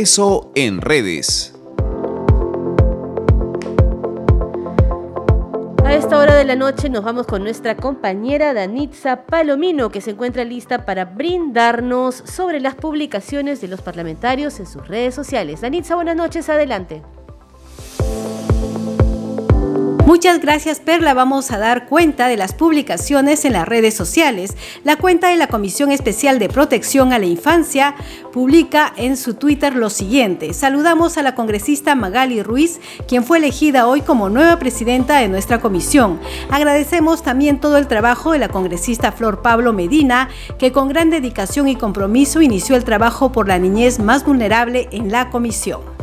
Congreso 0.06 0.52
en 0.54 0.80
redes. 0.82 1.52
A 5.84 5.94
esta 5.94 6.16
hora 6.16 6.36
de 6.36 6.44
la 6.44 6.54
noche 6.54 6.88
nos 6.88 7.02
vamos 7.02 7.26
con 7.26 7.42
nuestra 7.42 7.76
compañera 7.76 8.54
Danitza 8.54 9.26
Palomino, 9.26 9.90
que 9.90 10.00
se 10.00 10.12
encuentra 10.12 10.44
lista 10.44 10.84
para 10.84 11.06
brindarnos 11.06 12.22
sobre 12.24 12.60
las 12.60 12.76
publicaciones 12.76 13.60
de 13.60 13.66
los 13.66 13.80
parlamentarios 13.80 14.60
en 14.60 14.66
sus 14.66 14.86
redes 14.86 15.12
sociales. 15.12 15.62
Danitza, 15.62 15.96
buenas 15.96 16.14
noches, 16.14 16.48
adelante. 16.50 17.02
Muchas 20.06 20.40
gracias 20.40 20.78
Perla. 20.78 21.14
Vamos 21.14 21.50
a 21.50 21.58
dar 21.58 21.86
cuenta 21.86 22.28
de 22.28 22.36
las 22.36 22.54
publicaciones 22.54 23.44
en 23.44 23.54
las 23.54 23.66
redes 23.66 23.94
sociales. 23.94 24.56
La 24.84 24.94
cuenta 24.94 25.30
de 25.30 25.36
la 25.36 25.48
Comisión 25.48 25.90
Especial 25.90 26.38
de 26.38 26.48
Protección 26.48 27.12
a 27.12 27.18
la 27.18 27.26
Infancia 27.26 27.96
publica 28.32 28.92
en 28.96 29.16
su 29.16 29.34
Twitter 29.34 29.74
lo 29.74 29.90
siguiente. 29.90 30.54
Saludamos 30.54 31.18
a 31.18 31.24
la 31.24 31.34
congresista 31.34 31.96
Magali 31.96 32.40
Ruiz, 32.44 32.78
quien 33.08 33.24
fue 33.24 33.38
elegida 33.38 33.88
hoy 33.88 34.00
como 34.00 34.30
nueva 34.30 34.60
presidenta 34.60 35.18
de 35.18 35.26
nuestra 35.26 35.60
comisión. 35.60 36.20
Agradecemos 36.50 37.24
también 37.24 37.58
todo 37.58 37.76
el 37.76 37.88
trabajo 37.88 38.30
de 38.30 38.38
la 38.38 38.48
congresista 38.48 39.10
Flor 39.10 39.42
Pablo 39.42 39.72
Medina, 39.72 40.28
que 40.56 40.70
con 40.70 40.88
gran 40.88 41.10
dedicación 41.10 41.66
y 41.66 41.74
compromiso 41.74 42.40
inició 42.40 42.76
el 42.76 42.84
trabajo 42.84 43.32
por 43.32 43.48
la 43.48 43.58
niñez 43.58 43.98
más 43.98 44.24
vulnerable 44.24 44.88
en 44.92 45.10
la 45.10 45.30
comisión. 45.30 45.95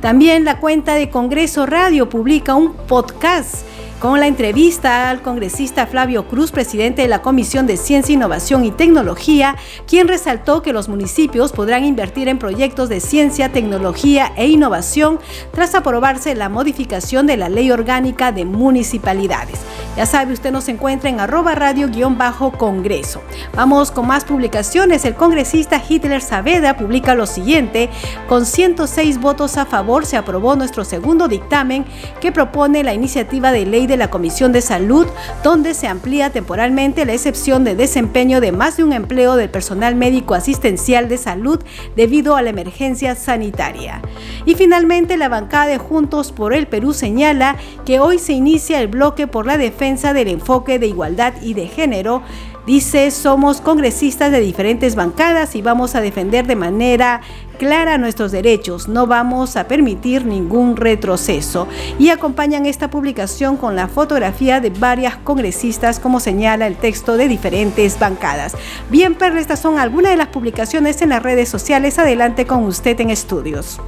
También 0.00 0.44
la 0.44 0.58
cuenta 0.58 0.94
de 0.94 1.10
Congreso 1.10 1.66
Radio 1.66 2.08
publica 2.08 2.54
un 2.54 2.74
podcast 2.74 3.66
con 4.00 4.18
la 4.18 4.26
entrevista 4.26 5.10
al 5.10 5.20
congresista 5.20 5.86
Flavio 5.86 6.26
Cruz, 6.26 6.52
presidente 6.52 7.02
de 7.02 7.08
la 7.08 7.20
Comisión 7.20 7.66
de 7.66 7.76
Ciencia, 7.76 8.14
Innovación 8.14 8.64
y 8.64 8.70
Tecnología, 8.70 9.56
quien 9.86 10.08
resaltó 10.08 10.62
que 10.62 10.72
los 10.72 10.88
municipios 10.88 11.52
podrán 11.52 11.84
invertir 11.84 12.26
en 12.28 12.38
proyectos 12.38 12.88
de 12.88 13.00
ciencia, 13.00 13.52
tecnología 13.52 14.32
e 14.36 14.48
innovación 14.48 15.18
tras 15.52 15.74
aprobarse 15.74 16.34
la 16.34 16.48
modificación 16.48 17.26
de 17.26 17.36
la 17.36 17.50
Ley 17.50 17.70
Orgánica 17.70 18.32
de 18.32 18.46
Municipalidades. 18.46 19.60
Ya 19.98 20.06
sabe, 20.06 20.32
usted 20.32 20.50
nos 20.50 20.68
encuentra 20.68 21.10
en 21.10 21.20
arroba 21.20 21.54
radio-congreso. 21.54 23.20
Vamos 23.54 23.90
con 23.90 24.06
más 24.06 24.24
publicaciones. 24.24 25.04
El 25.04 25.14
congresista 25.14 25.82
Hitler 25.86 26.22
Saavedra 26.22 26.76
publica 26.76 27.14
lo 27.14 27.26
siguiente. 27.26 27.90
Con 28.28 28.46
106 28.46 29.20
votos 29.20 29.58
a 29.58 29.66
favor 29.66 30.06
se 30.06 30.16
aprobó 30.16 30.56
nuestro 30.56 30.84
segundo 30.84 31.28
dictamen 31.28 31.84
que 32.20 32.32
propone 32.32 32.82
la 32.82 32.94
iniciativa 32.94 33.52
de 33.52 33.66
ley 33.66 33.89
de 33.90 33.96
la 33.96 34.08
Comisión 34.08 34.52
de 34.52 34.62
Salud, 34.62 35.06
donde 35.42 35.74
se 35.74 35.88
amplía 35.88 36.30
temporalmente 36.30 37.04
la 37.04 37.12
excepción 37.12 37.64
de 37.64 37.74
desempeño 37.74 38.40
de 38.40 38.52
más 38.52 38.76
de 38.76 38.84
un 38.84 38.92
empleo 38.92 39.36
del 39.36 39.50
personal 39.50 39.96
médico 39.96 40.34
asistencial 40.34 41.08
de 41.08 41.18
salud 41.18 41.60
debido 41.96 42.36
a 42.36 42.42
la 42.42 42.50
emergencia 42.50 43.14
sanitaria. 43.16 44.00
Y 44.46 44.54
finalmente, 44.54 45.16
la 45.16 45.28
bancada 45.28 45.66
de 45.66 45.78
Juntos 45.78 46.32
por 46.32 46.54
el 46.54 46.68
Perú 46.68 46.92
señala 46.92 47.56
que 47.84 48.00
hoy 48.00 48.18
se 48.18 48.32
inicia 48.32 48.80
el 48.80 48.88
bloque 48.88 49.26
por 49.26 49.44
la 49.44 49.58
defensa 49.58 50.12
del 50.12 50.28
enfoque 50.28 50.78
de 50.78 50.86
igualdad 50.86 51.34
y 51.42 51.54
de 51.54 51.66
género 51.66 52.22
Dice, 52.66 53.10
somos 53.10 53.60
congresistas 53.60 54.30
de 54.30 54.38
diferentes 54.38 54.94
bancadas 54.94 55.56
y 55.56 55.62
vamos 55.62 55.94
a 55.94 56.00
defender 56.00 56.46
de 56.46 56.56
manera 56.56 57.22
clara 57.60 57.98
nuestros 57.98 58.32
derechos, 58.32 58.88
no 58.88 59.06
vamos 59.06 59.54
a 59.56 59.68
permitir 59.68 60.24
ningún 60.24 60.76
retroceso. 60.76 61.68
Y 61.98 62.08
acompañan 62.08 62.64
esta 62.64 62.88
publicación 62.88 63.58
con 63.58 63.76
la 63.76 63.86
fotografía 63.86 64.60
de 64.60 64.70
varias 64.70 65.18
congresistas, 65.18 66.00
como 66.00 66.20
señala 66.20 66.66
el 66.66 66.76
texto 66.76 67.18
de 67.18 67.28
diferentes 67.28 67.98
bancadas. 67.98 68.56
Bien, 68.88 69.14
Perla, 69.14 69.42
estas 69.42 69.60
son 69.60 69.78
algunas 69.78 70.12
de 70.12 70.16
las 70.16 70.28
publicaciones 70.28 71.02
en 71.02 71.10
las 71.10 71.22
redes 71.22 71.50
sociales. 71.50 71.98
Adelante 71.98 72.46
con 72.46 72.64
usted 72.64 72.98
en 72.98 73.10
estudios. 73.10 73.78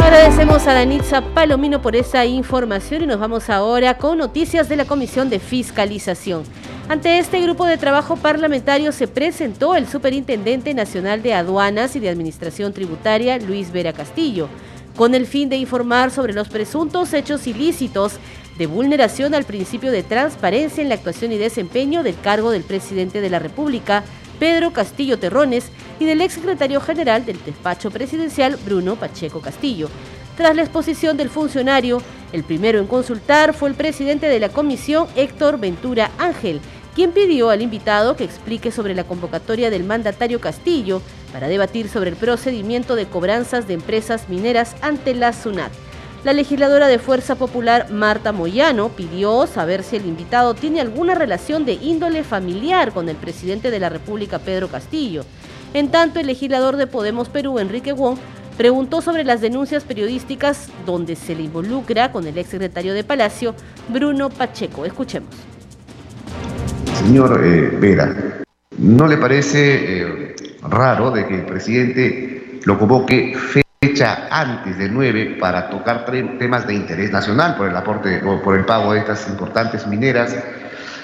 Agradecemos 0.00 0.66
a 0.66 0.72
Danitza 0.72 1.20
Palomino 1.20 1.82
por 1.82 1.96
esa 1.96 2.24
información 2.24 3.02
y 3.02 3.06
nos 3.06 3.20
vamos 3.20 3.50
ahora 3.50 3.98
con 3.98 4.16
noticias 4.16 4.70
de 4.70 4.76
la 4.76 4.86
Comisión 4.86 5.28
de 5.28 5.38
Fiscalización. 5.38 6.44
Ante 6.88 7.18
este 7.18 7.40
grupo 7.40 7.66
de 7.66 7.78
trabajo 7.78 8.14
parlamentario 8.14 8.92
se 8.92 9.08
presentó 9.08 9.74
el 9.74 9.88
Superintendente 9.88 10.72
Nacional 10.72 11.20
de 11.20 11.34
Aduanas 11.34 11.96
y 11.96 12.00
de 12.00 12.08
Administración 12.08 12.72
Tributaria, 12.72 13.38
Luis 13.38 13.72
Vera 13.72 13.92
Castillo, 13.92 14.48
con 14.94 15.16
el 15.16 15.26
fin 15.26 15.48
de 15.48 15.56
informar 15.56 16.12
sobre 16.12 16.32
los 16.32 16.48
presuntos 16.48 17.12
hechos 17.12 17.48
ilícitos 17.48 18.12
de 18.56 18.68
vulneración 18.68 19.34
al 19.34 19.42
principio 19.42 19.90
de 19.90 20.04
transparencia 20.04 20.80
en 20.80 20.88
la 20.88 20.94
actuación 20.94 21.32
y 21.32 21.38
desempeño 21.38 22.04
del 22.04 22.20
cargo 22.20 22.52
del 22.52 22.62
presidente 22.62 23.20
de 23.20 23.30
la 23.30 23.40
República, 23.40 24.04
Pedro 24.38 24.72
Castillo 24.72 25.18
Terrones, 25.18 25.72
y 25.98 26.04
del 26.04 26.20
exsecretario 26.20 26.80
general 26.80 27.26
del 27.26 27.42
despacho 27.44 27.90
presidencial, 27.90 28.56
Bruno 28.64 28.94
Pacheco 28.94 29.40
Castillo. 29.40 29.88
Tras 30.36 30.54
la 30.54 30.62
exposición 30.62 31.16
del 31.16 31.30
funcionario, 31.30 32.02
el 32.32 32.44
primero 32.44 32.78
en 32.78 32.86
consultar 32.86 33.54
fue 33.54 33.70
el 33.70 33.74
presidente 33.74 34.28
de 34.28 34.38
la 34.38 34.50
comisión, 34.50 35.06
Héctor 35.16 35.58
Ventura 35.58 36.10
Ángel, 36.18 36.60
quien 36.96 37.12
pidió 37.12 37.50
al 37.50 37.60
invitado 37.60 38.16
que 38.16 38.24
explique 38.24 38.70
sobre 38.70 38.94
la 38.94 39.04
convocatoria 39.04 39.68
del 39.68 39.84
mandatario 39.84 40.40
Castillo 40.40 41.02
para 41.30 41.46
debatir 41.46 41.90
sobre 41.90 42.08
el 42.08 42.16
procedimiento 42.16 42.96
de 42.96 43.04
cobranzas 43.04 43.68
de 43.68 43.74
empresas 43.74 44.30
mineras 44.30 44.74
ante 44.80 45.14
la 45.14 45.34
SUNAT. 45.34 45.70
La 46.24 46.32
legisladora 46.32 46.86
de 46.88 46.98
Fuerza 46.98 47.34
Popular, 47.34 47.90
Marta 47.90 48.32
Moyano, 48.32 48.88
pidió 48.88 49.46
saber 49.46 49.82
si 49.82 49.96
el 49.96 50.06
invitado 50.06 50.54
tiene 50.54 50.80
alguna 50.80 51.14
relación 51.14 51.66
de 51.66 51.74
índole 51.74 52.24
familiar 52.24 52.92
con 52.92 53.10
el 53.10 53.16
presidente 53.16 53.70
de 53.70 53.78
la 53.78 53.90
República, 53.90 54.38
Pedro 54.38 54.68
Castillo. 54.68 55.22
En 55.74 55.90
tanto, 55.90 56.18
el 56.18 56.26
legislador 56.26 56.78
de 56.78 56.86
Podemos 56.86 57.28
Perú, 57.28 57.58
Enrique 57.58 57.92
Wong, 57.92 58.16
preguntó 58.56 59.02
sobre 59.02 59.22
las 59.22 59.42
denuncias 59.42 59.84
periodísticas 59.84 60.70
donde 60.86 61.14
se 61.14 61.34
le 61.34 61.42
involucra 61.42 62.10
con 62.10 62.26
el 62.26 62.38
exsecretario 62.38 62.94
de 62.94 63.04
Palacio, 63.04 63.54
Bruno 63.90 64.30
Pacheco. 64.30 64.86
Escuchemos. 64.86 65.55
Señor 66.96 67.44
eh, 67.44 67.76
Vera, 67.78 68.42
¿no 68.78 69.06
le 69.06 69.18
parece 69.18 70.00
eh, 70.00 70.36
raro 70.62 71.10
de 71.10 71.26
que 71.26 71.34
el 71.34 71.44
presidente 71.44 72.60
lo 72.64 72.78
convoque 72.78 73.36
fecha 73.36 74.28
antes 74.30 74.78
de 74.78 74.88
9 74.88 75.36
para 75.38 75.68
tocar 75.68 76.06
temas 76.06 76.66
de 76.66 76.74
interés 76.74 77.12
nacional 77.12 77.54
por 77.56 77.68
el 77.68 77.76
aporte 77.76 78.22
o 78.24 78.40
por 78.40 78.56
el 78.56 78.64
pago 78.64 78.94
de 78.94 79.00
estas 79.00 79.28
importantes 79.28 79.86
mineras 79.86 80.34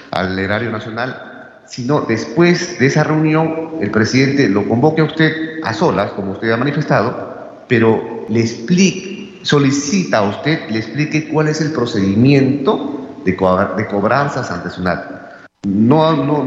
al 0.09 0.37
erario 0.39 0.71
nacional, 0.71 1.61
sino 1.67 2.01
después 2.01 2.79
de 2.79 2.87
esa 2.87 3.03
reunión 3.03 3.73
el 3.79 3.91
presidente 3.91 4.49
lo 4.49 4.67
convoque 4.67 5.01
a 5.01 5.05
usted 5.05 5.31
a 5.63 5.73
solas, 5.73 6.11
como 6.13 6.31
usted 6.31 6.49
ha 6.49 6.57
manifestado, 6.57 7.65
pero 7.67 8.25
le 8.29 8.39
explique, 8.39 9.39
solicita 9.43 10.17
a 10.17 10.23
usted, 10.23 10.69
le 10.71 10.79
explique 10.79 11.29
cuál 11.29 11.49
es 11.49 11.61
el 11.61 11.71
procedimiento 11.71 13.21
de, 13.23 13.33
de 13.77 13.87
cobranzas 13.87 14.49
ante 14.49 14.71
SUNAT. 14.71 15.22
No, 15.65 16.13
no, 16.13 16.43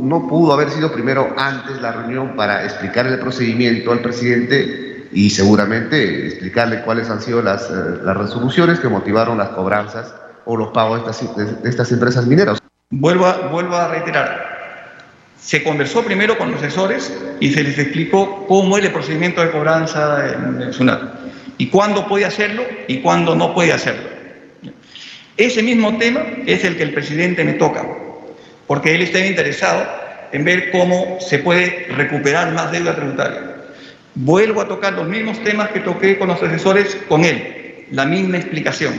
no, 0.00 0.28
pudo 0.28 0.52
haber 0.52 0.70
sido 0.70 0.92
primero 0.92 1.32
antes 1.36 1.80
la 1.80 1.92
reunión 1.92 2.34
para 2.34 2.64
explicar 2.64 3.06
el 3.06 3.20
procedimiento 3.20 3.92
al 3.92 4.00
presidente 4.00 5.08
y 5.12 5.30
seguramente 5.30 6.26
explicarle 6.26 6.82
cuáles 6.82 7.08
han 7.08 7.22
sido 7.22 7.40
las, 7.40 7.70
eh, 7.70 7.74
las 8.02 8.16
resoluciones 8.16 8.80
que 8.80 8.88
motivaron 8.88 9.38
las 9.38 9.50
cobranzas 9.50 10.12
o 10.44 10.56
los 10.56 10.68
pagos 10.72 11.04
de 11.36 11.68
estas, 11.68 11.92
empresas 11.92 12.26
mineras. 12.26 12.58
Vuelvo 12.90 13.26
a, 13.26 13.88
reiterar, 13.88 14.96
se 15.40 15.62
conversó 15.62 16.02
primero 16.02 16.36
con 16.36 16.50
los 16.50 16.60
asesores 16.60 17.16
y 17.38 17.52
se 17.52 17.62
les 17.62 17.78
explicó 17.78 18.44
cómo 18.48 18.76
es 18.76 18.84
el 18.84 18.90
procedimiento 18.90 19.40
de 19.40 19.52
cobranza 19.52 20.26
en 20.26 20.72
SUNAT 20.72 21.02
y 21.58 21.68
cuándo 21.68 22.08
puede 22.08 22.24
hacerlo 22.24 22.64
y 22.88 23.02
cuándo 23.02 23.36
no 23.36 23.54
puede 23.54 23.72
hacerlo. 23.72 24.08
Ese 25.36 25.62
mismo 25.62 25.96
tema 25.98 26.22
es 26.46 26.64
el 26.64 26.76
que 26.76 26.82
el 26.82 26.92
presidente 26.92 27.44
me 27.44 27.52
toca, 27.52 27.86
porque 28.68 28.94
él 28.94 29.02
está 29.02 29.18
interesado 29.18 29.84
en 30.30 30.44
ver 30.44 30.70
cómo 30.70 31.18
se 31.20 31.40
puede 31.40 31.88
recuperar 31.88 32.52
más 32.52 32.70
deuda 32.70 32.94
tributaria. 32.94 33.56
Vuelvo 34.14 34.60
a 34.60 34.68
tocar 34.68 34.92
los 34.92 35.08
mismos 35.08 35.42
temas 35.42 35.70
que 35.70 35.80
toqué 35.80 36.18
con 36.18 36.28
los 36.28 36.40
asesores 36.40 36.96
con 37.08 37.24
él, 37.24 37.86
la 37.90 38.04
misma 38.04 38.36
explicación, 38.36 38.94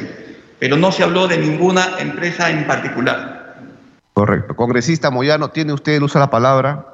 pero 0.60 0.76
no 0.76 0.92
se 0.92 1.04
habló 1.04 1.28
de 1.28 1.38
ninguna 1.38 1.98
empresa 2.00 2.50
en 2.50 2.68
particular. 2.68 3.56
Correcto. 4.14 4.56
Congresista 4.56 5.12
Moyano, 5.12 5.52
¿tiene 5.52 5.72
usted 5.72 5.94
el 5.94 6.04
uso 6.04 6.20
de 6.20 6.26
la 6.26 6.32
palabra? 6.32 6.86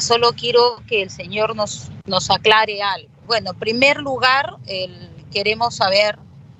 Solo 0.00 0.32
quiero 0.32 0.82
que 0.88 1.02
el 1.02 1.10
señor 1.10 1.54
nos, 1.54 1.90
nos 2.06 2.30
aclare 2.30 2.82
algo. 2.82 3.08
Bueno, 3.26 3.52
en 3.52 3.58
primer 3.58 3.98
lugar, 3.98 4.56
queremos 5.32 5.76
saber 5.76 6.18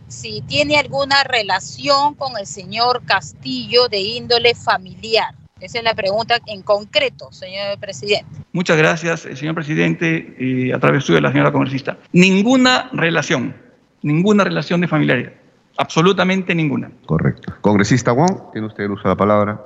si 0.09 0.43
tiene 0.43 0.79
alguna 0.79 1.25
relación 1.25 2.15
con 2.15 2.39
el 2.39 2.47
señor 2.47 3.03
Castillo 3.05 3.89
de 3.89 3.99
índole 3.99 4.55
familiar. 4.55 5.35
Esa 5.59 5.79
es 5.79 5.85
la 5.85 5.95
pregunta 5.95 6.39
en 6.47 6.61
concreto, 6.61 7.33
señor 7.33 7.79
presidente. 7.81 8.27
Muchas 8.53 8.77
gracias, 8.77 9.25
eh, 9.25 9.37
señor 9.37 9.55
presidente, 9.55 10.37
y 10.39 10.71
a 10.71 10.79
través 10.79 11.07
de 11.07 11.19
la 11.19 11.33
señora 11.33 11.51
congresista. 11.51 11.97
Ninguna 12.13 12.91
relación, 12.93 13.57
ninguna 14.03 14.45
relación 14.45 14.83
de 14.83 14.89
familiaridad. 14.89 15.33
Absolutamente 15.79 16.55
ninguna. 16.55 16.91
Correcto. 17.07 17.55
Congresista 17.63 18.13
Wong, 18.13 18.53
tiene 18.53 18.67
usted 18.67 18.85
el 18.85 18.91
uso 18.91 19.05
de 19.05 19.09
la 19.09 19.17
palabra. 19.17 19.59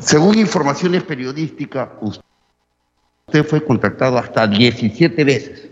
Según 0.00 0.38
informaciones 0.38 1.04
periodísticas, 1.04 1.88
usted 2.00 3.44
fue 3.44 3.64
contactado 3.64 4.18
hasta 4.18 4.44
17 4.48 5.22
veces, 5.22 5.68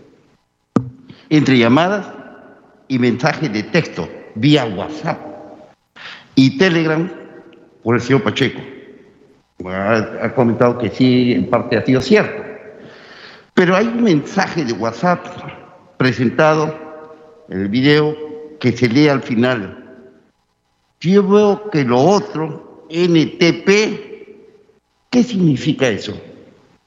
entre 1.29 1.57
llamadas 1.57 2.07
y 2.87 2.99
mensajes 2.99 3.51
de 3.51 3.63
texto, 3.63 4.07
vía 4.35 4.63
WhatsApp 4.63 5.19
y 6.35 6.57
Telegram 6.57 7.11
por 7.83 7.95
el 7.95 8.01
señor 8.01 8.23
Pacheco 8.23 8.76
ha, 9.65 10.33
comentado 10.35 10.77
que 10.77 10.89
sí, 10.89 11.33
en 11.33 11.49
parte 11.49 11.77
ha 11.77 11.85
sido 11.85 12.01
cierto. 12.01 12.43
Pero 13.53 13.75
hay 13.75 13.87
un 13.87 14.03
mensaje 14.03 14.63
de 14.63 14.73
WhatsApp 14.73 15.25
presentado 15.97 16.75
en 17.49 17.61
el 17.61 17.67
video 17.69 18.15
que 18.59 18.71
se 18.71 18.87
lee 18.87 19.07
al 19.07 19.21
final. 19.21 19.83
Yo 20.99 21.27
veo 21.27 21.69
que 21.71 21.83
lo 21.83 21.99
otro, 21.99 22.85
NTP, 22.89 23.67
¿qué 25.09 25.23
significa 25.23 25.87
eso? 25.87 26.19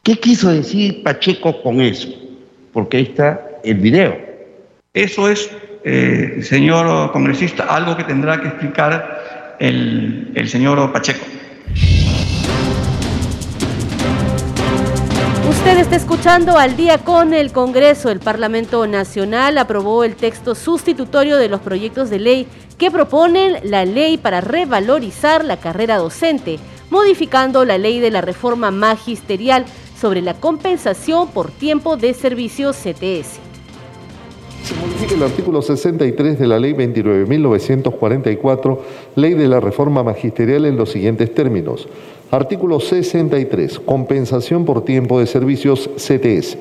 ¿Qué 0.02 0.16
quiso 0.16 0.50
decir 0.50 1.02
Pacheco 1.02 1.62
con 1.62 1.80
eso? 1.80 2.08
Porque 2.72 2.98
ahí 2.98 3.02
está 3.04 3.48
el 3.64 3.76
video. 3.78 4.16
Eso 4.94 5.28
es, 5.28 5.50
eh, 5.84 6.40
señor 6.42 7.12
congresista, 7.12 7.64
algo 7.64 7.96
que 7.96 8.04
tendrá 8.04 8.40
que 8.40 8.48
explicar 8.48 9.56
el 9.60 10.48
señor 10.48 10.92
Pacheco. 10.92 11.29
Usted 15.70 15.82
está 15.82 15.94
escuchando 15.94 16.58
al 16.58 16.76
día 16.76 16.98
con 16.98 17.32
el 17.32 17.52
Congreso. 17.52 18.10
El 18.10 18.18
Parlamento 18.18 18.84
Nacional 18.88 19.56
aprobó 19.56 20.02
el 20.02 20.16
texto 20.16 20.56
sustitutorio 20.56 21.36
de 21.36 21.48
los 21.48 21.60
proyectos 21.60 22.10
de 22.10 22.18
ley 22.18 22.48
que 22.76 22.90
proponen 22.90 23.58
la 23.62 23.84
ley 23.84 24.18
para 24.18 24.40
revalorizar 24.40 25.44
la 25.44 25.58
carrera 25.58 25.98
docente, 25.98 26.58
modificando 26.90 27.64
la 27.64 27.78
ley 27.78 28.00
de 28.00 28.10
la 28.10 28.20
reforma 28.20 28.72
magisterial 28.72 29.64
sobre 29.96 30.22
la 30.22 30.34
compensación 30.34 31.28
por 31.28 31.52
tiempo 31.52 31.96
de 31.96 32.14
servicio 32.14 32.72
CTS. 32.72 33.38
Se 34.64 34.74
modifica 34.74 35.14
el 35.14 35.22
artículo 35.22 35.62
63 35.62 36.36
de 36.36 36.48
la 36.48 36.58
Ley 36.58 36.74
29.944, 36.74 38.78
Ley 39.14 39.34
de 39.34 39.46
la 39.48 39.60
Reforma 39.60 40.02
Magisterial 40.02 40.66
en 40.66 40.76
los 40.76 40.90
siguientes 40.90 41.32
términos. 41.32 41.88
Artículo 42.30 42.78
63. 42.78 43.80
Compensación 43.80 44.64
por 44.64 44.84
tiempo 44.84 45.18
de 45.18 45.26
servicios 45.26 45.90
CTS. 45.96 46.58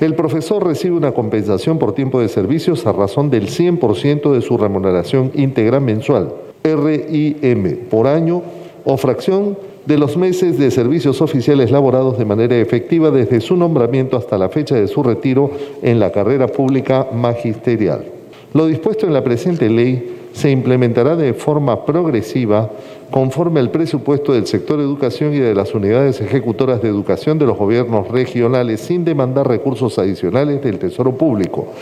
El 0.00 0.14
profesor 0.14 0.66
recibe 0.66 0.96
una 0.96 1.12
compensación 1.12 1.78
por 1.78 1.92
tiempo 1.92 2.20
de 2.20 2.28
servicios 2.28 2.86
a 2.86 2.92
razón 2.92 3.28
del 3.28 3.48
100% 3.48 4.32
de 4.32 4.40
su 4.40 4.56
remuneración 4.56 5.30
íntegra 5.34 5.78
mensual, 5.78 6.32
RIM, 6.64 7.80
por 7.90 8.06
año 8.06 8.42
o 8.86 8.96
fracción 8.96 9.58
de 9.84 9.98
los 9.98 10.16
meses 10.16 10.58
de 10.58 10.70
servicios 10.70 11.20
oficiales 11.20 11.70
laborados 11.70 12.16
de 12.16 12.24
manera 12.24 12.56
efectiva 12.56 13.10
desde 13.10 13.42
su 13.42 13.56
nombramiento 13.56 14.16
hasta 14.16 14.38
la 14.38 14.48
fecha 14.48 14.76
de 14.76 14.88
su 14.88 15.02
retiro 15.02 15.50
en 15.82 16.00
la 16.00 16.12
carrera 16.12 16.46
pública 16.46 17.08
magisterial. 17.12 18.06
Lo 18.54 18.66
dispuesto 18.66 19.06
en 19.06 19.12
la 19.12 19.22
presente 19.22 19.68
ley 19.68 20.16
se 20.32 20.50
implementará 20.50 21.14
de 21.14 21.34
forma 21.34 21.84
progresiva 21.84 22.70
conforme 23.10 23.60
al 23.60 23.70
presupuesto 23.70 24.32
del 24.32 24.46
sector 24.46 24.80
educación 24.80 25.34
y 25.34 25.38
de 25.38 25.54
las 25.54 25.74
unidades 25.74 26.20
ejecutoras 26.20 26.80
de 26.82 26.88
educación 26.88 27.38
de 27.38 27.46
los 27.46 27.56
gobiernos 27.56 28.08
regionales 28.08 28.80
sin 28.80 29.04
demandar 29.04 29.48
recursos 29.48 29.98
adicionales 29.98 30.62
del 30.62 30.78
Tesoro 30.78 31.16
Público. 31.16 31.72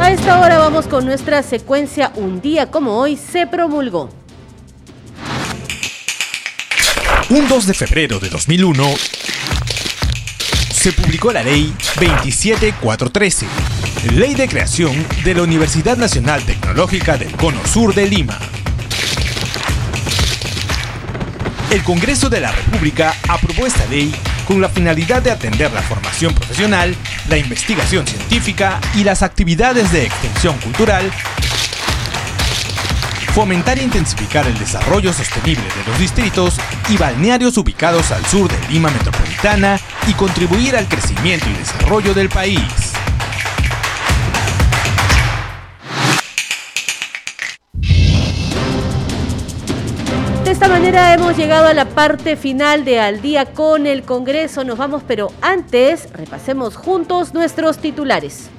A 0.00 0.12
esta 0.12 0.40
hora 0.40 0.58
vamos 0.58 0.86
con 0.86 1.04
nuestra 1.04 1.42
secuencia 1.42 2.12
Un 2.16 2.40
día 2.40 2.70
como 2.70 2.98
hoy 2.98 3.16
se 3.16 3.46
promulgó. 3.46 4.08
Un 7.30 7.46
2 7.46 7.66
de 7.66 7.74
febrero 7.74 8.18
de 8.18 8.30
2001 8.30 8.84
se 10.72 10.92
publicó 10.92 11.32
la 11.32 11.42
ley 11.42 11.74
27413, 11.78 13.46
ley 14.10 14.34
de 14.34 14.48
creación 14.48 15.06
de 15.24 15.34
la 15.34 15.42
Universidad 15.42 15.96
Nacional 15.96 16.42
Tecnológica 16.42 17.16
del 17.16 17.30
Cono 17.32 17.60
Sur 17.66 17.94
de 17.94 18.06
Lima. 18.06 18.38
El 21.70 21.82
Congreso 21.82 22.28
de 22.30 22.40
la 22.40 22.52
República 22.52 23.14
aprobó 23.28 23.66
esta 23.66 23.86
ley 23.86 24.14
con 24.46 24.60
la 24.60 24.68
finalidad 24.68 25.22
de 25.22 25.30
atender 25.30 25.72
la 25.72 25.82
formación 25.82 26.34
profesional, 26.34 26.94
la 27.28 27.36
investigación 27.36 28.06
científica 28.06 28.80
y 28.94 29.04
las 29.04 29.22
actividades 29.22 29.92
de 29.92 30.06
extensión 30.06 30.56
cultural 30.58 31.10
fomentar 33.38 33.78
e 33.78 33.84
intensificar 33.84 34.46
el 34.48 34.58
desarrollo 34.58 35.12
sostenible 35.12 35.62
de 35.62 35.90
los 35.90 35.98
distritos 36.00 36.56
y 36.88 36.96
balnearios 36.96 37.56
ubicados 37.56 38.10
al 38.10 38.26
sur 38.26 38.50
de 38.50 38.68
Lima 38.68 38.90
Metropolitana 38.90 39.78
y 40.08 40.14
contribuir 40.14 40.76
al 40.76 40.88
crecimiento 40.88 41.48
y 41.48 41.52
desarrollo 41.52 42.14
del 42.14 42.28
país. 42.30 42.97
Esta 50.68 50.80
manera 50.80 51.14
hemos 51.14 51.34
llegado 51.34 51.66
a 51.66 51.72
la 51.72 51.86
parte 51.86 52.36
final 52.36 52.84
de 52.84 53.00
Al 53.00 53.22
día 53.22 53.46
con 53.46 53.86
el 53.86 54.02
Congreso. 54.02 54.64
Nos 54.64 54.76
vamos, 54.76 55.02
pero 55.08 55.32
antes 55.40 56.12
repasemos 56.12 56.76
juntos 56.76 57.32
nuestros 57.32 57.78
titulares. 57.78 58.50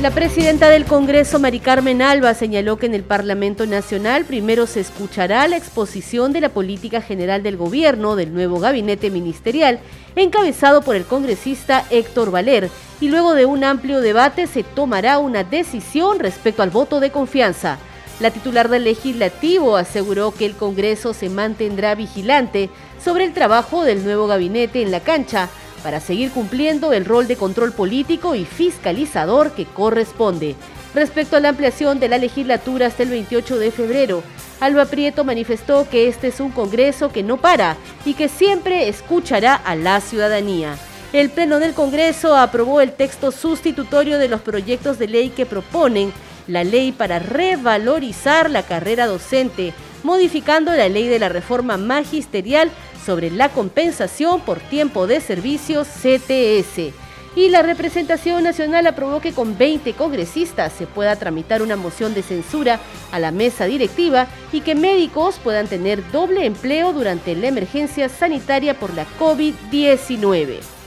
La 0.00 0.10
presidenta 0.10 0.70
del 0.70 0.86
Congreso, 0.86 1.38
Mari 1.38 1.60
Carmen 1.60 2.00
Alba, 2.00 2.32
señaló 2.32 2.78
que 2.78 2.86
en 2.86 2.94
el 2.94 3.02
Parlamento 3.02 3.66
Nacional 3.66 4.24
primero 4.24 4.66
se 4.66 4.80
escuchará 4.80 5.46
la 5.48 5.58
exposición 5.58 6.32
de 6.32 6.40
la 6.40 6.48
política 6.48 7.02
general 7.02 7.42
del 7.42 7.58
gobierno 7.58 8.16
del 8.16 8.32
nuevo 8.32 8.58
gabinete 8.58 9.10
ministerial, 9.10 9.80
encabezado 10.16 10.80
por 10.80 10.96
el 10.96 11.04
congresista 11.04 11.84
Héctor 11.90 12.30
Valer, 12.30 12.70
y 13.02 13.08
luego 13.08 13.34
de 13.34 13.44
un 13.44 13.64
amplio 13.64 14.00
debate 14.00 14.46
se 14.46 14.62
tomará 14.62 15.18
una 15.18 15.44
decisión 15.44 16.20
respecto 16.20 16.62
al 16.62 16.70
voto 16.70 17.00
de 17.00 17.10
confianza. 17.10 17.78
La 18.20 18.30
titular 18.30 18.68
del 18.68 18.84
legislativo 18.84 19.76
aseguró 19.76 20.30
que 20.32 20.44
el 20.44 20.54
Congreso 20.54 21.14
se 21.14 21.30
mantendrá 21.30 21.94
vigilante 21.94 22.68
sobre 23.02 23.24
el 23.24 23.32
trabajo 23.32 23.82
del 23.82 24.04
nuevo 24.04 24.26
gabinete 24.26 24.82
en 24.82 24.90
la 24.90 25.00
cancha, 25.00 25.48
para 25.82 26.00
seguir 26.00 26.30
cumpliendo 26.30 26.92
el 26.92 27.06
rol 27.06 27.26
de 27.26 27.36
control 27.36 27.72
político 27.72 28.34
y 28.34 28.44
fiscalizador 28.44 29.52
que 29.52 29.64
corresponde. 29.64 30.54
Respecto 30.94 31.36
a 31.36 31.40
la 31.40 31.48
ampliación 31.48 31.98
de 31.98 32.08
la 32.08 32.18
legislatura 32.18 32.88
hasta 32.88 33.04
el 33.04 33.08
28 33.08 33.58
de 33.58 33.70
febrero, 33.70 34.22
Alba 34.60 34.84
Prieto 34.84 35.24
manifestó 35.24 35.88
que 35.88 36.06
este 36.06 36.28
es 36.28 36.40
un 36.40 36.50
Congreso 36.50 37.10
que 37.10 37.22
no 37.22 37.38
para 37.38 37.78
y 38.04 38.12
que 38.12 38.28
siempre 38.28 38.88
escuchará 38.88 39.54
a 39.54 39.74
la 39.74 40.00
ciudadanía. 40.02 40.76
El 41.14 41.30
Pleno 41.30 41.58
del 41.58 41.72
Congreso 41.72 42.36
aprobó 42.36 42.82
el 42.82 42.92
texto 42.92 43.32
sustitutorio 43.32 44.18
de 44.18 44.28
los 44.28 44.42
proyectos 44.42 44.98
de 44.98 45.08
ley 45.08 45.30
que 45.30 45.46
proponen 45.46 46.12
la 46.46 46.64
ley 46.64 46.92
para 46.92 47.18
revalorizar 47.18 48.50
la 48.50 48.62
carrera 48.62 49.06
docente, 49.06 49.72
modificando 50.02 50.72
la 50.72 50.88
ley 50.88 51.08
de 51.08 51.18
la 51.18 51.28
reforma 51.28 51.76
magisterial 51.76 52.70
sobre 53.04 53.30
la 53.30 53.48
compensación 53.48 54.40
por 54.40 54.60
tiempo 54.60 55.06
de 55.06 55.20
servicio 55.20 55.84
CTS. 55.84 56.92
Y 57.36 57.48
la 57.48 57.62
representación 57.62 58.42
nacional 58.42 58.86
aprobó 58.88 59.20
que 59.20 59.32
con 59.32 59.56
20 59.56 59.92
congresistas 59.92 60.72
se 60.72 60.86
pueda 60.86 61.14
tramitar 61.14 61.62
una 61.62 61.76
moción 61.76 62.12
de 62.12 62.22
censura 62.22 62.80
a 63.12 63.20
la 63.20 63.30
mesa 63.30 63.66
directiva 63.66 64.26
y 64.52 64.62
que 64.62 64.74
médicos 64.74 65.38
puedan 65.42 65.68
tener 65.68 66.10
doble 66.10 66.44
empleo 66.44 66.92
durante 66.92 67.36
la 67.36 67.46
emergencia 67.46 68.08
sanitaria 68.08 68.78
por 68.78 68.94
la 68.94 69.06
COVID-19. 69.18 70.79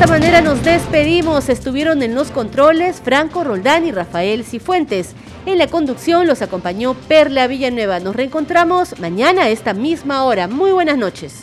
Esta 0.00 0.12
manera 0.12 0.40
nos 0.40 0.62
despedimos. 0.62 1.48
Estuvieron 1.48 2.04
en 2.04 2.14
los 2.14 2.30
controles 2.30 3.00
Franco 3.02 3.42
Roldán 3.42 3.84
y 3.84 3.90
Rafael 3.90 4.44
Cifuentes. 4.44 5.16
En 5.44 5.58
la 5.58 5.66
conducción 5.66 6.28
los 6.28 6.40
acompañó 6.40 6.94
Perla 6.94 7.48
Villanueva. 7.48 7.98
Nos 7.98 8.14
reencontramos 8.14 9.00
mañana 9.00 9.42
a 9.42 9.48
esta 9.48 9.74
misma 9.74 10.22
hora. 10.22 10.46
Muy 10.46 10.70
buenas 10.70 10.98
noches. 10.98 11.42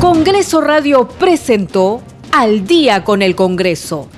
Congreso 0.00 0.60
Radio 0.60 1.08
presentó 1.08 2.00
Al 2.30 2.64
día 2.64 3.02
con 3.02 3.22
el 3.22 3.34
Congreso. 3.34 4.08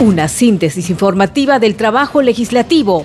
Una 0.00 0.26
síntesis 0.26 0.90
informativa 0.90 1.60
del 1.60 1.76
trabajo 1.76 2.22
legislativo, 2.22 3.04